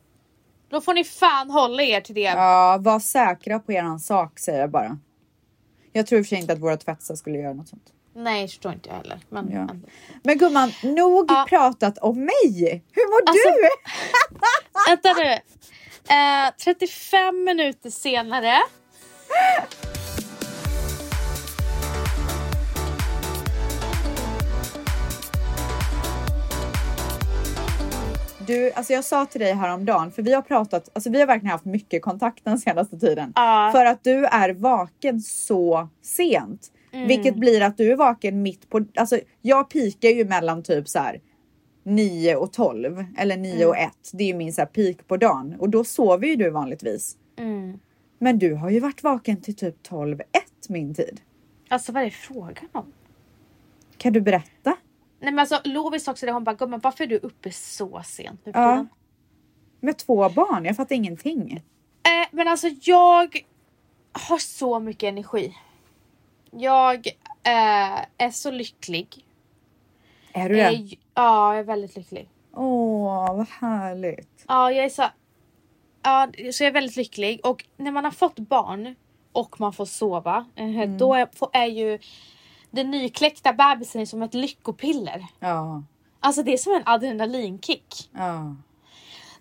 Då 0.69 0.81
får 0.81 0.93
ni 0.93 1.03
fan 1.03 1.49
hålla 1.49 1.83
er 1.83 2.01
till 2.01 2.15
det. 2.15 2.21
Ja, 2.21 2.77
var 2.81 2.99
säkra 2.99 3.59
på 3.59 3.71
eran 3.73 3.99
sak 3.99 4.39
säger 4.39 4.59
jag 4.59 4.69
bara. 4.71 4.99
Jag 5.91 6.07
tror 6.07 6.19
i 6.19 6.21
och 6.21 6.25
för 6.25 6.29
sig 6.29 6.39
inte 6.39 6.53
att 6.53 6.59
våra 6.59 6.77
tvättisar 6.77 7.15
skulle 7.15 7.37
göra 7.37 7.53
något 7.53 7.67
sånt. 7.67 7.93
Nej, 8.15 8.41
det 8.41 8.47
förstår 8.47 8.73
inte 8.73 8.89
jag 8.89 8.95
heller. 8.95 9.19
Men 9.29 9.51
Ja. 9.51 9.67
Men 10.23 10.37
gumman, 10.37 10.71
nog 10.83 11.25
Ja. 11.31 11.45
pratat 11.49 11.97
om 11.97 12.19
mig. 12.25 12.83
Hur 12.91 13.07
mår 13.11 13.29
Alltså- 13.29 13.49
du? 13.49 13.69
Vänta 14.89 15.13
nu. 15.13 15.31
Eh, 16.15 16.51
35 16.63 17.43
minuter 17.43 17.89
senare. 17.89 18.57
Du, 28.47 28.71
alltså 28.71 28.93
jag 28.93 29.03
sa 29.03 29.25
till 29.25 29.41
dig 29.41 29.53
häromdagen, 29.53 30.11
för 30.11 30.21
vi 30.21 30.33
har 30.33 30.41
pratat, 30.41 30.89
alltså 30.93 31.09
vi 31.09 31.19
har 31.19 31.27
verkligen 31.27 31.51
haft 31.51 31.65
mycket 31.65 32.01
kontakt 32.01 32.45
den 32.45 32.59
senaste 32.59 32.99
tiden. 32.99 33.33
Ja. 33.35 33.69
För 33.73 33.85
att 33.85 34.03
du 34.03 34.25
är 34.25 34.49
vaken 34.53 35.21
så 35.21 35.87
sent. 36.03 36.71
Mm. 36.95 37.07
Vilket 37.07 37.35
blir 37.35 37.61
att 37.61 37.77
du 37.77 37.91
är 37.91 37.95
vaken 37.95 38.41
mitt 38.41 38.69
på, 38.69 38.85
alltså 38.95 39.19
jag 39.41 39.69
pikar 39.69 40.09
ju 40.09 40.25
mellan 40.25 40.63
typ 40.63 40.87
så 40.89 40.99
här 40.99 41.21
9 41.83 42.35
och 42.35 42.53
12 42.53 43.05
eller 43.17 43.37
9 43.37 43.55
Mm. 43.55 43.67
och 43.69 43.77
1. 43.77 43.91
Det 44.13 44.23
är 44.23 44.27
ju 44.27 44.33
min 44.33 44.53
så 44.53 44.61
här 44.61 44.65
peak 44.65 45.07
på 45.07 45.17
dagen 45.17 45.55
och 45.59 45.69
då 45.69 45.83
sover 45.83 46.27
ju 46.27 46.35
du 46.35 46.49
vanligtvis. 46.49 47.17
Mm. 47.37 47.79
Men 48.19 48.39
du 48.39 48.53
har 48.53 48.69
ju 48.69 48.79
varit 48.79 49.03
vaken 49.03 49.41
till 49.41 49.55
typ 49.55 49.83
12 49.83 50.19
1 50.21 50.25
min 50.69 50.95
tid. 50.95 51.21
Alltså 51.69 51.91
vad 51.91 52.03
är 52.03 52.09
frågan 52.09 52.67
om? 52.71 52.93
Kan 53.97 54.13
du 54.13 54.21
berätta? 54.21 54.75
Nej 55.19 55.31
men 55.33 55.39
alltså 55.39 55.59
Lovis 55.63 56.07
också 56.07 56.25
det 56.25 56.31
hon 56.31 56.43
bara 56.43 56.55
gumman 56.55 56.79
varför 56.83 57.03
är 57.03 57.07
du 57.07 57.17
uppe 57.17 57.51
så 57.51 58.01
sent 58.05 58.39
nu 58.45 58.51
Ja. 58.55 58.71
tiden?" 58.71 58.87
Med 59.79 59.97
två 59.97 60.29
barn, 60.29 60.65
jag 60.65 60.75
fattar 60.75 60.95
ingenting. 60.95 61.51
Eh, 62.03 62.27
men 62.31 62.47
alltså 62.47 62.67
jag 62.81 63.37
har 64.11 64.37
så 64.37 64.79
mycket 64.79 65.03
energi. 65.07 65.53
Jag 66.57 67.07
eh, 67.43 67.99
är 68.17 68.31
så 68.31 68.51
lycklig. 68.51 69.25
Är 70.33 70.49
du 70.49 70.59
Eh, 70.59 70.71
det? 70.71 70.75
j- 70.77 70.99
ja, 71.13 71.51
jag 71.53 71.59
är 71.59 71.63
väldigt 71.63 71.95
lycklig. 71.95 72.29
Åh, 72.53 73.35
vad 73.35 73.47
härligt. 73.49 74.45
Ja, 74.47 74.71
jag 74.71 74.85
är 74.85 74.89
så... 74.89 75.03
Ja, 76.03 76.27
så 76.53 76.63
jag 76.63 76.67
är 76.67 76.73
väldigt 76.73 76.95
lycklig 76.95 77.45
och 77.45 77.65
när 77.77 77.91
man 77.91 78.03
har 78.03 78.11
fått 78.11 78.39
barn 78.39 78.95
och 79.31 79.59
man 79.59 79.73
får 79.73 79.85
sova, 79.85 80.45
eh, 80.55 80.89
då 80.89 81.13
är, 81.13 81.29
är 81.53 81.65
ju 81.65 81.99
den 82.71 82.91
nykläckta 82.91 83.53
bebisen 83.53 84.07
som 84.07 84.21
ett 84.21 84.33
lyckopiller. 84.33 85.25
Ja, 85.39 85.83
Alltså 86.19 86.43
det 86.43 86.53
är 86.53 86.57
som 86.57 86.73
en 86.73 86.81
adrenalinkick. 86.85 88.09
ja. 88.13 88.55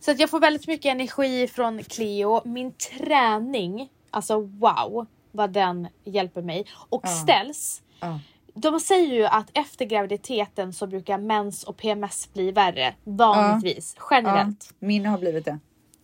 Så 0.00 0.10
att 0.10 0.18
jag 0.20 0.30
får 0.30 0.40
väldigt 0.40 0.66
mycket 0.66 0.90
energi 0.92 1.48
från 1.48 1.82
Cleo. 1.82 2.40
Min 2.48 2.72
träning, 2.72 3.88
alltså 4.10 4.40
wow 4.40 5.06
vad 5.34 5.50
den 5.50 5.88
hjälper 6.04 6.42
mig. 6.42 6.66
Och 6.88 7.08
ställs. 7.08 7.82
Ja. 8.00 8.20
De 8.54 8.80
säger 8.80 9.14
ju 9.14 9.24
att 9.24 9.50
efter 9.52 9.84
graviditeten 9.84 10.72
så 10.72 10.86
brukar 10.86 11.18
mens 11.18 11.64
och 11.64 11.76
PMS 11.76 12.32
bli 12.32 12.52
värre 12.52 12.94
vanligtvis, 13.04 13.96
ja. 13.98 14.06
generellt. 14.10 14.74
Min 14.78 15.06
har 15.06 15.18
blivit 15.18 15.44
det. 15.44 15.58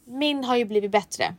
Min 0.05 0.45
har 0.45 0.57
ju 0.57 0.65
blivit 0.65 0.91
bättre. 0.91 1.35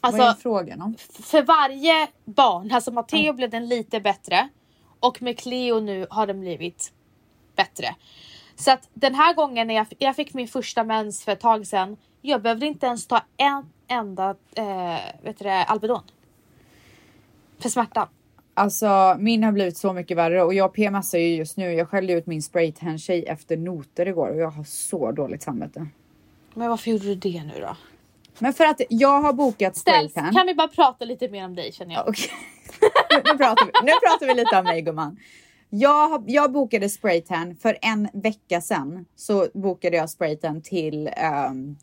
Vad 0.00 0.14
är 0.14 0.18
Alltså 0.20 0.42
frågan 0.42 0.82
om? 0.82 0.96
för 0.98 1.42
varje 1.42 2.08
barn, 2.24 2.72
alltså 2.72 2.90
Matteo 2.90 3.32
blev 3.32 3.50
den 3.50 3.68
lite 3.68 4.00
bättre 4.00 4.48
och 5.00 5.22
med 5.22 5.38
Cleo 5.38 5.80
nu 5.80 6.06
har 6.10 6.26
den 6.26 6.40
blivit 6.40 6.92
bättre. 7.56 7.94
Så 8.56 8.70
att 8.70 8.88
den 8.94 9.14
här 9.14 9.34
gången 9.34 9.66
när 9.66 9.74
jag, 9.74 9.86
jag 9.98 10.16
fick 10.16 10.34
min 10.34 10.48
första 10.48 10.84
mens 10.84 11.24
för 11.24 11.32
ett 11.32 11.40
tag 11.40 11.66
sedan, 11.66 11.96
jag 12.20 12.42
behövde 12.42 12.66
inte 12.66 12.86
ens 12.86 13.06
ta 13.06 13.22
en 13.36 13.72
enda 13.92 14.36
eh, 14.54 14.98
vet 15.22 15.38
du 15.38 15.44
det, 15.44 15.64
Alvedon. 15.64 16.02
För 17.58 17.68
smärtan. 17.68 18.08
Alltså 18.54 19.16
min 19.18 19.44
har 19.44 19.52
blivit 19.52 19.76
så 19.76 19.92
mycket 19.92 20.16
värre 20.16 20.42
och 20.42 20.54
jag 20.54 20.72
PMSar 20.72 21.18
ju 21.18 21.36
just 21.36 21.56
nu. 21.56 21.72
Jag 21.72 21.88
skällde 21.88 22.12
ut 22.12 22.26
min 22.26 22.42
spraytan 22.42 22.98
tjej 22.98 23.24
efter 23.26 23.56
noter 23.56 24.08
igår 24.08 24.28
och 24.28 24.36
jag 24.36 24.50
har 24.50 24.64
så 24.64 25.12
dåligt 25.12 25.42
samvete. 25.42 25.86
Men 26.54 26.70
varför 26.70 26.90
gjorde 26.90 27.04
du 27.04 27.14
det 27.14 27.42
nu 27.44 27.60
då? 27.60 27.76
Men 28.38 28.52
för 28.52 28.64
att 28.64 28.80
jag 28.88 29.20
har 29.20 29.32
bokat 29.32 29.76
spraytan. 29.76 30.34
kan 30.34 30.46
vi 30.46 30.54
bara 30.54 30.68
prata 30.68 31.04
lite 31.04 31.28
mer 31.28 31.44
om 31.44 31.54
dig 31.54 31.72
känner 31.72 31.94
jag. 31.94 32.08
Okej. 32.08 32.30
nu, 33.24 33.38
pratar 33.38 33.66
vi, 33.66 33.72
nu 33.86 33.92
pratar 33.92 34.26
vi 34.26 34.34
lite 34.34 34.58
om 34.58 34.64
mig 34.64 34.82
gumman. 34.82 35.16
Jag, 35.70 36.24
jag 36.26 36.52
bokade 36.52 36.88
spraytan 36.88 37.56
för 37.56 37.78
en 37.82 38.08
vecka 38.12 38.60
sedan. 38.60 39.04
Så 39.16 39.48
bokade 39.54 39.96
jag 39.96 40.10
spraytan 40.10 40.62
till, 40.62 41.10
um, 41.50 41.76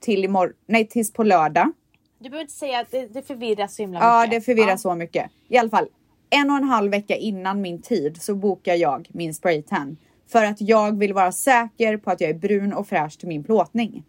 till 0.00 0.24
imorgon, 0.24 0.54
nej 0.66 0.86
tills 0.88 1.12
på 1.12 1.22
lördag. 1.22 1.72
Du 2.18 2.28
behöver 2.30 2.40
inte 2.42 2.52
säga 2.54 2.80
att 2.80 2.90
det, 2.90 3.06
det 3.06 3.22
förvirrar 3.22 3.66
så 3.66 3.82
himla 3.82 3.98
Ja, 4.00 4.20
mycket. 4.20 4.30
det 4.30 4.40
förvirrar 4.44 4.68
Ja. 4.70 4.76
så 4.78 4.94
mycket. 4.94 5.30
I 5.48 5.56
alla 5.58 5.70
fall, 5.70 5.86
en 6.30 6.50
och 6.50 6.56
en 6.56 6.64
halv 6.64 6.90
vecka 6.90 7.16
innan 7.16 7.60
min 7.60 7.82
tid 7.82 8.22
så 8.22 8.34
bokar 8.34 8.74
jag 8.74 9.08
min 9.12 9.34
spraytan. 9.34 9.96
För 10.28 10.44
att 10.44 10.60
jag 10.60 10.98
vill 10.98 11.12
vara 11.12 11.32
säker 11.32 11.96
på 11.96 12.10
att 12.10 12.20
jag 12.20 12.30
är 12.30 12.34
brun 12.34 12.72
och 12.72 12.88
fräsch 12.88 13.18
till 13.18 13.28
min 13.28 13.44
plåtning. 13.44 14.04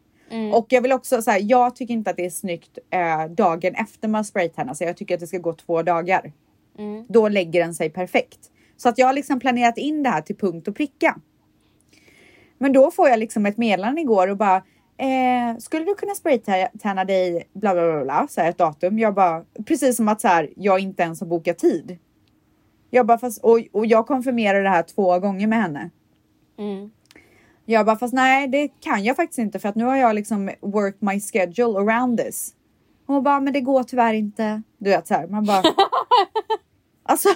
Och 0.54 0.66
jag 0.70 0.82
vill 0.82 0.92
också 0.92 1.22
säga, 1.22 1.40
jag 1.40 1.76
tycker 1.76 1.94
inte 1.94 2.10
att 2.10 2.18
det 2.18 2.26
är 2.26 2.30
snyggt 2.30 2.78
eh, 2.90 3.26
dagen 3.26 3.76
efter 3.76 4.08
man 4.08 4.26
spraytannar 4.26 4.74
sig. 4.74 4.88
Jag 4.88 4.98
tycker 4.98 5.14
att 5.14 5.20
det 5.20 5.28
ska 5.28 5.38
gå 5.38 5.54
två 5.54 5.82
dagar. 5.84 6.32
Då 7.10 7.28
lägger 7.30 7.60
den 7.62 7.74
sig 7.74 7.90
perfekt. 7.90 8.40
Så 8.78 8.90
att 8.90 8.98
jag 8.98 9.06
har 9.08 9.14
liksom 9.14 9.40
planerat 9.40 9.78
in 9.78 10.04
det 10.04 10.10
här 10.10 10.22
till 10.22 10.36
punkt 10.36 10.68
och 10.68 10.76
pricka. 10.76 11.20
Men 12.58 12.74
då 12.74 12.92
får 12.92 13.10
jag 13.10 13.20
liksom 13.20 13.46
ett 13.46 13.58
meddelande 13.58 14.02
igår 14.02 14.28
och 14.28 14.38
bara 14.38 14.64
eh, 14.98 15.58
skulle 15.60 15.86
du 15.86 15.96
kunna 15.96 16.16
spraytanna 16.16 17.06
dig 17.06 17.48
bla 17.54 17.74
bla 17.74 17.92
bla, 17.92 18.04
bla 18.04 18.28
så 18.30 18.42
här 18.42 18.50
ett 18.50 18.58
datum. 18.58 19.00
Jag 19.00 19.14
bara 19.14 19.44
precis 19.66 19.98
som 19.98 20.08
att 20.08 20.22
så 20.22 20.28
här, 20.28 20.50
jag 20.56 20.80
inte 20.80 21.04
ens 21.04 21.20
har 21.20 21.28
bokat 21.28 21.58
tid. 21.58 21.98
Jag 22.90 23.06
bara 23.06 23.18
fast 23.18 23.44
och, 23.44 23.60
och 23.72 23.86
jag 23.86 24.08
konfirmerar 24.08 24.64
det 24.64 24.70
här 24.70 24.84
två 24.84 25.20
gånger 25.20 25.48
med 25.48 25.62
henne. 25.62 25.90
Mm. 26.58 26.92
Jag 27.66 27.86
bara 27.86 27.96
fast 27.96 28.14
nej 28.14 28.48
det 28.48 28.68
kan 28.68 29.04
jag 29.04 29.16
faktiskt 29.16 29.40
inte 29.40 29.60
för 29.60 29.70
att 29.70 29.76
nu 29.76 29.84
har 29.84 29.96
jag 29.96 30.16
liksom 30.16 30.52
worked 30.62 31.04
my 31.04 31.20
schedule 31.20 31.80
around 31.80 32.18
this. 32.18 32.54
Hon 33.08 33.24
bara 33.24 33.40
men 33.40 33.54
det 33.54 33.62
går 33.62 33.84
tyvärr 33.84 34.14
inte. 34.14 34.62
Du 34.78 34.90
vet 34.90 35.08
så 35.08 35.14
här 35.14 35.28
man 35.28 35.46
bara. 35.46 35.64
alltså 37.04 37.30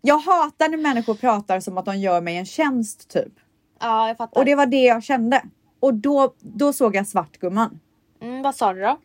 jag 0.00 0.18
hatar 0.18 0.68
när 0.68 0.78
människor 0.78 1.14
pratar 1.14 1.60
som 1.60 1.78
att 1.78 1.84
de 1.84 1.98
gör 1.98 2.20
mig 2.20 2.36
en 2.36 2.46
tjänst 2.46 3.10
typ. 3.10 3.32
Ja, 3.80 4.08
jag 4.08 4.16
fattar. 4.16 4.40
Och 4.40 4.44
det 4.44 4.54
var 4.54 4.66
det 4.66 4.84
jag 4.84 5.02
kände. 5.02 5.42
Och 5.86 5.94
då, 5.94 6.34
då 6.40 6.72
såg 6.72 6.96
jag 6.96 7.06
svartgumman. 7.06 7.80
mm, 8.22 8.42
vad 8.42 8.54
sa 8.54 8.72
du 8.72 8.80
då? 8.80 8.98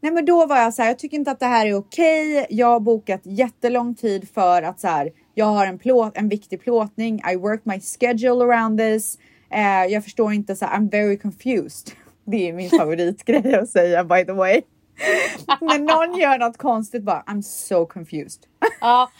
Nej 0.00 0.12
men 0.12 0.24
då 0.24 0.46
var 0.46 0.56
jag 0.56 0.74
så 0.74 0.82
här, 0.82 0.88
jag 0.88 0.98
tycker 0.98 1.16
inte 1.16 1.30
att 1.30 1.40
det 1.40 1.46
här 1.46 1.66
är 1.66 1.74
okej. 1.74 2.46
Jag 2.50 2.66
har 2.66 2.80
bokat 2.80 3.20
jättelång 3.24 3.94
tid 3.94 4.28
för 4.28 4.62
att 4.62 4.80
så 4.80 4.88
här, 4.88 5.10
jag 5.34 5.46
har 5.46 5.66
en, 5.66 5.78
plåt, 5.78 6.16
en 6.16 6.28
viktig 6.28 6.60
plåtning. 6.60 7.22
I 7.32 7.36
work 7.36 7.60
my 7.64 7.80
schedule 7.80 8.44
around 8.44 8.78
this. 8.78 9.18
Eh, 9.50 9.92
jag 9.92 10.04
förstår 10.04 10.32
inte 10.32 10.56
så 10.56 10.64
här, 10.64 10.78
I'm 10.78 10.90
very 10.90 11.18
confused. 11.18 11.92
Det 12.24 12.48
är 12.48 12.52
min 12.52 12.70
favoritgrej 12.70 13.54
att 13.54 13.68
säga 13.68 14.04
by 14.04 14.24
the 14.24 14.32
way. 14.32 14.62
När 15.60 15.78
någon 15.78 16.18
gör 16.18 16.38
något 16.38 16.58
konstigt 16.58 17.02
bara, 17.02 17.22
I'm 17.22 17.42
so 17.42 17.86
confused. 17.86 18.42
Ja, 18.80 19.10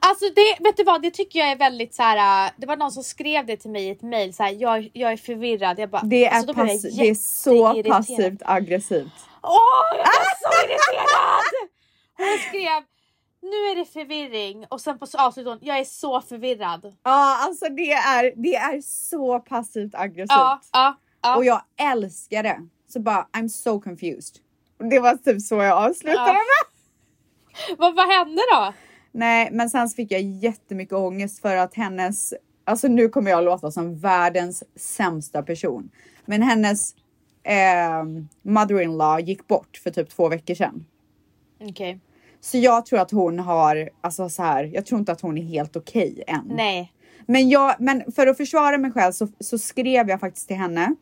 alltså 0.00 0.24
det, 0.36 0.56
vet 0.64 0.76
du 0.76 0.84
vad, 0.84 1.02
det 1.02 1.10
tycker 1.10 1.38
jag 1.38 1.48
är 1.50 1.56
väldigt 1.56 1.94
så 1.94 2.02
här. 2.02 2.46
äh, 2.46 2.52
Det 2.56 2.66
var 2.66 2.76
någon 2.76 2.92
som 2.92 3.02
skrev 3.04 3.46
det 3.46 3.56
till 3.56 3.70
mig 3.70 3.84
i 3.84 3.90
ett 3.90 4.02
mail 4.02 4.34
så 4.34 4.42
här, 4.42 4.50
jag, 4.50 4.90
jag 4.92 5.12
är 5.12 5.16
förvirrad. 5.16 5.78
Jag 5.78 5.90
bara, 5.90 6.02
Det 6.02 6.24
är, 6.26 6.30
alltså, 6.30 6.54
pass- 6.54 6.82
det 6.96 7.08
är 7.10 7.14
så 7.14 7.82
passivt 7.92 8.42
aggressivt. 8.44 9.12
Åh, 9.42 9.58
jag 9.96 10.04
blev 10.04 10.34
så 10.40 10.66
irriterad! 10.66 11.68
Hon 12.16 12.38
skrev, 12.48 12.82
nu 13.42 13.56
är 13.70 13.76
det 13.76 13.84
förvirring 13.84 14.66
och 14.70 14.80
sen 14.80 14.98
på 14.98 15.06
avslutet 15.18 15.50
hon, 15.52 15.58
jag 15.62 15.78
är 15.78 15.84
så 15.84 16.20
förvirrad. 16.20 16.94
Ja, 17.02 17.38
alltså 17.40 17.68
det 17.68 17.92
är, 17.92 18.32
det 18.36 18.56
är 18.56 18.80
så 18.80 19.38
passivt 19.40 19.94
aggressivt. 19.94 20.28
Ja, 20.30 20.60
ja, 20.72 20.96
ja. 21.22 21.36
Och 21.36 21.44
jag 21.44 21.62
älskar 21.80 22.42
det. 22.42 22.58
Så 22.88 23.00
bara, 23.00 23.26
I'm 23.32 23.48
so 23.48 23.80
confused. 23.80 24.36
Det 24.90 24.98
var 25.00 25.16
typ 25.16 25.42
så 25.42 25.54
jag 25.54 25.78
avslutade 25.78 26.16
Ja. 26.26 26.32
med. 26.32 27.78
Vad, 27.78 27.94
vad 27.96 28.08
hände 28.08 28.42
då? 28.54 28.72
Nej, 29.12 29.48
men 29.52 29.70
sen 29.70 29.88
fick 29.88 30.12
jag 30.12 30.20
jättemycket 30.22 30.92
ångest 30.94 31.40
för 31.40 31.56
att 31.56 31.74
hennes, 31.74 32.34
alltså 32.64 32.88
nu 32.88 33.08
kommer 33.08 33.30
jag 33.30 33.44
låta 33.44 33.70
som 33.70 33.98
världens 33.98 34.62
sämsta 34.76 35.42
person. 35.42 35.90
Men 36.26 36.42
hennes 36.42 36.94
eh, 37.42 38.04
mother-in-law 38.42 39.20
gick 39.20 39.46
bort 39.48 39.80
för 39.82 39.90
typ 39.90 40.10
två 40.10 40.28
veckor 40.28 40.54
sedan. 40.54 40.86
Okej, 41.60 42.00
Så 42.40 42.58
jag 42.58 42.86
tror 42.86 43.00
att 43.00 43.10
hon 43.10 43.38
har, 43.38 43.90
alltså 44.00 44.28
så 44.28 44.42
här, 44.42 44.64
jag 44.64 44.86
tror 44.86 44.98
inte 44.98 45.12
att 45.12 45.20
hon 45.20 45.38
är 45.38 45.42
helt 45.42 45.76
okej 45.76 46.24
än. 46.26 46.44
nej. 46.56 46.90
Men, 47.26 47.48
jag, 47.48 47.74
men 47.78 48.12
för 48.12 48.26
att 48.26 48.36
försvara 48.36 48.78
mig 48.78 48.92
själv 48.92 49.12
så, 49.12 49.28
så 49.40 49.58
skrev 49.58 50.08
jag 50.08 50.20
faktiskt 50.20 50.48
till 50.48 50.56
henne. 50.56 50.94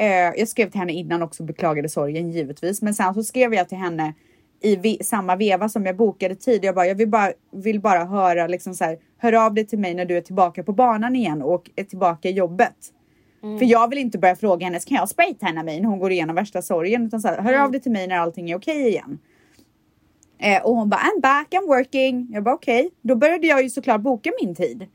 Eh, 0.00 0.32
jag 0.36 0.48
skrev 0.48 0.70
till 0.70 0.80
henne 0.80 0.92
innan 0.92 1.22
också, 1.22 1.42
beklagade 1.42 1.88
sorgen 1.88 2.30
givetvis. 2.30 2.82
Men 2.82 2.94
sen 2.94 3.14
så 3.14 3.22
skrev 3.22 3.54
jag 3.54 3.68
till 3.68 3.78
henne 3.78 4.14
i 4.62 4.76
ve 4.76 4.96
samma 5.04 5.36
veva 5.36 5.68
som 5.68 5.86
jag 5.86 5.96
bokade 5.96 6.34
tid. 6.34 6.64
Jag 6.64 6.74
bara, 6.74 6.86
jag 6.86 6.94
vill 6.94 7.08
bara, 7.08 7.32
vill 7.52 7.80
bara 7.80 8.04
höra 8.04 8.46
liksom 8.46 8.74
så 8.74 8.84
här, 8.84 8.98
hör 9.18 9.32
av 9.32 9.54
dig 9.54 9.66
till 9.66 9.78
mig 9.78 9.94
när 9.94 10.04
du 10.04 10.16
är 10.16 10.20
tillbaka 10.20 10.62
på 10.62 10.72
banan 10.72 11.16
igen 11.16 11.42
och 11.42 11.70
är 11.76 11.84
tillbaka 11.84 12.28
i 12.28 12.32
jobbet. 12.32 12.76
För 13.58 13.66
jag 13.66 13.88
vill 13.90 13.98
inte 13.98 14.18
börja 14.18 14.36
fråga 14.36 14.66
henne, 14.66 14.78
kan 14.78 14.96
jag 14.96 15.08
spraytanna 15.08 15.62
mig 15.62 15.80
när 15.80 15.88
hon 15.88 15.98
går 15.98 16.12
igenom 16.12 16.36
värsta 16.36 16.62
sorgen? 16.62 17.06
Utan 17.06 17.20
så 17.20 17.28
här, 17.28 17.38
hör 17.40 17.54
av 17.64 17.70
dig 17.72 17.80
till 17.80 17.92
mig 17.92 18.06
när 18.06 18.18
allting 18.18 18.50
är 18.50 18.56
okej 18.56 18.88
igen. 18.88 19.18
Eh, 20.38 20.62
och 20.62 20.76
hon 20.76 20.88
bara, 20.88 21.00
I'm 21.00 21.20
back, 21.20 21.48
I'm 21.50 21.66
working. 21.66 22.28
Jag 22.32 22.42
bara 22.42 22.54
okej. 22.54 22.90
Då 23.02 23.16
började 23.16 23.46
jag 23.46 23.62
ju 23.62 23.70
såklart 23.70 24.00
boka 24.00 24.30
min 24.42 24.54
tid. 24.54 24.86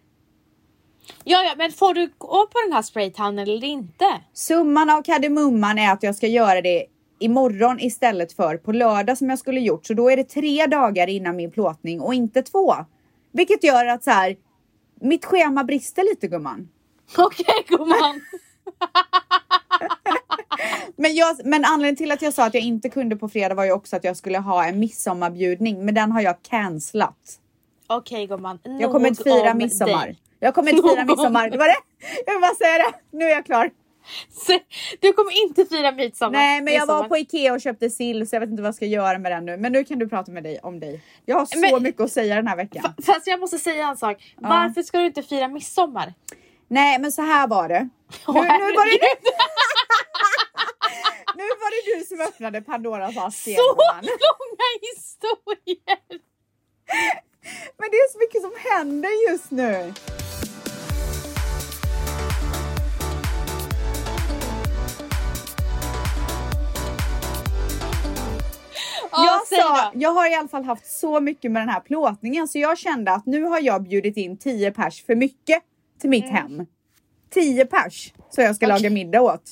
Ja, 1.23 1.43
ja, 1.43 1.53
men 1.57 1.71
får 1.71 1.93
du 1.93 2.13
gå 2.17 2.47
på 2.47 2.59
den 2.65 2.73
här 2.73 2.81
spraytannen 2.81 3.39
eller 3.39 3.63
inte? 3.63 4.05
Summan 4.33 4.89
av 4.89 5.01
kardemumman 5.01 5.79
är 5.79 5.91
att 5.91 6.03
jag 6.03 6.15
ska 6.15 6.27
göra 6.27 6.61
det 6.61 6.85
imorgon 7.19 7.79
istället 7.79 8.33
för 8.33 8.57
på 8.57 8.71
lördag 8.71 9.17
som 9.17 9.29
jag 9.29 9.39
skulle 9.39 9.59
gjort. 9.59 9.85
Så 9.85 9.93
då 9.93 10.09
är 10.09 10.17
det 10.17 10.23
tre 10.23 10.65
dagar 10.65 11.07
innan 11.07 11.35
min 11.35 11.51
plåtning 11.51 12.01
och 12.01 12.13
inte 12.13 12.41
två. 12.41 12.75
Vilket 13.31 13.63
gör 13.63 13.85
att 13.85 14.03
så 14.03 14.11
här, 14.11 14.35
mitt 15.01 15.25
schema 15.25 15.63
brister 15.63 16.03
lite 16.03 16.27
gumman. 16.27 16.69
Okej 17.17 17.65
gumman. 17.67 18.21
Men, 20.95 21.15
jag, 21.15 21.45
men 21.45 21.65
anledningen 21.65 21.95
till 21.95 22.11
att 22.11 22.21
jag 22.21 22.33
sa 22.33 22.45
att 22.45 22.53
jag 22.53 22.63
inte 22.63 22.89
kunde 22.89 23.15
på 23.15 23.29
fredag 23.29 23.55
var 23.55 23.65
ju 23.65 23.71
också 23.71 23.95
att 23.95 24.03
jag 24.03 24.17
skulle 24.17 24.37
ha 24.37 24.65
en 24.65 24.79
midsommarbjudning. 24.79 25.85
Men 25.85 25.95
den 25.95 26.11
har 26.11 26.21
jag 26.21 26.41
cancelat. 26.41 27.39
Okej 27.87 28.27
gumman. 28.27 28.59
Jag 28.63 28.81
Nog 28.81 28.91
kommer 28.91 29.07
inte 29.07 29.23
fira 29.23 29.51
om 29.51 29.57
midsommar. 29.57 30.05
dig. 30.05 30.19
Jag 30.39 30.55
kommer 30.55 30.71
inte 30.71 30.89
fira 30.89 31.05
midsommar. 31.05 31.49
Det 31.49 31.57
var 31.57 31.67
det. 31.67 31.77
Jag 32.25 32.33
vill 32.33 32.41
bara 32.41 32.55
säga 32.55 32.77
det. 32.77 32.93
Nu 33.17 33.25
är 33.25 33.29
jag 33.29 33.45
klar. 33.45 33.71
Du 34.99 35.13
kommer 35.13 35.41
inte 35.43 35.65
fira 35.65 35.91
midsommar. 35.91 36.31
Nej 36.31 36.61
men 36.61 36.73
jag 36.73 36.86
var 36.86 37.03
på 37.03 37.17
Ikea 37.17 37.53
och 37.53 37.61
köpte 37.61 37.89
sill 37.89 38.29
så 38.29 38.36
jag 38.36 38.39
vet 38.39 38.49
inte 38.49 38.61
vad 38.61 38.67
jag 38.67 38.75
ska 38.75 38.86
göra 38.86 39.17
med 39.17 39.31
den 39.31 39.45
nu. 39.45 39.57
Men 39.57 39.71
nu 39.71 39.83
kan 39.83 39.99
du 39.99 40.09
prata 40.09 40.31
med 40.31 40.43
dig 40.43 40.59
om 40.63 40.79
dig. 40.79 41.01
Jag 41.25 41.36
har 41.36 41.45
så 41.45 41.59
Men- 41.59 41.83
mycket 41.83 42.01
att 42.01 42.11
säga 42.11 42.36
den 42.36 42.47
här 42.47 42.55
veckan. 42.55 42.83
Fa- 42.83 43.03
Fast 43.05 43.27
jag 43.27 43.39
måste 43.39 43.57
säga 43.59 43.88
en 43.88 43.97
sak. 43.97 44.33
Varför 44.38 44.83
ska 44.83 44.97
du 44.99 45.05
inte 45.05 45.23
fira 45.23 45.47
midsommar? 45.47 46.13
Nej 46.67 46.99
men 46.99 47.11
så 47.11 47.21
här 47.21 47.47
var 47.47 47.69
det. 47.69 47.79
Nu, 48.09 48.23
Åh, 48.27 48.36
nu, 48.36 48.41
var 48.75 48.86
det 48.86 48.91
du. 48.91 49.31
nu 51.36 51.43
var 51.43 51.69
det 51.71 51.99
du 51.99 52.05
som 52.05 52.21
öppnade 52.21 52.61
Pandoras 52.61 53.17
ask 53.17 53.43
Så 53.43 53.75
långa 53.75 54.67
historier! 54.81 56.19
Men 57.77 57.89
det 57.91 57.97
är 57.97 58.11
så 58.11 58.17
mycket 58.19 58.41
som 58.41 58.51
händer 58.71 59.29
just 59.31 59.51
nu. 59.51 59.93
Jag, 69.18 69.47
sa, 69.59 69.91
jag 69.93 70.11
har 70.11 70.32
i 70.32 70.36
alla 70.36 70.47
fall 70.47 70.63
haft 70.63 70.86
så 70.99 71.20
mycket 71.20 71.51
med 71.51 71.61
den 71.61 71.70
här 71.70 71.80
plåtningen 71.80 72.47
så 72.47 72.59
jag 72.59 72.78
kände 72.78 73.11
att 73.11 73.26
nu 73.26 73.43
har 73.43 73.59
jag 73.61 73.84
bjudit 73.84 74.18
in 74.18 74.38
10 74.38 74.72
pers 74.72 75.05
för 75.05 75.16
mycket 75.16 75.63
till 76.01 76.09
mitt 76.09 76.30
hem. 76.30 76.66
10 77.34 77.66
pers 77.66 78.13
så 78.30 78.41
jag 78.41 78.55
ska 78.55 78.66
Mm. 78.66 78.76
Okej. 78.76 78.84
laga 78.84 78.93
middag 78.93 79.22
åt. 79.22 79.51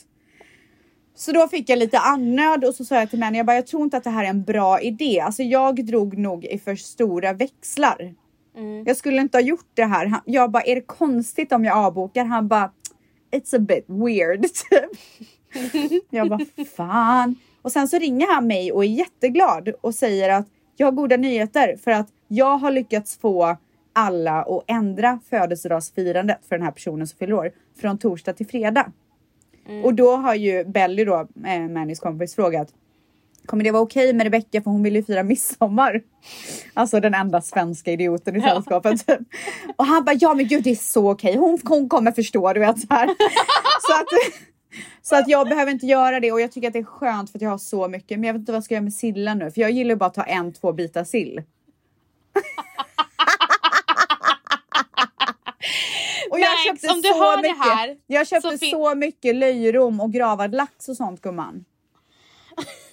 Så 1.15 1.31
då 1.31 1.47
fick 1.47 1.69
jag 1.69 1.79
lite 1.79 1.99
annöd 1.99 2.65
och 2.65 2.75
så 2.75 2.85
sa 2.85 2.95
jag 2.95 3.09
till 3.09 3.19
männen, 3.19 3.35
jag 3.35 3.45
bara 3.45 3.55
jag 3.55 3.67
tror 3.67 3.83
inte 3.83 3.97
att 3.97 4.03
det 4.03 4.09
här 4.09 4.23
är 4.23 4.29
en 4.29 4.43
bra 4.43 4.81
idé. 4.81 5.19
Alltså 5.19 5.43
jag 5.43 5.85
drog 5.85 6.17
nog 6.17 6.45
i 6.45 6.59
för 6.59 6.75
stora 6.75 7.33
växlar. 7.33 8.13
Mm. 8.57 8.83
Jag 8.85 8.97
skulle 8.97 9.21
inte 9.21 9.37
ha 9.37 9.41
gjort 9.43 9.69
det 9.73 9.85
här. 9.85 10.13
Jag 10.25 10.51
bara, 10.51 10.63
är 10.63 10.75
det 10.75 10.81
konstigt 10.81 11.51
om 11.51 11.65
jag 11.65 11.77
avbokar? 11.77 12.25
Han 12.25 12.47
bara, 12.47 12.71
it's 13.31 13.55
a 13.55 13.59
bit 13.59 13.85
weird. 13.87 14.45
jag 16.09 16.29
bara, 16.29 16.39
fan. 16.77 17.35
Och 17.63 17.71
sen 17.71 17.87
så 17.87 17.97
ringer 17.99 18.27
han 18.33 18.47
mig 18.47 18.71
och 18.71 18.83
är 18.85 18.89
jätteglad 18.89 19.69
och 19.81 19.95
säger 19.95 20.29
att 20.29 20.45
jag 20.75 20.87
har 20.87 20.91
goda 20.91 21.17
nyheter 21.17 21.75
för 21.83 21.91
att 21.91 22.07
jag 22.27 22.57
har 22.57 22.71
lyckats 22.71 23.17
få 23.17 23.57
alla 23.93 24.41
att 24.41 24.63
ändra 24.67 25.19
födelsedagsfirandet 25.29 26.37
för 26.49 26.55
den 26.55 26.65
här 26.65 26.71
personen 26.71 27.07
som 27.07 27.17
fyller 27.17 27.33
år 27.33 27.51
från 27.81 27.97
torsdag 27.97 28.33
till 28.33 28.47
fredag. 28.47 28.91
Och 29.83 29.93
då 29.93 30.15
har 30.15 30.35
ju 30.35 30.63
Belly 30.65 31.05
då, 31.05 31.27
eh, 31.45 31.59
Mannys 31.69 31.99
kompis, 31.99 32.35
frågat 32.35 32.67
Kommer 33.45 33.63
det 33.63 33.71
vara 33.71 33.83
okej 33.83 34.13
med 34.13 34.23
Rebecca 34.23 34.61
för 34.61 34.71
hon 34.71 34.83
vill 34.83 34.95
ju 34.95 35.03
fira 35.03 35.23
midsommar? 35.23 36.01
Alltså 36.73 36.99
den 36.99 37.13
enda 37.13 37.41
svenska 37.41 37.91
idioten 37.91 38.35
i 38.35 38.39
Ja. 38.39 38.49
sällskapet. 38.49 39.07
Typ. 39.07 39.19
Och 39.75 39.85
han 39.85 40.05
bara, 40.05 40.15
ja 40.19 40.33
men 40.33 40.47
gud 40.47 40.63
det 40.63 40.71
är 40.71 40.75
så 40.75 41.11
okej. 41.11 41.37
Hon, 41.37 41.59
hon 41.63 41.89
kommer 41.89 42.11
förstå 42.11 42.53
du 42.53 42.59
vet 42.59 42.79
så 42.79 42.87
här. 42.89 43.05
Så 43.87 43.93
att, 43.93 44.07
så 45.01 45.15
att 45.15 45.27
jag 45.27 45.49
behöver 45.49 45.71
inte 45.71 45.85
göra 45.85 46.19
det 46.19 46.31
och 46.31 46.41
jag 46.41 46.51
tycker 46.51 46.67
att 46.67 46.73
det 46.73 46.79
är 46.79 46.83
skönt 46.83 47.31
för 47.31 47.37
att 47.37 47.41
jag 47.41 47.49
har 47.49 47.57
så 47.57 47.87
mycket. 47.87 48.19
Men 48.19 48.27
jag 48.27 48.33
vet 48.33 48.39
inte 48.39 48.51
vad 48.51 48.57
jag 48.57 48.63
ska 48.63 48.73
göra 48.73 48.83
med 48.83 48.93
sillen 48.93 49.37
nu 49.37 49.51
för 49.51 49.61
jag 49.61 49.71
gillar 49.71 49.95
bara 49.95 50.05
att 50.05 50.13
ta 50.13 50.23
en, 50.23 50.53
två 50.53 50.73
bitar 50.73 51.03
sill. 51.03 51.43
Och 56.31 56.39
jag 56.39 56.51
Max, 56.51 56.63
köpte 56.63 56.87
så 56.87 57.37
mycket, 57.37 57.57
här, 57.57 57.97
jag 58.07 58.27
köpte 58.27 58.57
så 58.57 58.65
så 58.65 58.95
mycket 58.95 59.35
löjrom 59.35 59.99
och 59.99 60.13
gravad 60.13 60.55
lax 60.55 60.89
och 60.89 60.97
sånt 60.97 61.21
gumman. 61.21 61.65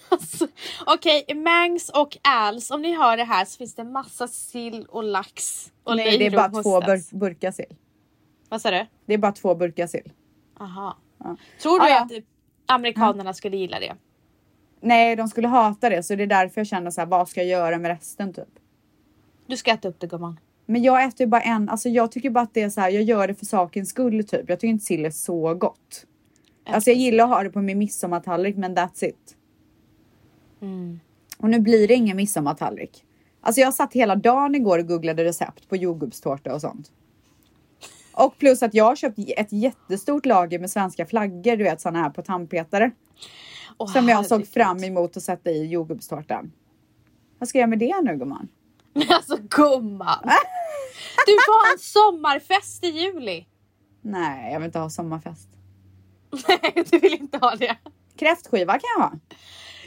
Alltså, 0.08 0.48
Okej, 0.86 1.34
Mangs 1.34 1.88
och 1.88 2.16
Als, 2.22 2.70
om 2.70 2.82
ni 2.82 2.96
hör 2.96 3.16
det 3.16 3.24
här 3.24 3.44
så 3.44 3.56
finns 3.56 3.74
det 3.74 3.84
massa 3.84 4.28
sill 4.28 4.86
och 4.88 5.04
lax. 5.04 5.70
Och 5.84 5.96
Nej, 5.96 6.18
det 6.18 6.26
är 6.26 6.30
bara 6.30 6.62
två 6.62 6.80
bur- 6.80 7.18
burkar 7.18 7.52
sill. 7.52 7.76
Vad 8.48 8.60
sa 8.60 8.70
du? 8.70 8.86
Det 9.06 9.14
är 9.14 9.18
bara 9.18 9.32
två 9.32 9.54
burkar 9.54 9.86
sill. 9.86 10.12
Aha. 10.60 10.96
Ja. 11.24 11.36
Tror 11.62 11.80
du 11.80 11.88
ja. 11.88 12.02
att 12.02 12.12
amerikanerna 12.66 13.34
skulle 13.34 13.56
gilla 13.56 13.80
det? 13.80 13.96
Nej, 14.80 15.16
de 15.16 15.28
skulle 15.28 15.48
hata 15.48 15.88
det 15.88 16.02
så 16.02 16.14
det 16.14 16.22
är 16.22 16.26
därför 16.26 16.60
jag 16.60 16.66
känner 16.66 16.90
så 16.90 17.00
här, 17.00 17.08
vad 17.08 17.28
ska 17.28 17.40
jag 17.42 17.48
göra 17.50 17.78
med 17.78 17.88
resten 17.88 18.32
typ? 18.32 18.48
Du 19.46 19.56
ska 19.56 19.70
äta 19.70 19.88
upp 19.88 20.00
det 20.00 20.06
gumman. 20.06 20.40
Men 20.66 20.82
jag 20.82 21.04
äter 21.04 21.20
ju 21.20 21.26
bara 21.26 21.40
en, 21.40 21.68
alltså 21.68 21.88
jag 21.88 22.12
tycker 22.12 22.30
bara 22.30 22.44
att 22.44 22.54
det 22.54 22.62
är 22.62 22.70
så 22.70 22.80
här, 22.80 22.90
jag 22.90 23.02
gör 23.02 23.28
det 23.28 23.34
för 23.34 23.46
sakens 23.46 23.88
skull 23.88 24.24
typ. 24.24 24.48
Jag 24.48 24.60
tycker 24.60 24.70
inte 24.70 24.84
sill 24.84 25.04
är 25.04 25.10
så 25.10 25.54
gott. 25.54 26.06
Alltså 26.66 26.90
jag 26.90 26.98
gillar 26.98 27.24
att 27.24 27.30
ha 27.30 27.42
det 27.42 27.50
på 27.50 27.60
min 27.60 27.78
midsommartallrik 27.78 28.56
men 28.56 28.76
that's 28.76 29.04
it. 29.04 29.36
Mm. 30.62 31.00
Och 31.38 31.50
nu 31.50 31.60
blir 31.60 31.88
det 31.88 31.94
ingen 31.94 32.16
midsommartallrik. 32.16 33.04
Alltså 33.40 33.60
jag 33.60 33.74
satt 33.74 33.92
hela 33.92 34.16
dagen 34.16 34.54
igår 34.54 34.78
och 34.78 34.86
googlade 34.86 35.24
recept 35.24 35.68
på 35.68 35.76
jordgubbstårta 35.76 36.54
och 36.54 36.60
sånt. 36.60 36.92
Och 38.20 38.38
plus 38.38 38.62
att 38.62 38.74
jag 38.74 38.84
har 38.84 38.96
köpt 38.96 39.18
ett 39.18 39.52
jättestort 39.52 40.26
lager 40.26 40.58
med 40.58 40.70
svenska 40.70 41.06
flaggor, 41.06 41.56
du 41.56 41.64
vet 41.64 41.80
såna 41.80 42.02
här 42.02 42.10
på 42.10 42.22
tandpetare. 42.22 42.90
Åh, 43.78 43.92
Som 43.92 44.08
jag 44.08 44.26
såg 44.26 44.46
fram 44.46 44.84
emot 44.84 45.16
att 45.16 45.22
sätta 45.22 45.50
i 45.50 45.66
jordgubbstårtan. 45.66 46.52
Vad 47.38 47.48
ska 47.48 47.58
jag 47.58 47.60
göra 47.60 47.70
med 47.70 47.78
det 47.78 48.00
nu 48.12 48.18
gumman? 48.18 48.48
Alltså 49.08 49.36
gumman! 49.36 50.24
Du 51.26 51.32
får 51.32 51.66
ha 51.66 51.72
en 51.72 51.78
sommarfest 51.78 52.84
i 52.84 52.88
juli. 52.88 53.46
Nej, 54.02 54.52
jag 54.52 54.60
vill 54.60 54.66
inte 54.66 54.78
ha 54.78 54.90
sommarfest. 54.90 55.48
Nej, 56.48 56.84
du 56.90 56.98
vill 56.98 57.12
inte 57.12 57.38
ha 57.38 57.54
det. 57.54 57.76
Kräftskiva 58.16 58.72
kan 58.72 58.88
jag 58.96 59.02
ha. 59.02 59.12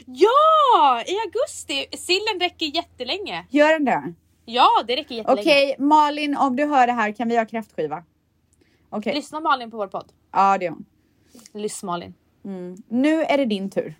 Ja, 0.06 1.02
i 1.06 1.16
augusti. 1.18 1.96
Sillen 1.96 2.40
räcker 2.40 2.66
jättelänge. 2.66 3.46
Gör 3.50 3.72
den 3.72 3.84
det? 3.84 4.14
Ja, 4.44 4.68
det 4.86 4.96
räcker 4.96 5.14
jättelänge. 5.14 5.40
Okej, 5.40 5.76
Malin 5.78 6.36
om 6.36 6.56
du 6.56 6.64
hör 6.64 6.86
det 6.86 6.92
här 6.92 7.12
kan 7.12 7.28
vi 7.28 7.36
ha 7.36 7.46
kräftskiva? 7.46 8.04
Okej, 8.96 9.14
Lyssna 9.14 9.40
Malin 9.40 9.70
på 9.70 9.76
vår 9.76 9.86
podd. 9.86 10.12
ja 10.32 10.58
det 10.58 10.66
är 10.66 10.70
hon. 10.70 10.84
Lyssna 11.52 11.86
Malin. 11.86 12.14
Nu 12.88 13.22
är 13.24 13.36
det 13.38 13.44
din 13.44 13.70
tur. 13.70 13.94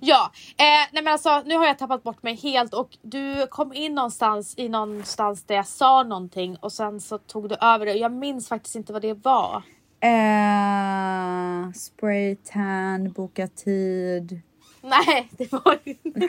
Ja, 0.00 0.32
eh, 0.56 0.64
nej 0.92 1.02
men 1.02 1.08
alltså 1.08 1.42
nu 1.46 1.56
har 1.56 1.66
jag 1.66 1.78
tappat 1.78 2.02
bort 2.02 2.22
mig 2.22 2.34
helt 2.34 2.74
och 2.74 2.98
du 3.02 3.46
kom 3.46 3.72
in 3.72 3.94
någonstans 3.94 4.54
i 4.56 4.68
någonstans 4.68 5.42
där 5.42 5.54
jag 5.54 5.66
sa 5.66 6.02
någonting 6.02 6.56
och 6.56 6.72
sen 6.72 7.00
så 7.00 7.18
tog 7.18 7.48
du 7.48 7.54
över 7.60 7.86
det. 7.86 7.92
Jag 7.92 8.12
minns 8.12 8.48
faktiskt 8.48 8.76
inte 8.76 8.92
vad 8.92 9.02
det 9.02 9.14
var. 9.14 9.62
Eh, 10.00 11.72
spray 11.72 12.36
tan, 12.36 13.12
boka 13.12 13.48
tid. 13.48 14.40
Nej, 14.82 15.28
det 15.30 15.52
var 15.52 15.78
inte. 15.84 16.28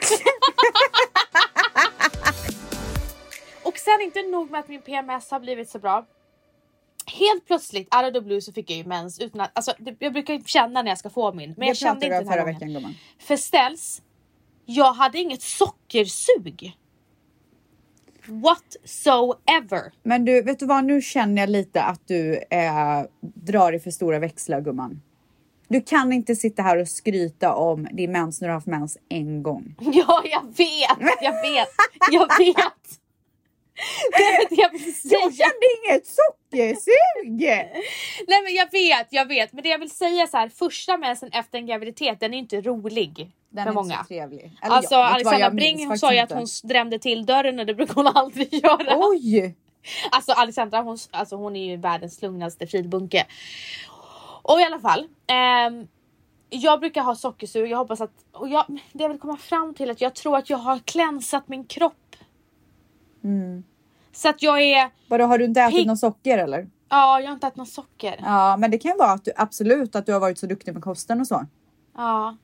Och 3.62 3.78
sen 3.78 4.00
inte 4.02 4.22
nog 4.22 4.50
med 4.50 4.60
att 4.60 4.68
min 4.68 4.82
PMS 4.82 5.30
har 5.30 5.40
blivit 5.40 5.70
så 5.70 5.78
bra. 5.78 6.06
Helt 7.06 7.46
plötsligt, 7.46 7.94
out 7.94 8.04
of 8.04 8.12
the 8.12 8.20
blue, 8.20 8.40
så 8.40 8.52
fick 8.52 8.70
jag 8.70 8.76
ju 8.78 8.84
mens 8.84 9.18
utan 9.18 9.40
att, 9.40 9.50
alltså, 9.54 9.74
jag 9.98 10.12
brukar 10.12 10.38
känna 10.46 10.82
när 10.82 10.90
jag 10.90 10.98
ska 10.98 11.10
få 11.10 11.32
min. 11.32 11.54
Men 11.56 11.66
jag 11.66 11.74
det 11.76 11.78
kände 11.78 12.00
pratade 12.00 12.06
inte 12.06 12.18
den 12.18 12.28
här 12.28 12.44
förra 12.44 12.52
gången. 12.52 12.82
veckan. 12.82 12.94
För 13.18 13.36
ställs, 13.36 14.02
jag 14.64 14.92
hade 14.92 15.18
inget 15.18 15.42
sockersug. 15.42 16.76
Whatsoever. 18.28 19.92
Men 20.02 20.24
du, 20.24 20.42
vet 20.42 20.58
du 20.58 20.66
vad? 20.66 20.84
Nu 20.84 21.02
känner 21.02 21.42
jag 21.42 21.50
lite 21.50 21.82
att 21.82 22.00
du 22.08 22.36
eh, 22.50 23.02
drar 23.20 23.72
i 23.72 23.80
för 23.80 23.90
stora 23.90 24.18
växlar 24.18 24.60
gumman. 24.60 25.02
Du 25.68 25.80
kan 25.80 26.12
inte 26.12 26.36
sitta 26.36 26.62
här 26.62 26.76
och 26.76 26.88
skryta 26.88 27.54
om 27.54 27.88
din 27.92 28.12
mens 28.12 28.40
när 28.40 28.48
du 28.48 28.52
har 28.52 28.56
haft 28.56 28.66
mens 28.66 28.98
en 29.08 29.42
gång. 29.42 29.74
Ja, 29.80 30.22
jag 30.24 30.42
vet, 30.42 31.16
jag 31.20 31.32
vet, 31.32 31.68
jag 32.12 32.38
vet. 32.38 33.00
Jag. 34.50 34.70
Jag 35.04 35.34
kände 35.34 35.66
inget 35.84 36.06
sockersug! 36.06 37.40
Nej 38.28 38.42
men 38.42 38.54
jag 38.54 38.72
vet, 38.72 39.06
jag 39.10 39.26
vet. 39.26 39.52
Men 39.52 39.62
det 39.62 39.68
jag 39.68 39.78
vill 39.78 39.90
säga 39.90 40.26
så 40.26 40.36
här, 40.36 40.48
första 40.48 40.96
mensen 40.96 41.28
efter 41.32 41.58
en 41.58 41.66
graviditet 41.66 42.20
den 42.20 42.34
är 42.34 42.38
inte 42.38 42.60
rolig 42.60 43.30
Den 43.48 43.64
för 43.64 43.70
är 43.70 43.74
många. 43.74 43.94
inte 43.94 44.04
så 44.04 44.08
trevlig. 44.08 44.52
Eller 44.62 44.76
Alltså 44.76 44.94
Alexandra 44.94 45.40
jag 45.40 45.54
minns 45.54 45.88
Bring 45.88 45.98
sa 45.98 46.12
ju 46.12 46.18
att 46.18 46.32
hon 46.32 46.46
drämde 46.64 46.98
till 46.98 47.26
dörren 47.26 47.58
och 47.60 47.66
det 47.66 47.74
brukar 47.74 47.94
hon 47.94 48.06
aldrig 48.06 48.54
göra. 48.64 48.96
Oj! 48.98 49.54
Alltså 50.10 50.32
Alexandra 50.32 50.80
hon, 50.80 50.98
alltså, 51.10 51.36
hon 51.36 51.56
är 51.56 51.64
ju 51.70 51.76
världens 51.76 52.22
lugnaste 52.22 52.66
fridbunke. 52.66 53.26
Och 54.42 54.60
i 54.60 54.64
alla 54.64 54.80
fall. 54.80 55.08
ehm, 55.26 55.88
jag 56.50 56.80
brukar 56.80 57.02
ha 57.02 57.14
sockersug, 57.14 57.70
jag 57.70 57.78
hoppas 57.78 58.00
att... 58.00 58.10
Och 58.32 58.48
jag, 58.48 58.64
det 58.92 59.02
jag 59.02 59.08
vill 59.08 59.18
komma 59.18 59.36
fram 59.36 59.74
till 59.74 59.88
är 59.88 59.92
att 59.92 60.00
jag 60.00 60.14
tror 60.14 60.36
att 60.36 60.50
jag 60.50 60.58
har 60.58 60.78
klänsat 60.78 61.48
min 61.48 61.64
kropp. 61.64 62.05
Mm. 63.26 63.64
Så 64.12 64.28
att 64.28 64.42
jag 64.42 64.62
är... 64.62 64.90
Vadå, 65.08 65.24
har 65.24 65.38
du 65.38 65.44
inte 65.44 65.60
ätit 65.60 65.76
Pigg. 65.76 65.86
något 65.86 65.98
socker 65.98 66.38
eller? 66.38 66.68
Ja, 66.88 67.20
jag 67.20 67.26
har 67.26 67.34
inte 67.34 67.46
ätit 67.46 67.56
något 67.56 67.68
socker. 67.68 68.16
Ja, 68.22 68.56
men 68.56 68.70
det 68.70 68.78
kan 68.78 68.90
ju 68.90 68.96
vara 68.96 69.10
att 69.12 69.24
du 69.24 69.32
absolut 69.36 69.96
att 69.96 70.06
du 70.06 70.12
har 70.12 70.20
varit 70.20 70.38
så 70.38 70.46
duktig 70.46 70.74
med 70.74 70.82
kosten 70.82 71.20
och 71.20 71.26
så. 71.26 71.46
Ja. 71.96 72.36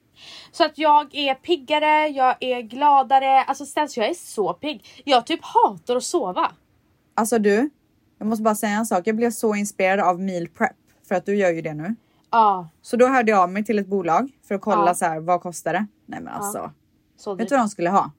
Så 0.53 0.65
att 0.65 0.79
jag 0.79 1.15
är 1.15 1.35
piggare, 1.35 2.09
jag 2.09 2.37
är 2.41 2.61
gladare. 2.63 3.43
Alltså 3.43 3.67
ställs 3.67 3.97
jag 3.97 4.09
är 4.09 4.15
så 4.15 4.53
pigg. 4.53 5.03
Jag 5.05 5.27
typ 5.27 5.41
hatar 5.43 5.97
att 5.97 6.03
sova. 6.05 6.53
Alltså 7.15 7.39
du, 7.39 7.71
jag 8.19 8.27
måste 8.29 8.43
bara 8.43 8.55
säga 8.55 8.73
en 8.73 8.87
sak. 8.87 9.07
Jag 9.07 9.17
blev 9.17 9.31
så 9.31 9.55
inspirerad 9.55 10.01
av 10.09 10.21
meal 10.21 10.49
prep 10.49 10.77
för 11.09 11.15
att 11.15 11.27
du 11.27 11.37
gör 11.37 11.51
ju 11.51 11.63
det 11.63 11.75
nu. 11.75 11.95
Ja, 12.31 12.69
Så 12.83 12.97
då 12.97 13.07
hörde 13.07 13.31
jag 13.31 13.41
av 13.41 13.51
mig 13.51 13.65
till 13.65 13.79
ett 13.79 13.87
bolag 13.87 14.31
för 14.49 14.55
att 14.55 14.61
kolla 14.61 14.87
Ja. 14.87 14.95
så 14.95 15.05
här, 15.05 15.21
vad 15.21 15.41
kostar 15.43 15.73
det? 15.73 15.87
Nej 16.07 16.21
men 16.21 16.35
alltså, 16.35 16.71
så 17.17 17.35
vet 17.35 17.49
du 17.49 17.55
vad 17.55 17.65
de 17.65 17.69
skulle 17.69 17.91
ha? 17.91 18.11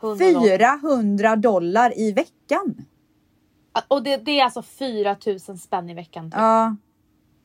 100 0.00 0.26
dollar. 0.32 0.78
400 0.78 1.36
dollar 1.36 1.98
i 1.98 2.12
veckan. 2.12 2.74
Och 3.88 4.02
det, 4.02 4.16
det 4.16 4.40
är 4.40 4.44
alltså 4.44 4.62
4000 4.62 5.58
spänn 5.58 5.90
i 5.90 5.94
veckan. 5.94 6.30
Typ. 6.30 6.38
Ja, 6.38 6.76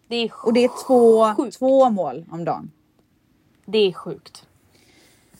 Det 0.07 0.15
är 0.15 0.31
Och 0.43 0.53
det 0.53 0.63
är 0.63 0.69
två, 0.87 1.35
Sjukt. 1.35 1.57
två 1.59 1.89
mål 1.89 2.25
om 2.31 2.45
dagen. 2.45 2.71
Det 3.65 3.77
är 3.77 3.93
sjukt. 3.93 4.47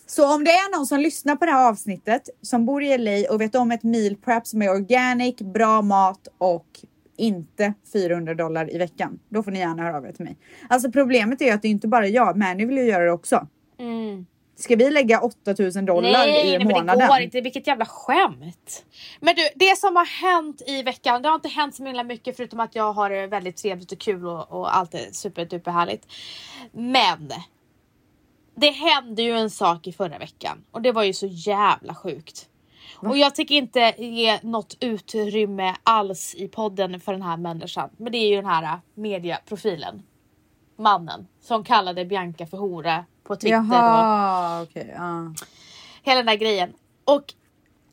Så 0.06 0.36
om 0.36 0.44
det 0.44 0.52
är 0.52 0.78
någon 0.78 0.86
som 0.86 1.00
lyssnar 1.00 1.36
på 1.36 1.46
det 1.46 1.52
här 1.52 1.70
avsnittet 1.70 2.30
som 2.42 2.66
bor 2.66 2.84
i 2.84 2.98
LA 2.98 3.34
och 3.34 3.42
vet 3.42 3.56
om 3.56 3.72
ett 3.72 3.84
meal 3.84 4.16
prep 4.16 4.48
som 4.48 4.62
är 4.62 4.72
organic, 4.72 5.36
bra 5.38 5.82
mat 5.82 6.28
och 6.38 6.68
inte 7.18 7.74
400 7.94 8.34
dollar 8.34 8.76
i 8.76 8.78
veckan. 8.78 9.20
Då 9.30 9.44
får 9.44 9.52
ni 9.52 9.60
gärna 9.60 9.84
höra 9.84 9.98
av 9.98 10.06
er 10.06 10.12
till 10.12 10.26
mig. 10.26 10.38
Alltså 10.70 10.92
problemet 10.92 11.42
är 11.42 11.46
ju 11.46 11.52
att 11.52 11.62
det 11.62 11.68
är 11.68 11.70
inte 11.70 11.88
bara 11.88 12.08
jag, 12.08 12.38
Mani 12.38 12.66
vill 12.66 12.78
ju 12.78 12.84
göra 12.84 13.04
det 13.04 13.12
också. 13.12 13.48
Mm. 13.80 14.26
Ska 14.56 14.76
vi 14.76 14.92
lägga 14.92 15.22
8000 15.22 15.86
dollar 15.86 16.12
Nej, 16.12 16.48
i 16.48 16.50
nej 16.50 16.58
men 16.60 16.68
det 16.68 16.74
månaden? 16.74 17.08
går 17.08 17.20
inte. 17.20 17.42
Vilket 17.42 17.68
jävla 17.68 17.86
skämt. 17.86 18.86
Men 19.20 19.36
du, 19.36 19.42
det 19.56 19.78
som 19.78 19.96
har 19.96 20.06
hänt 20.06 20.62
i 20.68 20.84
veckan, 20.84 21.22
det 21.22 21.30
har 21.30 21.36
inte 21.36 21.50
hänt 21.50 21.76
så 21.76 21.86
himla 21.86 22.04
mycket 22.04 22.38
förutom 22.38 22.60
att 22.60 22.76
jag 22.76 22.94
har 22.94 23.10
det 23.10 23.28
väldigt 23.28 23.58
trevligt 23.58 23.92
och 23.92 24.00
kul 24.00 24.28
och, 24.28 24.52
och 24.52 24.76
allt 24.76 24.94
är 24.94 25.12
superduper 25.12 25.72
härligt. 25.72 26.08
Men 26.72 27.32
det 28.56 28.70
hände 28.70 29.22
ju 29.22 29.32
en 29.38 29.50
sak 29.50 29.88
i 29.88 29.94
förra 29.94 30.18
veckan 30.18 30.64
och 30.72 30.82
det 30.82 30.92
var 30.92 31.04
ju 31.04 31.14
så 31.14 31.28
jävla 31.28 31.96
sjukt. 31.96 32.50
Och 32.96 33.18
jag 33.18 33.36
tänker 33.36 33.56
inte 33.56 33.94
ge 33.98 34.40
något 34.44 34.78
utrymme 34.80 35.76
alls 35.84 36.36
i 36.36 36.48
podden 36.48 37.00
för 37.00 37.12
den 37.12 37.22
här 37.22 37.38
människan. 37.38 37.90
Men 37.98 38.12
det 38.12 38.18
är 38.18 38.30
ju 38.30 38.36
den 38.36 38.46
här 38.46 38.80
mediaprofilen. 38.96 40.04
Mannen 40.78 41.28
som 41.42 41.64
kallade 41.64 42.06
Bianca 42.06 42.46
för 42.46 42.58
hora 42.58 43.06
på 43.24 43.36
Twitter. 43.36 43.60
Och, 43.60 43.66
Jaha, 43.74 44.62
okej. 44.64 44.94
ja. 44.98 45.34
hela 46.04 46.18
den 46.18 46.26
där 46.26 46.36
grejen. 46.36 46.74
Och 47.06 47.34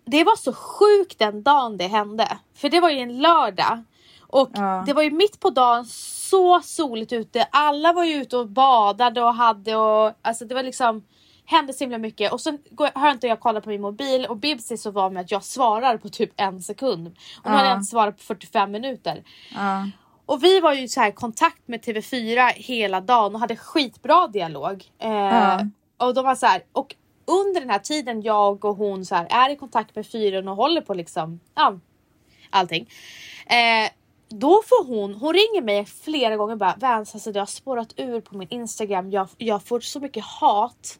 det 0.05 0.25
var 0.25 0.37
så 0.37 0.53
sjukt 0.53 1.19
den 1.19 1.43
dagen 1.43 1.77
det 1.77 1.87
hände. 1.87 2.39
För 2.55 2.69
det 2.69 2.81
var 2.81 2.91
ju 2.91 2.99
en 2.99 3.19
lördag. 3.19 3.83
Och 4.21 4.51
Ja. 4.55 4.83
det 4.87 4.93
var 4.93 5.03
ju 5.03 5.11
mitt 5.11 5.41
på 5.41 5.51
dagen 5.51 5.85
så 6.31 6.61
soligt 6.63 7.13
ute. 7.13 7.47
Alla 7.51 7.93
var 7.93 8.05
ju 8.05 8.15
ute 8.15 8.37
och 8.37 8.49
badade 8.49 9.23
och 9.23 9.35
hade 9.35 9.77
och 9.77 10.13
alltså 10.23 10.45
det 10.45 10.55
var 10.55 10.63
liksom 10.63 11.03
hände 11.45 11.73
så 11.73 11.85
himla 11.85 11.99
mycket 11.99 12.33
och 12.33 12.41
sen 12.41 12.59
går- 12.71 12.91
hör 12.95 13.11
inte 13.11 13.27
jag 13.27 13.41
kolla 13.41 13.61
på 13.61 13.69
min 13.69 13.81
mobil 13.81 14.27
och 14.27 14.37
Bibs 14.37 14.71
är 14.71 14.77
så 14.77 14.91
van 14.91 15.13
med 15.15 15.21
att 15.21 15.31
jag 15.31 15.45
svarar 15.45 15.97
på 15.97 16.09
typ 16.09 16.33
en 16.37 16.63
sekund. 16.63 17.07
Och 17.43 17.51
nu 17.51 17.57
hade 17.57 17.65
jag 17.69 17.73
Ja. 17.73 17.77
inte 17.77 17.91
svarat 17.91 18.17
på 18.17 18.23
45 18.23 18.71
minuter. 18.71 19.23
Ja. 19.55 19.87
Och 20.31 20.45
vi 20.45 20.61
var 20.61 20.73
ju 20.73 20.89
så 20.89 21.01
här 21.01 21.09
i 21.09 21.13
kontakt 21.13 21.69
med 21.69 21.81
TV4 21.85 22.53
hela 22.55 23.01
dagen 23.01 23.35
och 23.35 23.41
hade 23.41 23.57
skitbra 23.57 24.27
dialog. 24.27 24.85
Eh, 24.99 25.11
Ja. 25.11 25.67
Och 25.97 26.15
de 26.15 26.25
var 26.25 26.35
så 26.35 26.47
här, 26.47 26.63
och 26.73 26.95
under 27.25 27.61
den 27.61 27.71
här 27.71 27.79
tiden 27.79 28.23
jag 28.23 28.65
och 28.65 28.77
hon 28.77 29.05
så 29.05 29.15
här 29.15 29.27
är 29.31 29.51
i 29.51 29.57
kontakt 29.57 29.97
med 29.97 30.07
fyren 30.07 30.49
och 30.49 30.57
håller 30.57 30.81
på 30.81 30.95
liksom, 30.95 31.41
ja, 31.55 31.79
allting. 32.51 32.91
Eh, 33.47 33.91
då 34.29 34.63
får 34.69 34.87
hon, 34.87 35.15
hon 35.15 35.35
ringer 35.35 35.63
mig 35.63 35.85
flera 35.85 36.37
gånger 36.37 36.53
och 36.53 36.59
bara 36.59 36.77
Vans 36.81 37.15
alltså 37.15 37.33
det 37.33 37.39
har 37.39 37.47
spårat 37.47 37.95
ur 37.97 38.21
på 38.21 38.37
min 38.37 38.49
Instagram. 38.49 39.11
Jag, 39.11 39.29
jag 39.39 39.63
får 39.63 39.81
så 39.81 40.01
mycket 40.01 40.25
hat 40.25 40.99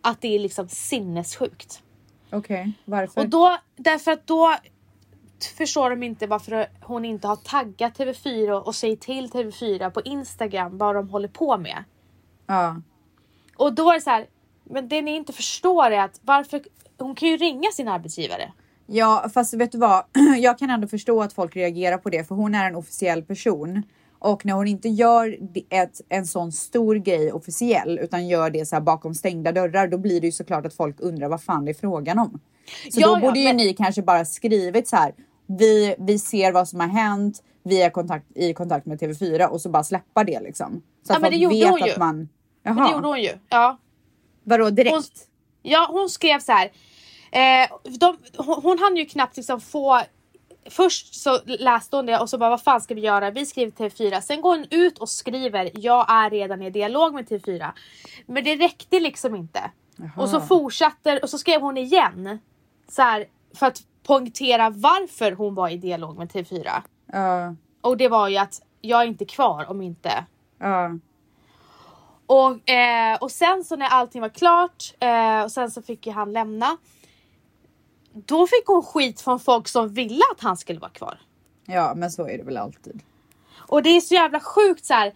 att 0.00 0.20
det 0.20 0.34
är 0.34 0.38
liksom 0.38 0.68
sinnessjukt. 0.68 1.82
Okej, 2.30 2.72
varför? 2.84 3.20
Och 3.20 3.28
då, 3.28 3.58
därför 3.76 4.12
att 4.12 4.26
då 4.26 4.56
förstår 5.44 5.90
de 5.90 6.02
inte 6.02 6.26
varför 6.26 6.66
hon 6.80 7.04
inte 7.04 7.28
har 7.28 7.36
taggat 7.36 7.98
TV4 7.98 8.50
och 8.60 8.74
säger 8.74 8.96
till 8.96 9.28
TV4 9.30 9.90
på 9.90 10.00
Instagram 10.00 10.78
vad 10.78 10.94
de 10.94 11.08
håller 11.08 11.28
på 11.28 11.58
med. 11.58 11.84
ja. 12.46 12.76
Och 13.56 13.72
då 13.74 13.90
är 13.90 13.94
det 13.94 14.00
så 14.00 14.10
här, 14.10 14.26
men 14.64 14.88
det 14.88 15.02
ni 15.02 15.16
inte 15.16 15.32
förstår 15.32 15.90
är 15.90 16.00
att 16.00 16.20
varför, 16.22 16.60
hon 16.98 17.14
kan 17.14 17.28
ju 17.28 17.36
ringa 17.36 17.70
sin 17.72 17.88
arbetsgivare. 17.88 18.52
Ja, 18.86 19.30
fast 19.34 19.54
vet 19.54 19.72
du 19.72 19.78
vad? 19.78 20.04
Jag 20.38 20.58
kan 20.58 20.70
ändå 20.70 20.88
förstå 20.88 21.22
att 21.22 21.32
folk 21.32 21.56
reagerar 21.56 21.98
på 21.98 22.10
det, 22.10 22.24
för 22.28 22.34
hon 22.34 22.54
är 22.54 22.66
en 22.66 22.76
officiell 22.76 23.22
person. 23.22 23.82
Och 24.18 24.46
när 24.46 24.54
hon 24.54 24.68
inte 24.68 24.88
gör 24.88 25.38
ett, 25.70 26.00
en 26.08 26.26
sån 26.26 26.52
stor 26.52 26.94
grej 26.96 27.32
officiell, 27.32 27.98
utan 27.98 28.28
gör 28.28 28.50
det 28.50 28.66
så 28.66 28.76
här 28.76 28.80
bakom 28.80 29.14
stängda 29.14 29.52
dörrar, 29.52 29.88
då 29.88 29.98
blir 29.98 30.20
det 30.20 30.26
ju 30.26 30.32
såklart 30.32 30.66
att 30.66 30.74
folk 30.74 30.96
undrar 31.00 31.28
vad 31.28 31.42
fan 31.42 31.64
det 31.64 31.70
är 31.70 31.74
frågan 31.74 32.18
om. 32.18 32.40
Så 32.90 33.00
Ja, 33.00 33.06
då 33.06 33.12
ja, 33.16 33.20
borde 33.20 33.38
ju 33.38 33.44
men- 33.44 33.56
ni 33.56 33.74
kanske 33.74 34.02
bara 34.02 34.24
skrivit 34.24 34.88
så 34.88 34.96
här. 34.96 35.12
Vi, 35.58 35.94
vi 35.98 36.18
ser 36.18 36.52
vad 36.52 36.68
som 36.68 36.80
har 36.80 36.88
hänt. 36.88 37.42
Vi 37.62 37.82
är 37.82 37.90
kontakt, 37.90 38.26
i 38.34 38.54
kontakt 38.54 38.86
med 38.86 39.00
TV4 39.00 39.46
och 39.46 39.60
så 39.60 39.68
bara 39.68 39.84
släppa 39.84 40.24
det 40.24 40.40
liksom. 40.40 40.82
Så 41.06 41.12
Ja, 41.12 41.16
att 41.16 41.22
men 41.22 41.30
det 41.30 41.36
gjorde 41.36 41.56
vet 41.56 41.70
hon 41.70 41.82
att 41.82 41.88
ju. 41.88 41.98
man... 41.98 42.28
Jaha, 42.62 42.74
Men 42.74 42.84
det 42.84 42.92
gjorde 42.92 43.08
hon 43.08 43.22
ju. 43.22 43.32
Ja. 43.48 43.78
vadå 44.44 44.70
direkt? 44.70 44.92
Hon, 44.94 45.02
ja, 45.62 45.88
hon 45.90 46.08
skrev 46.08 46.40
så 46.40 46.52
här. 46.52 46.70
Eh, 47.32 47.68
de, 47.98 48.16
hon, 48.36 48.62
hon 48.62 48.78
hann 48.78 48.96
ju 48.96 49.04
knappt 49.04 49.36
liksom 49.36 49.60
få 49.60 50.00
Först 50.70 51.14
så 51.14 51.38
läste 51.44 51.96
hon 51.96 52.06
det 52.06 52.18
och 52.18 52.30
så 52.30 52.38
bara 52.38 52.50
vad 52.50 52.62
fan 52.62 52.80
ska 52.80 52.94
vi 52.94 53.00
göra? 53.00 53.30
Vi 53.30 53.46
skriver 53.46 53.70
till 53.70 53.86
TV4. 53.86 54.20
Sen 54.20 54.40
går 54.40 54.56
hon 54.56 54.66
ut 54.70 54.98
och 54.98 55.08
skriver 55.08 55.70
jag 55.74 56.06
är 56.08 56.30
redan 56.30 56.62
i 56.62 56.70
dialog 56.70 57.14
med 57.14 57.28
TV4. 57.28 57.70
Men 58.26 58.44
det 58.44 58.56
räckte 58.56 59.00
liksom 59.00 59.34
inte. 59.36 59.70
Och 60.16 60.28
så 60.28 60.40
fortsatte 60.40 61.18
och 61.18 61.30
så 61.30 61.38
skrev 61.38 61.60
hon 61.60 61.76
igen. 61.76 62.38
Så 62.88 63.02
här, 63.02 63.24
för 63.54 63.66
att 63.66 63.82
poängtera 64.02 64.70
varför 64.70 65.32
hon 65.32 65.54
var 65.54 65.68
i 65.68 65.76
dialog 65.76 66.18
med 66.18 66.28
TV4. 66.28 66.82
Ja, 67.12 67.54
Och 67.80 67.96
det 67.96 68.08
var 68.08 68.28
ju 68.28 68.36
att 68.36 68.62
jag 68.80 69.02
är 69.02 69.06
inte 69.06 69.24
kvar 69.24 69.70
om 69.70 69.82
inte 69.82 70.24
ja. 70.58 70.90
och, 72.26 72.70
eh, 72.70 73.16
och 73.20 73.30
sen 73.30 73.64
så 73.64 73.76
när 73.76 73.86
allting 73.86 74.20
var 74.20 74.28
klart 74.28 74.94
eh, 75.00 75.42
och 75.42 75.52
sen 75.52 75.70
så 75.70 75.82
fick 75.82 76.06
ju 76.06 76.12
han 76.12 76.32
lämna. 76.32 76.76
Då 78.12 78.46
fick 78.46 78.66
hon 78.66 78.82
skit 78.82 79.20
från 79.20 79.40
folk 79.40 79.68
som 79.68 79.88
ville 79.88 80.22
att 80.34 80.42
han 80.42 80.56
skulle 80.56 80.80
vara 80.80 80.90
kvar. 80.90 81.18
ja, 81.66 81.92
men 81.96 82.10
så 82.10 82.28
är 82.28 82.38
det 82.38 82.44
väl 82.44 82.56
alltid. 82.56 83.02
Och 83.56 83.82
det 83.82 83.90
är 83.90 84.00
så 84.00 84.14
jävla 84.14 84.40
sjukt 84.40 84.84
så 84.84 84.94
här. 84.94 85.12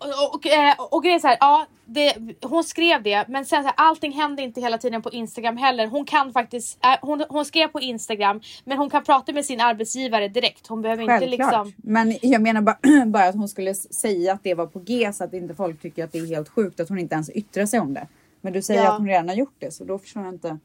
Och, 0.00 0.34
och, 0.34 0.46
eh, 0.46 0.74
och 0.90 1.02
grejen 1.02 1.16
är 1.16 1.20
så 1.20 1.26
här, 1.28 1.36
ja, 1.40 1.66
det, 1.84 2.14
hon 2.42 2.64
skrev 2.64 3.02
det 3.02 3.24
men 3.28 3.44
sen 3.44 3.62
så 3.62 3.66
här, 3.68 3.74
allting 3.76 4.12
hände 4.12 4.42
inte 4.42 4.60
hela 4.60 4.78
tiden 4.78 5.02
på 5.02 5.10
Instagram 5.10 5.56
heller. 5.56 5.86
Hon 5.86 6.04
kan 6.04 6.32
faktiskt, 6.32 6.78
eh, 6.84 6.96
hon, 7.02 7.24
hon 7.28 7.44
skrev 7.44 7.68
på 7.68 7.80
Instagram 7.80 8.40
men 8.64 8.78
hon 8.78 8.90
kan 8.90 9.04
prata 9.04 9.32
med 9.32 9.44
sin 9.44 9.60
arbetsgivare 9.60 10.28
direkt. 10.28 10.66
Hon 10.66 10.82
behöver 10.82 11.02
inte 11.02 11.18
Självklart. 11.18 11.66
liksom 11.66 11.82
Men 11.90 12.16
jag 12.22 12.42
menar 12.42 12.60
bara, 12.60 12.78
bara 13.06 13.24
att 13.24 13.34
hon 13.34 13.48
skulle 13.48 13.74
säga 13.74 14.32
att 14.32 14.42
det 14.42 14.54
var 14.54 14.66
på 14.66 14.78
G 14.78 15.12
så 15.12 15.24
att 15.24 15.32
inte 15.32 15.54
folk 15.54 15.82
tycker 15.82 16.04
att 16.04 16.12
det 16.12 16.18
är 16.18 16.26
helt 16.26 16.48
sjukt 16.48 16.80
att 16.80 16.88
hon 16.88 16.98
inte 16.98 17.14
ens 17.14 17.30
yttrar 17.30 17.66
sig 17.66 17.80
om 17.80 17.94
det. 17.94 18.06
Men 18.40 18.52
du 18.52 18.62
säger 18.62 18.82
Ja. 18.84 18.92
att 18.92 18.98
hon 18.98 19.06
redan 19.08 19.28
har 19.28 19.36
gjort 19.36 19.56
det 19.58 19.70
så 19.70 19.84
då 19.84 19.98
förstår 19.98 20.24
jag 20.24 20.34
inte 20.34 20.58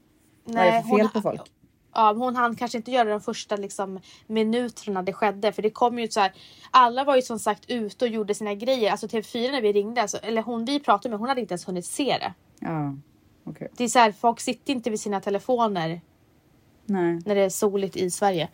vad 0.43 0.55
det 0.55 0.69
är 0.69 0.81
för 0.81 0.97
fel 0.97 1.09
på 1.09 1.21
folk. 1.21 1.41
Ja, 1.95 2.13
hon 2.13 2.35
hann 2.35 2.55
kanske 2.55 2.77
inte 2.77 2.91
göra 2.91 3.09
de 3.09 3.21
första 3.21 3.55
liksom, 3.55 3.99
minuterna 4.27 5.03
det 5.03 5.13
skedde 5.13 5.51
för 5.51 5.61
det 5.61 5.69
kom 5.69 5.99
ju 5.99 6.07
så 6.07 6.19
här. 6.19 6.33
Alla 6.71 7.03
var 7.03 7.15
ju 7.15 7.21
som 7.21 7.39
sagt 7.39 7.65
ute 7.67 8.05
och 8.05 8.11
gjorde 8.11 8.35
sina 8.35 8.53
grejer. 8.53 8.91
Alltså 8.91 9.07
TV4 9.07 9.51
när 9.51 9.61
vi 9.61 9.73
ringde, 9.73 10.01
alltså, 10.01 10.17
eller 10.17 10.41
hon 10.41 10.65
vi 10.65 10.79
pratade 10.79 11.09
med, 11.09 11.19
hon 11.19 11.29
hade 11.29 11.41
inte 11.41 11.53
ens 11.53 11.67
hunnit 11.67 11.85
se 11.85 12.17
det. 12.19 12.33
Ja, 12.59 12.95
okej. 13.43 13.69
Det 13.77 13.83
är 13.83 13.87
så 13.87 13.99
här, 13.99 14.11
folk 14.11 14.39
sitter 14.39 14.73
inte 14.73 14.89
vid 14.89 14.99
sina 14.99 15.21
telefoner 15.21 16.01
Nej. 16.85 17.21
när 17.25 17.35
det 17.35 17.41
är 17.41 17.49
soligt 17.49 17.95
i 17.95 18.11
Sverige. 18.11 18.49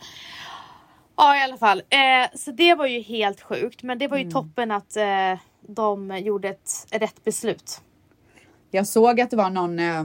Ja 1.16 1.38
i 1.38 1.44
alla 1.44 1.58
fall, 1.58 1.80
eh, 1.90 2.38
så 2.38 2.52
det 2.52 2.76
var 2.76 2.86
ju 2.86 3.02
helt 3.02 3.42
sjukt. 3.42 3.84
Men 3.84 4.00
det 4.00 4.08
var 4.08 4.18
ju 4.18 4.32
toppen 4.32 4.72
att 4.72 4.98
eh, 4.98 5.40
de 5.62 6.18
gjorde 6.18 6.50
ett 6.50 6.88
rätt 6.92 7.24
beslut. 7.24 7.82
Jag 8.72 8.88
såg 8.88 9.22
att 9.22 9.30
det 9.30 9.38
var 9.38 9.50
någon 9.50 9.80
eh, 9.80 10.04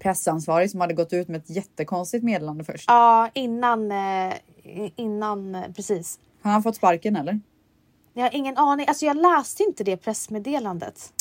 pressansvarig 0.00 0.70
som 0.70 0.80
hade 0.80 0.94
gått 0.94 1.12
ut 1.12 1.28
med 1.28 1.36
ett 1.40 1.50
jättekonstigt 1.50 2.24
meddelande 2.24 2.64
först. 2.64 2.84
Ja 2.88 3.30
innan, 3.34 3.92
eh, 3.92 4.34
innan 4.96 5.54
eh, 5.54 5.72
precis. 5.76 6.18
Har 6.42 6.50
han 6.50 6.62
fått 6.62 6.76
sparken 6.76 7.16
eller? 7.16 7.40
Jag 8.14 8.22
har 8.22 8.34
ingen 8.34 8.56
aning, 8.58 8.88
alltså 8.88 9.06
jag 9.06 9.16
läste 9.16 9.62
inte 9.62 9.84
det 9.84 9.96
pressmeddelandet. 9.96 11.12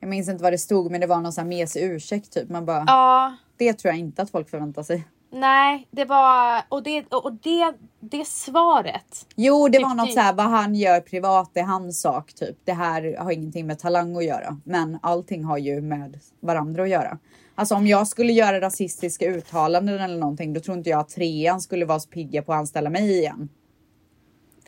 Jag 0.00 0.08
minns 0.08 0.28
inte 0.28 0.42
vad 0.42 0.52
det 0.52 0.58
stod 0.58 0.90
men 0.90 1.00
det 1.00 1.06
var 1.06 1.20
någon 1.20 1.32
sån 1.32 1.42
här 1.42 1.48
mesig 1.48 1.82
ursäkt 1.82 2.32
typ. 2.32 2.48
Man 2.48 2.66
bara, 2.66 2.84
Ja, 2.86 3.36
det 3.56 3.72
tror 3.72 3.90
jag 3.92 3.98
inte 3.98 4.22
att 4.22 4.30
folk 4.30 4.50
förväntar 4.50 4.82
sig. 4.82 5.04
nej, 5.30 5.88
det 5.90 6.04
var 6.04 6.62
och 6.68 6.82
det 6.82 7.04
och 7.14 7.32
det, 7.32 7.74
det 8.00 8.26
svaret. 8.26 9.26
Jo, 9.36 9.68
det 9.68 9.78
var 9.78 9.94
något 9.94 10.12
så 10.12 10.20
här 10.20 10.32
vad 10.34 10.46
han 10.46 10.74
gör 10.74 11.00
privat, 11.00 11.50
det 11.52 11.60
är 11.60 11.64
hans 11.64 12.00
sak 12.00 12.32
typ. 12.34 12.56
Det 12.64 12.72
här 12.72 13.16
har 13.18 13.30
ingenting 13.32 13.66
med 13.66 13.78
talang 13.78 14.16
att 14.16 14.24
göra, 14.24 14.60
men 14.64 14.98
allting 15.02 15.44
har 15.44 15.58
ju 15.58 15.80
med 15.80 16.20
varandra 16.40 16.82
att 16.82 16.88
göra. 16.88 17.18
Alltså 17.54 17.74
om 17.74 17.86
jag 17.86 18.08
skulle 18.08 18.32
göra 18.32 18.60
rasistiska 18.60 19.26
uttalanden 19.26 20.00
eller 20.00 20.18
någonting, 20.18 20.52
då 20.52 20.60
tror 20.60 20.76
inte 20.76 20.90
jag 20.90 21.00
att 21.00 21.08
trean 21.08 21.60
skulle 21.60 21.84
vara 21.84 22.00
så 22.00 22.08
pigga 22.08 22.42
på 22.42 22.52
att 22.52 22.58
anställa 22.58 22.90
mig 22.90 23.18
igen. 23.18 23.48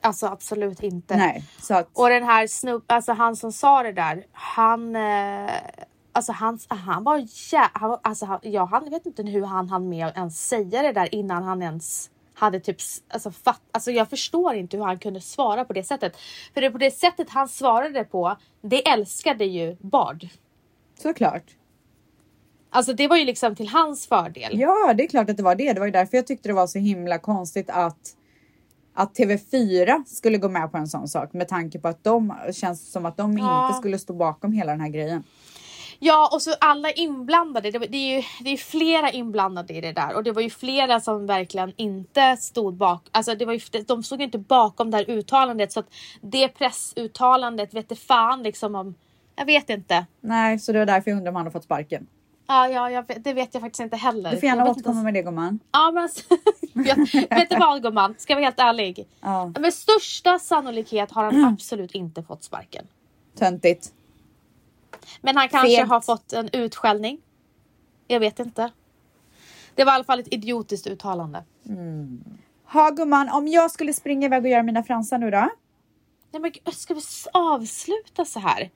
Alltså 0.00 0.26
absolut 0.26 0.82
inte. 0.82 1.16
Nej, 1.16 1.44
så 1.62 1.74
att 1.74 1.88
Och 1.92 2.08
den 2.08 2.24
här 2.24 2.46
snubb, 2.46 2.84
alltså 2.86 3.12
han 3.12 3.36
som 3.36 3.52
sa 3.52 3.82
det 3.82 3.92
där, 3.92 4.26
han 4.32 4.96
eh, 4.96 5.50
Alltså 6.12 6.32
han, 6.32 6.58
han 6.68 7.04
var 7.04 7.26
jä... 7.52 7.70
Han, 7.72 7.90
var- 7.90 8.00
alltså 8.02 8.26
han, 8.26 8.38
jag 8.42 8.66
han, 8.66 8.90
vet 8.90 9.06
inte 9.06 9.22
hur 9.22 9.44
han 9.44 9.68
hann 9.68 9.88
med 9.88 10.06
att 10.06 10.16
ens 10.16 10.48
säga 10.48 10.82
det 10.82 10.92
där 10.92 11.14
innan 11.14 11.42
han 11.42 11.62
ens 11.62 12.10
hade 12.34 12.60
typ 12.60 12.76
alltså, 13.08 13.30
fatt, 13.30 13.60
alltså 13.72 13.90
jag 13.90 14.10
förstår 14.10 14.54
inte 14.54 14.76
hur 14.76 14.84
han 14.84 14.98
kunde 14.98 15.20
svara 15.20 15.64
på 15.64 15.72
det 15.72 15.82
sättet. 15.82 16.16
För 16.54 16.60
det 16.60 16.70
på 16.70 16.78
det 16.78 16.90
sättet 16.90 17.30
han 17.30 17.48
svarade 17.48 18.04
på, 18.04 18.36
det 18.62 18.88
älskade 18.88 19.44
ju 19.44 19.76
Bard. 19.80 20.28
såklart. 20.98 21.44
Alltså 22.76 22.92
det 22.92 23.08
var 23.08 23.16
ju 23.16 23.24
liksom 23.24 23.56
till 23.56 23.68
hans 23.68 24.06
fördel. 24.06 24.60
Ja, 24.60 24.94
det 24.96 25.04
är 25.04 25.08
klart 25.08 25.30
att 25.30 25.36
det 25.36 25.42
var 25.42 25.54
det. 25.54 25.72
Det 25.72 25.80
var 25.80 25.86
ju 25.86 25.92
därför 25.92 26.16
jag 26.16 26.26
tyckte 26.26 26.48
det 26.48 26.52
var 26.52 26.66
så 26.66 26.78
himla 26.78 27.18
konstigt 27.18 27.70
att 27.70 27.98
att 28.94 29.18
TV4 29.18 30.04
skulle 30.06 30.38
gå 30.38 30.48
med 30.48 30.72
på 30.72 30.78
en 30.78 30.86
sån 30.88 31.08
sak 31.08 31.32
med 31.32 31.48
tanke 31.48 31.78
på 31.78 31.88
att 31.88 32.04
de 32.04 32.34
känns 32.52 32.92
som 32.92 33.06
att 33.06 33.16
de 33.16 33.38
Ja. 33.38 33.66
inte 33.66 33.78
skulle 33.78 33.98
stå 33.98 34.12
bakom 34.12 34.52
hela 34.52 34.72
den 34.72 34.80
här 34.80 34.88
grejen. 34.88 35.24
Ja 35.98 36.30
och 36.32 36.42
så 36.42 36.54
alla 36.60 36.90
inblandade, 36.92 37.70
det, 37.70 37.78
det 37.78 37.96
är 37.96 38.16
ju 38.16 38.22
det 38.44 38.50
är 38.50 38.56
flera 38.56 39.10
inblandade 39.10 39.74
i 39.74 39.80
det 39.80 39.92
där 39.92 40.14
och 40.14 40.24
det 40.24 40.32
var 40.32 40.42
ju 40.42 40.50
flera 40.50 41.00
som 41.00 41.26
verkligen 41.26 41.72
inte 41.76 42.36
stod 42.36 42.74
bak, 42.74 43.08
alltså 43.10 43.34
det 43.34 43.44
var 43.44 43.52
ju, 43.52 43.60
de 43.86 44.02
stod 44.02 44.18
ju 44.18 44.24
inte 44.24 44.38
bakom 44.38 44.90
det 44.90 44.96
här 44.96 45.10
uttalandet 45.10 45.72
så 45.72 45.80
att 45.80 45.88
det 46.22 46.48
pressuttalandet 46.48 47.74
vet 47.74 47.98
fan 47.98 48.42
liksom 48.42 48.74
om, 48.74 48.94
jag 49.36 49.46
vet 49.46 49.70
inte. 49.70 50.06
Nej, 50.20 50.58
så 50.58 50.72
det 50.72 50.78
var 50.78 50.86
därför 50.86 51.10
jag 51.10 51.18
undrar 51.18 51.30
om 51.32 51.36
han 51.36 51.46
har 51.46 51.52
fått 51.52 51.64
sparken. 51.64 52.06
Ja, 52.46 52.68
ja 52.68 52.90
jag 52.90 53.04
det 53.20 53.32
vet 53.32 53.54
jag 53.54 53.60
faktiskt 53.60 53.80
inte 53.80 53.96
heller. 53.96 54.30
Du 54.30 54.36
får 54.36 54.46
gärna 54.46 54.70
återkomma 54.70 55.02
med 55.02 55.14
det 55.14 55.22
gumman. 55.22 55.58
Ja 55.72 55.90
men 55.90 56.02
alltså, 56.02 56.22
jag, 56.72 56.96
vet 57.36 57.50
du 57.50 57.56
vad 57.56 57.82
gumman, 57.82 58.14
ska 58.18 58.32
jag 58.32 58.36
vara 58.36 58.44
helt 58.44 58.60
ärlig. 58.60 59.08
Ja. 59.20 59.52
Med 59.60 59.74
största 59.74 60.38
sannolikhet 60.38 61.10
har 61.10 61.24
han 61.24 61.44
absolut 61.44 61.92
inte 61.92 62.22
fått 62.22 62.44
sparken. 62.44 62.86
Töntigt. 63.38 63.92
Men 65.20 65.36
han 65.36 65.48
kanske 65.48 65.76
Fegt. 65.76 65.88
har 65.88 66.00
fått 66.00 66.32
en 66.32 66.48
utskällning. 66.52 67.18
Jag 68.06 68.20
vet 68.20 68.38
inte. 68.38 68.70
Det 69.74 69.84
var 69.84 69.92
i 69.92 69.94
alla 69.94 70.04
fall 70.04 70.20
ett 70.20 70.34
idiotiskt 70.34 70.86
uttalande. 70.86 71.44
Ha 72.64 72.90
gumman, 72.90 73.28
om 73.28 73.48
jag 73.48 73.70
skulle 73.70 73.92
springa 73.92 74.26
iväg 74.26 74.44
och 74.44 74.50
göra 74.50 74.62
mina 74.62 74.82
fransar 74.82 75.18
nu 75.18 75.30
då? 75.30 75.48
Nej 76.30 76.42
men 76.64 76.74
ska 76.74 76.94
vi 76.94 77.00
avsluta 77.32 78.24
så 78.24 78.40
här? 78.40 78.70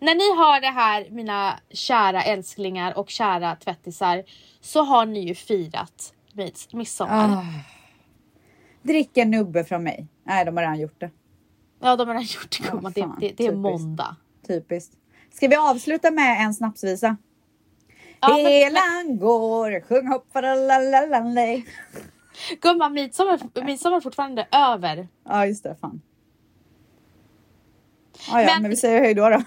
När 0.00 0.14
ni 0.14 0.36
har 0.44 0.60
det 0.60 0.66
här 0.70 1.10
mina 1.10 1.60
kära 1.70 2.22
älsklingar 2.22 2.98
och 2.98 3.10
kära 3.10 3.56
tvättisar 3.56 4.24
så 4.60 4.82
har 4.82 5.06
ni 5.06 5.20
ju 5.28 5.34
firat 5.34 6.14
mids- 6.32 6.76
midsommar. 6.76 7.28
Ah. 7.28 7.44
Drick 8.82 9.16
en 9.16 9.30
nubbe 9.30 9.64
från 9.64 9.82
mig. 9.82 10.06
Nej, 10.24 10.44
de 10.44 10.56
har 10.56 10.62
redan 10.62 10.80
gjort 10.80 11.00
det. 11.00 11.10
Ja 11.80 11.96
de 11.96 12.08
har 12.08 12.14
redan 12.14 12.22
gjort 12.22 12.58
det 12.60 12.70
gumman. 12.70 12.92
det, 12.92 13.08
det, 13.20 13.34
det 13.36 13.46
är 13.46 13.52
måndag. 13.52 14.16
Typiskt. 14.46 14.94
Ska 15.32 15.48
vi 15.48 15.56
avsluta 15.56 16.10
med 16.10 16.40
en 16.44 16.54
snapsvisa? 16.54 17.16
Ja, 18.20 18.28
men- 18.28 18.46
Helan 18.46 19.18
går, 19.18 19.80
sjung 19.80 20.06
hopp 20.06 20.32
fadalalalala. 20.32 21.62
Gumman 22.60 22.92
midsommar, 22.92 23.64
midsommar 23.64 23.96
är 23.96 24.00
fortfarande 24.00 24.48
över. 24.52 25.08
Ja, 25.24 25.46
just 25.46 25.62
det. 25.62 25.76
Fan. 25.80 26.00
Ja, 28.30 28.40
ja, 28.42 28.46
men, 28.46 28.62
Men- 28.62 28.70
vi 28.70 28.76
säger 28.76 29.00
hej 29.00 29.14
då 29.14 29.28
då. 29.28 29.42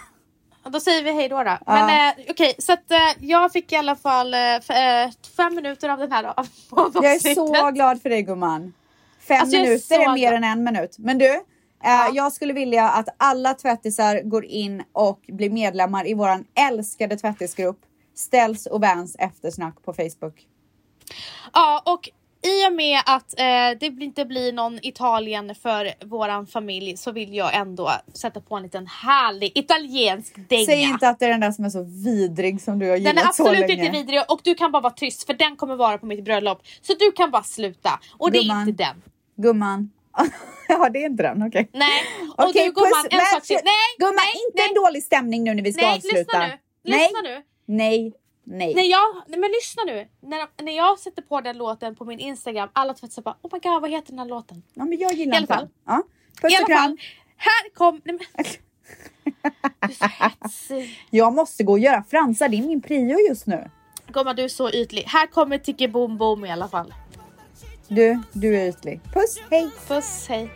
Då 0.70 0.80
säger 0.80 1.04
vi 1.04 1.12
hej 1.12 1.30
då. 1.30 1.44
då. 1.44 1.58
Men 1.66 2.10
eh, 2.18 2.26
okej, 2.30 2.56
så 2.58 2.74
att 2.74 2.92
eh, 2.92 2.98
jag 3.20 3.52
fick 3.52 3.72
i 3.72 3.76
alla 3.76 3.96
fall 3.96 4.34
eh, 4.34 4.40
eh, 4.56 5.12
fem 5.38 5.56
minuter 5.56 5.90
av 5.90 6.00
den 6.00 6.12
här 6.12 6.24
av 6.24 6.48
Jag 6.94 7.06
är 7.06 7.36
så 7.36 7.72
glad 7.72 8.02
för 8.02 8.10
dig 8.10 8.22
gumman. 8.24 8.74
Fem 9.28 9.38
Alltså, 9.42 9.58
är 9.58 9.62
minuter 9.62 10.00
är 10.00 10.06
så 10.06 10.12
mer 10.12 10.30
glad. 10.30 10.34
än 10.34 10.44
en 10.44 10.64
minut. 10.64 10.96
Men 10.98 11.18
du, 11.18 11.30
eh, 11.84 12.10
jag 12.14 12.34
skulle 12.34 12.54
vilja 12.54 12.90
att 12.90 13.08
alla 13.18 13.54
tvättisar 13.54 14.22
går 14.22 14.46
in 14.46 14.84
och 14.94 15.20
blir 15.28 15.50
medlemmar 15.50 16.08
i 16.08 16.14
våran 16.14 16.46
älskade 16.70 17.18
tvättisgrupp 17.18 17.80
Ställs 18.16 18.66
och 18.66 18.82
Vans 18.82 19.16
eftersnack 19.20 19.84
på 19.86 19.94
Facebook. 19.94 20.48
Ja, 21.54 21.82
och 21.86 22.10
i 22.44 22.68
och 22.70 22.74
med 22.74 23.00
att 23.06 23.40
eh, 23.40 23.80
det 23.80 24.04
inte 24.04 24.26
blir 24.26 24.54
någon 24.54 24.80
Italien 24.82 25.56
för 25.56 26.06
våran 26.06 26.48
familj 26.48 26.98
så 26.98 27.12
vill 27.12 27.34
jag 27.34 27.56
ändå 27.56 27.92
sätta 28.14 28.42
på 28.42 28.56
en 28.56 28.64
liten 28.64 28.88
härlig 28.88 29.52
italiensk 29.56 30.36
dänga. 30.50 30.66
Säg 30.66 30.82
inte 30.82 31.10
att 31.10 31.20
det 31.20 31.26
är 31.26 31.30
den 31.30 31.40
där 31.40 31.52
som 31.52 31.66
är 31.66 31.70
så 31.70 31.84
vidrig 31.84 32.62
som 32.62 32.80
du 32.80 32.90
har 32.90 32.96
gillat 32.96 33.16
den 33.16 33.26
är 33.26 33.32
så 33.32 33.44
absolut 33.44 33.70
länge. 33.70 33.86
inte 33.86 33.98
vidrig 33.98 34.22
och 34.28 34.42
du 34.44 34.56
kan 34.56 34.72
bara 34.72 34.82
vara 34.82 34.94
tyst 34.94 35.26
för 35.26 35.34
den 35.34 35.56
kommer 35.56 35.76
vara 35.76 35.98
på 35.98 36.06
mitt 36.06 36.26
bröllop. 36.26 36.62
Så 36.82 36.94
du 37.00 37.12
kan 37.12 37.32
bara 37.32 37.44
sluta. 37.44 38.00
Och 38.18 38.32
det 38.32 38.38
är 38.38 38.42
Gumman. 38.42 38.70
inte 38.70 38.84
den. 38.84 39.02
Gumman. 39.36 39.92
ja, 40.68 40.90
det 40.90 41.00
är 41.00 41.06
inte 41.06 41.24
den. 41.24 41.44
Okej. 41.44 41.70
Nej. 41.74 41.90
Och 42.38 42.44
Okej, 42.50 42.66
du 42.66 42.72
gumman, 42.72 43.06
en 43.10 43.26
sak 43.34 43.44
till. 43.44 43.60
Nej, 43.64 43.74
Gumman, 44.00 44.16
nej, 44.16 44.34
inte 44.48 44.62
nej, 44.62 44.68
en 44.70 44.84
dålig 44.84 45.04
stämning 45.04 45.44
nu 45.44 45.54
när 45.54 45.64
vi 45.64 45.74
ska 45.74 45.86
nej, 45.86 45.96
avsluta. 45.96 46.18
lyssna 46.18 46.40
nu. 46.40 46.58
Nej, 46.86 47.00
Lyssna 47.00 47.22
nu. 47.24 47.44
nej, 47.66 48.14
nej. 48.44 48.76
När 48.76 48.84
jag, 48.84 49.24
nej 49.28 49.40
men 49.40 49.52
lyssna 49.52 49.84
nu. 49.86 50.08
När, 50.22 50.64
när 50.64 50.78
jag 50.78 51.00
sätter 51.00 51.22
på 51.22 51.42
den 51.42 51.58
låten 51.58 51.96
på 51.96 52.06
min 52.06 52.20
Instagram, 52.20 52.70
alla 52.74 52.94
tvättisar 52.94 53.22
bara 53.22 53.36
oh 53.42 53.50
my 53.54 53.60
god 53.60 53.82
vad 53.82 53.92
heter 53.92 54.10
den 54.10 54.20
här 54.20 54.26
låten? 54.26 54.64
Ja, 54.74 54.86
men 54.86 54.98
jag 54.98 55.14
gillar 55.14 55.34
I 55.34 55.38
alla 55.38 55.48
fall. 55.48 55.58
den. 55.60 55.70
Ja. 55.86 56.04
Puss 56.42 56.52
I 56.52 56.56
och 56.56 56.58
alla 56.58 56.68
kram. 56.68 56.78
fall, 56.78 56.98
här 57.38 57.70
kom... 57.74 58.02
Nej, 58.06 58.18
men, 58.18 58.46
du 59.80 59.88
är 59.88 59.92
så 59.94 60.06
hetsig. 60.06 61.00
Jag 61.10 61.34
måste 61.34 61.64
gå 61.64 61.72
och 61.72 61.80
göra 61.80 62.04
fransar. 62.10 62.50
Det 62.50 62.58
är 62.58 62.62
min 62.68 62.82
prio 62.82 63.18
just 63.30 63.48
nu. 63.48 63.70
Gumman 64.08 64.36
du 64.36 64.44
är 64.44 64.48
så 64.48 64.70
ytlig. 64.72 65.02
Här 65.08 65.28
kommer 65.28 65.58
Tiki 65.58 65.88
Boom 65.88 66.18
Boom 66.18 66.46
i 66.46 66.52
alla 66.52 66.68
fall. 66.68 66.94
Du, 67.88 68.22
du 68.32 68.58
är 68.58 68.68
ytlig. 68.70 69.02
Puss, 69.14 69.38
hej! 69.52 69.70
Puss, 69.88 70.26
hej. 70.30 70.50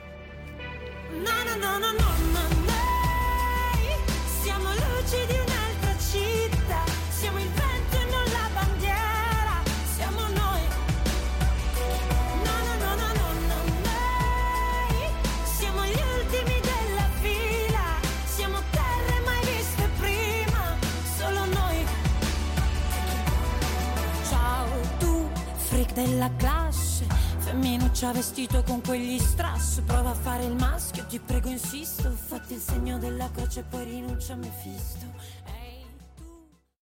Della 25.98 26.30
classe, 26.36 27.08
femminuccia 27.40 28.12
vestito 28.12 28.62
con 28.62 28.84
quegli 28.84 29.18
strass, 29.18 29.82
prova 29.82 30.12
a 30.12 30.14
fare 30.14 30.44
il 30.44 30.54
maschio, 30.54 31.04
ti 31.08 31.18
prego 31.20 31.50
insisto, 31.50 32.12
fatti 32.12 32.54
il 32.54 32.60
segno 32.60 33.00
della 33.00 33.32
croce 33.32 33.62
e 33.62 33.64
poi 33.64 33.84
rinuncia 33.86 34.34
a 34.34 34.36
Mefisto. 34.36 35.17